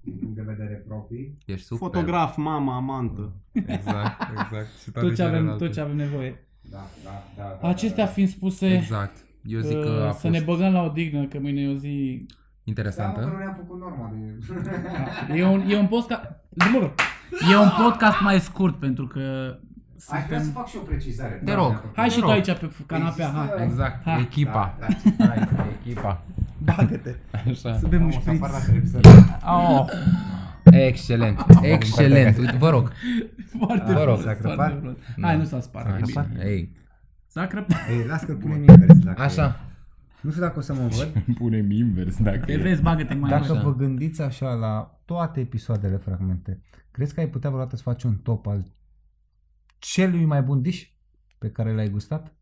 din 0.00 0.14
punct 0.20 0.34
de 0.34 0.42
vedere 0.46 0.84
proprii. 0.88 1.38
Ești 1.46 1.66
super. 1.66 1.88
Fotograf, 1.88 2.36
mama, 2.36 2.76
amantă. 2.76 3.32
Exact, 3.52 4.20
exact. 4.32 4.68
Și 4.82 4.90
toate 4.90 5.06
Tot 5.08 5.16
ce, 5.16 5.22
avem, 5.22 5.34
celelalte. 5.38 5.64
tot 5.64 5.74
ce 5.74 5.80
avem 5.80 5.96
nevoie. 5.96 6.46
Da, 6.70 6.86
da, 7.04 7.24
da. 7.36 7.58
da 7.62 7.68
Acestea 7.68 8.06
fiind 8.06 8.28
spuse, 8.28 8.74
Exact. 8.74 9.16
Eu 9.44 9.60
zic 9.60 9.80
că 9.80 9.88
a 9.88 10.04
uh, 10.04 10.06
fost 10.08 10.18
să 10.18 10.28
ne 10.28 10.40
băgăm 10.40 10.72
la 10.72 10.82
o 10.82 10.88
dignă, 10.88 11.24
că 11.26 11.38
mâine 11.40 11.60
e 11.60 11.68
o 11.68 11.74
zi... 11.76 12.26
Da, 12.64 12.72
mă, 12.72 13.12
că 13.12 13.20
nu 13.20 13.24
interesantă. 13.24 13.34
ne-am 13.38 13.54
făcut 13.56 13.80
norma 13.80 14.12
de... 15.28 15.36
E 15.38 15.44
un, 15.44 15.62
e 15.68 15.76
un 15.78 15.86
podcast... 15.86 16.20
E 17.52 17.56
un 17.56 17.68
podcast 17.84 18.20
mai 18.20 18.40
scurt, 18.40 18.78
pentru 18.78 19.06
că 19.06 19.56
Aș 20.10 20.24
vrea 20.26 20.38
să 20.38 20.44
suntem... 20.44 20.60
fac 20.62 20.68
și 20.68 20.76
o 20.76 20.80
precizare. 20.80 21.42
Te 21.44 21.54
rog. 21.54 21.82
Hai 21.94 22.08
și 22.08 22.14
Te 22.14 22.20
tu 22.20 22.26
rog. 22.26 22.34
aici 22.34 22.46
pe 22.52 22.70
canapea, 22.86 23.24
Există- 23.26 23.54
hai. 23.56 23.64
Exact, 23.66 24.04
Ha. 24.04 24.18
echipa. 24.18 24.76
Da, 24.80 24.86
da. 25.18 25.26
Hai, 25.26 25.48
echipa. 25.80 26.22
Bagă-te. 26.58 27.14
Așa. 27.50 27.76
Să 27.78 27.86
bem 27.88 28.02
un 28.04 28.06
Am 28.06 28.08
o 28.08 28.10
să 28.12 28.18
șpriț. 28.20 28.36
apar 28.42 28.50
la 28.50 28.58
televizor. 28.58 29.00
Oh, 29.46 29.84
Excelent, 30.64 31.44
excelent. 31.62 32.38
Uite, 32.38 32.56
vă 32.58 32.70
rog. 32.70 32.92
foarte 33.58 33.92
Vă 33.92 34.04
rog. 34.04 34.18
frumos, 34.18 34.18
S-a 34.18 34.24
foarte 34.24 34.42
crăpat? 34.42 34.70
frumos. 34.78 34.96
Hai, 35.20 35.36
nu 35.36 35.44
s-a 35.44 35.60
spart. 35.60 35.86
e 35.86 36.02
bine. 36.06 36.44
Ei, 36.44 36.70
S-a 37.26 37.46
crăpat. 37.46 37.78
Ei, 37.90 38.04
las 38.06 38.22
că 38.22 38.32
punem 38.32 38.56
invers. 38.58 38.98
Dacă 38.98 39.22
așa. 39.22 39.60
Nu 40.22 40.30
știu 40.30 40.42
dacă 40.42 40.58
o 40.58 40.62
să 40.62 40.74
mă 40.74 40.86
văd. 40.86 41.24
Punem 41.38 41.70
invers 41.70 42.22
dacă 42.22 42.38
Te 42.44 42.56
vezi, 42.56 42.82
bagă-te 42.82 43.14
mai 43.14 43.30
Dacă 43.30 43.52
mult. 43.52 43.62
vă 43.64 43.74
gândiți 43.74 44.22
așa 44.22 44.52
la 44.54 45.00
toate 45.04 45.40
episoadele 45.40 45.96
fragmente, 45.96 46.60
crezi 46.90 47.14
că 47.14 47.20
ai 47.20 47.28
putea 47.28 47.50
vreodată 47.50 47.76
să 47.76 47.82
faci 47.82 48.02
un 48.02 48.16
top 48.16 48.46
al 48.46 48.64
celui 49.78 50.24
mai 50.24 50.42
bun 50.42 50.62
dish 50.62 50.82
pe 51.38 51.50
care 51.50 51.72
l-ai 51.74 51.88
gustat? 51.90 52.34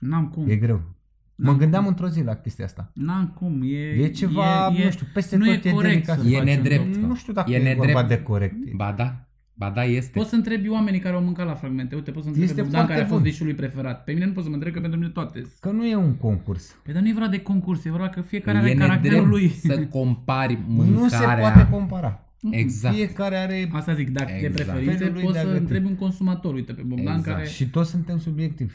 N-am 0.00 0.28
cum. 0.28 0.48
E 0.48 0.56
greu. 0.56 0.76
Mă 0.76 1.46
N-am 1.46 1.56
gândeam 1.56 1.86
într-o 1.86 2.08
zi 2.08 2.22
la 2.22 2.34
chestia 2.34 2.64
asta. 2.64 2.90
N-am 2.94 3.28
cum. 3.28 3.60
E, 3.64 3.76
E 4.02 4.08
ceva, 4.10 4.66
e, 4.74 4.84
nu 4.84 4.90
știu, 4.90 5.06
peste 5.14 5.36
nu 5.36 5.44
tot 5.44 5.64
e 5.64 5.68
e 5.68 5.72
corect 5.72 5.92
delicat. 5.92 6.18
să 6.18 6.26
E 6.28 6.30
faci 6.30 6.38
un 6.40 6.44
nedrept. 6.44 6.92
top. 6.92 7.02
Nu 7.02 7.14
știu 7.14 7.32
dacă 7.32 7.50
E 7.50 7.56
e, 7.56 7.74
vorba 7.74 7.84
nedrept. 7.86 8.08
de 8.08 8.22
corect. 8.22 8.72
Ba 8.76 8.92
da, 8.92 9.28
ba 9.60 9.70
da 9.70 9.84
este. 9.84 10.18
Poți 10.18 10.28
să 10.28 10.34
întrebi 10.34 10.68
oamenii 10.68 11.00
care 11.00 11.14
au 11.14 11.22
mâncat 11.22 11.46
la 11.46 11.54
fragmente. 11.54 11.94
Uite, 11.94 12.10
poți 12.10 12.22
să 12.24 12.28
întrebi 12.28 12.50
Este 12.50 12.60
pe 12.60 12.66
Bogdan 12.66 12.80
foarte 12.86 12.92
care 13.00 13.06
a 13.06 13.10
fost 13.10 13.20
bun. 13.22 13.30
dișul 13.30 13.46
lui 13.46 13.54
preferat. 13.54 14.04
Pe 14.04 14.12
mine 14.12 14.24
nu 14.26 14.32
poți 14.32 14.44
să 14.44 14.48
mă 14.50 14.54
întreb 14.56 14.72
că 14.72 14.80
pentru 14.80 14.98
mine 14.98 15.10
toate. 15.10 15.38
sunt. 15.38 15.52
Că 15.60 15.70
nu 15.70 15.84
e 15.86 15.94
un 15.96 16.14
concurs. 16.16 16.76
Păi 16.84 16.92
dar 16.94 17.02
nu 17.02 17.08
e 17.08 17.12
vorba 17.12 17.28
de 17.28 17.40
concurs, 17.40 17.84
e 17.84 17.90
vorba 17.90 18.08
că 18.08 18.20
fiecare 18.20 18.58
are 18.58 18.70
e 18.70 18.74
caracterul 18.74 19.28
nedrept 19.28 19.30
lui. 19.30 19.48
să 19.48 19.86
compari 19.86 20.58
mâncarea. 20.76 21.00
Nu 21.00 21.08
se 21.08 21.24
poate 21.40 21.68
compara. 21.70 22.24
Exact. 22.50 22.94
Fiecare 22.94 23.36
are... 23.36 23.68
Asta 23.72 23.94
zic, 23.94 24.10
dacă 24.10 24.32
Exact. 24.32 24.56
de 24.56 24.62
preferințe 24.62 24.96
Felul 24.96 25.12
lui 25.12 25.22
poți 25.22 25.32
de 25.34 25.38
a 25.38 25.42
să 25.42 25.48
găti. 25.48 25.60
întrebi 25.60 25.86
un 25.86 25.96
consumator. 25.96 26.54
Uite, 26.54 26.72
pe 26.72 26.82
Bogdan 26.82 27.16
Exact. 27.16 27.36
care... 27.36 27.48
Și 27.48 27.68
toți 27.68 27.90
suntem 27.90 28.18
subiectivi. 28.18 28.72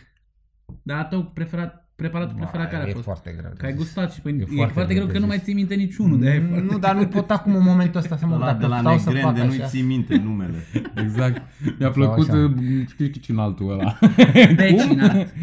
Dar 0.81 0.97
a 0.97 1.03
tău 1.03 1.23
preferat, 1.23 1.84
preparatul 1.95 2.35
preferat 2.37 2.69
care 2.69 2.83
a 2.83 2.87
e 2.87 2.91
fost? 2.91 3.03
foarte 3.03 3.35
greu. 3.37 3.49
de 3.51 3.55
Că 3.57 3.65
ai 3.65 3.71
zis. 3.71 3.81
gustat 3.81 4.13
și 4.13 4.21
păi, 4.21 4.31
e, 4.39 4.45
foarte 4.55 4.73
foarte 4.73 4.93
greu 4.93 5.05
greu 5.05 5.05
de 5.05 5.11
că 5.11 5.25
nu 5.25 5.25
zis. 5.25 5.27
mai 5.35 5.39
ții 5.45 5.53
minte 5.53 5.75
niciunul. 5.75 6.19
De 6.19 6.27
aia 6.29 6.35
e 6.35 6.65
Nu, 6.71 6.77
dar 6.79 6.95
nu 6.95 7.05
pot 7.15 7.29
acum 7.31 7.55
în 7.55 7.63
momentul 7.63 7.99
ăsta 7.99 8.17
să 8.17 8.25
mă 8.25 8.35
La, 8.37 8.45
dacă 8.45 8.57
de 8.59 8.65
la 8.65 8.77
stau 8.79 8.97
să 8.97 9.09
Negrende 9.11 9.39
fac 9.39 9.47
nu-i 9.47 9.57
așa. 9.59 9.67
ții 9.67 9.81
minte 9.81 10.15
numele. 10.23 10.57
Exact. 11.03 11.41
Mi-a 11.79 11.89
plăcut, 11.89 12.25
plăcut, 12.27 12.57
așa. 12.57 12.83
știi 12.89 13.09
cine 13.19 13.41
altul 13.41 13.71
ăla. 13.71 13.97
Becinat. 14.55 15.33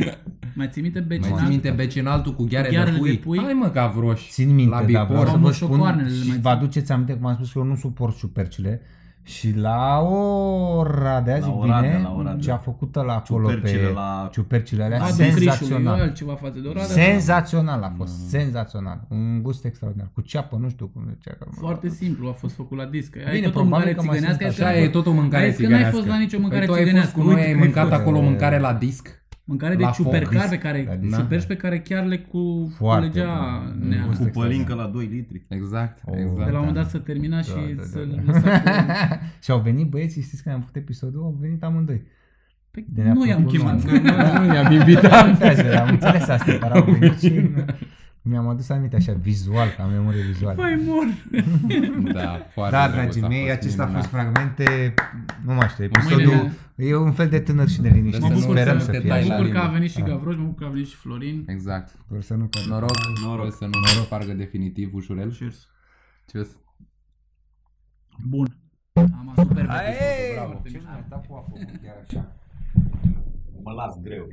Mai 0.54 0.68
ții 0.72 0.82
minte 0.82 0.98
Mai 0.98 1.08
becinat? 1.18 1.38
ții 1.38 1.48
minte 1.48 1.70
becinaltul 1.70 2.34
cu 2.34 2.44
gheare, 2.44 2.68
ghearele 2.70 2.92
de, 2.92 2.98
pui? 2.98 3.10
de 3.10 3.16
pui? 3.16 3.38
Hai 3.38 3.52
mă, 3.52 3.70
gavroș. 3.70 4.28
Țin 4.28 4.54
minte, 4.54 4.70
La 4.70 4.76
dar 4.76 4.86
bihor. 4.86 5.06
vreau 5.06 5.24
să 5.24 5.28
Sau 5.30 5.38
vă 5.38 5.44
moșocoarnele 5.46 6.08
spun 6.08 6.18
le 6.18 6.22
și 6.22 6.28
mai 6.28 6.38
vă 6.40 6.48
țin. 6.48 6.56
aduceți 6.58 6.92
aminte 6.92 7.12
cum 7.12 7.26
am 7.26 7.34
spus 7.34 7.52
că 7.52 7.58
eu 7.58 7.64
nu 7.64 7.76
suport 7.76 8.16
ciupercile 8.18 8.80
și 9.24 9.56
la 9.56 10.00
ora 10.00 11.20
de 11.20 11.32
azi 11.32 11.46
La 11.46 11.54
Oradea, 11.54 11.90
bine, 11.90 12.02
la 12.02 12.14
Oradea. 12.18 12.40
ce 12.40 12.50
a 12.50 12.56
făcut 12.56 12.94
la 12.94 13.14
acolo 13.14 13.48
Ciupercile 13.50 13.86
pe 13.86 13.92
la- 13.92 14.28
ciupercile 14.32 14.82
alea, 14.84 15.02
A, 15.02 15.06
din 15.06 15.14
Crișului, 15.16 15.46
e 15.46 15.50
senzațional. 15.50 16.00
altceva 16.00 16.34
față 16.34 16.58
de 16.58 16.68
Oradea. 16.68 16.88
Senzațional 16.88 17.82
a 17.82 17.92
fost, 17.96 18.28
senzațional. 18.28 19.00
Un 19.08 19.42
gust 19.42 19.64
extraordinar. 19.64 20.08
Cu 20.14 20.20
ceapă, 20.20 20.56
nu 20.60 20.68
știu 20.68 20.86
cum 20.86 21.02
zicea. 21.14 21.36
că- 21.38 21.46
Foarte 21.50 21.88
simplu, 21.88 22.28
a 22.28 22.32
fost 22.32 22.54
făcut 22.54 22.78
la 22.78 22.84
disc. 22.84 23.16
Ai 23.16 23.32
Bine, 23.32 23.46
tot 23.46 23.54
o 23.54 23.58
probabil 23.58 23.70
mâncare 23.86 23.94
că 23.94 24.02
mă 24.02 24.12
țigănească. 24.12 24.36
simt 24.38 24.42
ai 24.44 24.50
zis 24.50 24.58
că 24.58 24.64
Așa 24.64 24.72
n-ai 24.72 24.80
e 24.80 24.90
fost- 24.90 25.04
tot 25.04 25.06
o 25.12 25.14
mâncare 25.20 25.44
ai 25.44 25.50
zis 25.50 25.56
că 25.60 25.62
n-ai 25.62 25.70
țigănească. 25.72 25.96
fost 26.00 26.08
la 26.14 26.18
nicio 26.24 26.38
mâncare 26.40 26.64
păi 26.66 26.66
tu 26.66 26.72
ai 26.72 26.78
fost 26.78 26.88
țigănească. 26.90 27.18
cu 27.20 27.24
noi, 27.26 27.34
Uite 27.34 27.46
ai 27.46 27.52
că 27.52 27.58
ai 27.58 27.64
mâncat 27.64 27.88
fost. 27.88 28.00
acolo 28.00 28.20
mâncare 28.20 28.58
la 28.58 28.72
disc. 28.74 29.21
Mâncare 29.44 29.74
de 29.74 29.82
la 29.82 29.90
foc. 29.90 30.04
ciupercar 30.06 30.48
pe 30.48 30.54
La 30.54 30.60
care, 30.60 30.98
disc. 31.00 31.18
ciuperci 31.18 31.44
pe 31.46 31.56
care 31.56 31.80
chiar 31.80 32.04
le 32.04 32.18
cu 32.18 32.72
Foarte 32.76 33.08
culegea 33.08 33.62
bun. 33.78 33.88
nea. 33.88 34.04
Gust 34.06 34.20
Cu 34.22 34.28
pălincă 34.32 34.74
la 34.74 34.86
2 34.86 35.06
litri. 35.12 35.42
Exact, 35.48 36.02
Oh. 36.04 36.14
exact. 36.18 36.44
De 36.44 36.50
la 36.50 36.58
un 36.58 36.64
moment 36.66 36.74
dat 36.74 36.90
să 36.90 36.98
termina 36.98 37.40
și 37.40 37.50
Da, 37.54 37.60
da, 37.76 37.82
să 37.82 37.98
da, 37.98 38.32
lăsa 38.32 38.60
cu... 38.60 38.68
și 39.44 39.50
au 39.50 39.58
venit 39.60 39.88
băieții, 39.90 40.22
știți 40.22 40.42
că 40.42 40.50
am 40.50 40.58
făcut 40.60 40.76
episodul, 40.76 41.22
au 41.22 41.36
venit 41.40 41.62
amândoi. 41.62 42.02
Păi, 42.70 42.86
De 42.88 43.02
ne-a 43.02 43.12
nu 43.12 43.26
i-am 43.26 43.42
plăcut 43.42 43.58
chemat, 43.58 43.84
nouă. 43.84 43.98
că 43.98 44.38
nu- 44.38 44.46
Nu 44.46 44.54
i-am 44.54 44.66
Nu 44.72 44.78
invitat. 44.78 45.24
contează, 45.26 45.80
am 45.80 45.88
înțeles 45.88 46.28
asta, 46.28 46.56
dar 46.60 46.70
au 46.70 46.84
venit 46.98 47.18
și... 47.18 47.50
Mi-am 48.24 48.48
adus 48.48 48.68
aminte 48.68 48.96
așa 48.96 49.12
vizual, 49.12 49.68
ca 49.76 49.82
am 49.82 49.90
memorie 49.90 50.22
vizuală. 50.22 50.60
Mai 50.62 50.82
mor. 50.86 51.04
Da, 52.12 52.46
foarte 52.52 52.74
Da, 52.76 52.88
drăguț 52.88 53.16
dragii 53.16 53.22
a 53.22 53.28
mei, 53.28 53.40
fost, 53.40 53.52
acesta 53.52 53.82
a 53.82 53.86
minunat. 53.86 54.06
fost 54.08 54.14
fragmente, 54.16 54.94
nu 55.46 55.54
mai 55.54 55.68
știu, 55.68 55.84
episodul, 55.84 56.26
Mâine- 56.26 56.52
e 56.76 56.96
un 56.96 57.12
fel 57.12 57.28
de 57.28 57.40
tânăr 57.40 57.68
și 57.68 57.80
neliniștit. 57.80 58.22
Să 58.22 58.26
Mă 58.28 58.32
nu 58.34 58.40
bucur 58.40 58.56
Sperăm 58.56 58.78
să 58.78 58.84
să 58.84 58.90
te 58.90 58.98
fie 58.98 59.08
Mă 59.08 59.14
dai 59.14 59.22
așa. 59.22 59.28
la 59.28 59.36
bucur 59.36 59.52
că 59.52 59.58
a 59.58 59.62
limbă. 59.62 59.76
venit 59.76 59.90
și 59.90 59.98
Da. 60.00 60.06
Gavroș, 60.06 60.36
mă 60.36 60.42
bucur 60.44 60.58
că 60.62 60.64
a 60.64 60.68
venit 60.72 60.86
și 60.86 60.94
Florin. 60.96 61.44
Exact. 61.48 61.88
Sper 62.06 62.20
să 62.22 62.34
nu 62.34 62.46
cadă. 62.50 62.66
Noroc, 62.68 62.90
Noroc. 63.22 63.36
Noroc. 63.38 63.52
să 63.54 63.64
nu 63.64 63.78
ne 63.80 64.02
spargă 64.04 64.32
definitiv 64.32 64.94
ușurel. 64.94 65.32
Cheers. 65.38 65.68
Cheers. 66.26 66.48
Bun. 68.28 68.46
Am 68.92 69.32
asupra 69.36 69.74
Aie, 69.74 69.96
Bravo. 70.34 70.60
ce 70.70 70.78
mi-a 70.78 71.06
dat 71.08 71.26
cu 71.26 71.34
apă, 71.34 71.52
chiar 71.82 71.96
așa. 72.08 72.36
Mă 73.62 73.72
las 73.72 74.00
greu. 74.02 74.26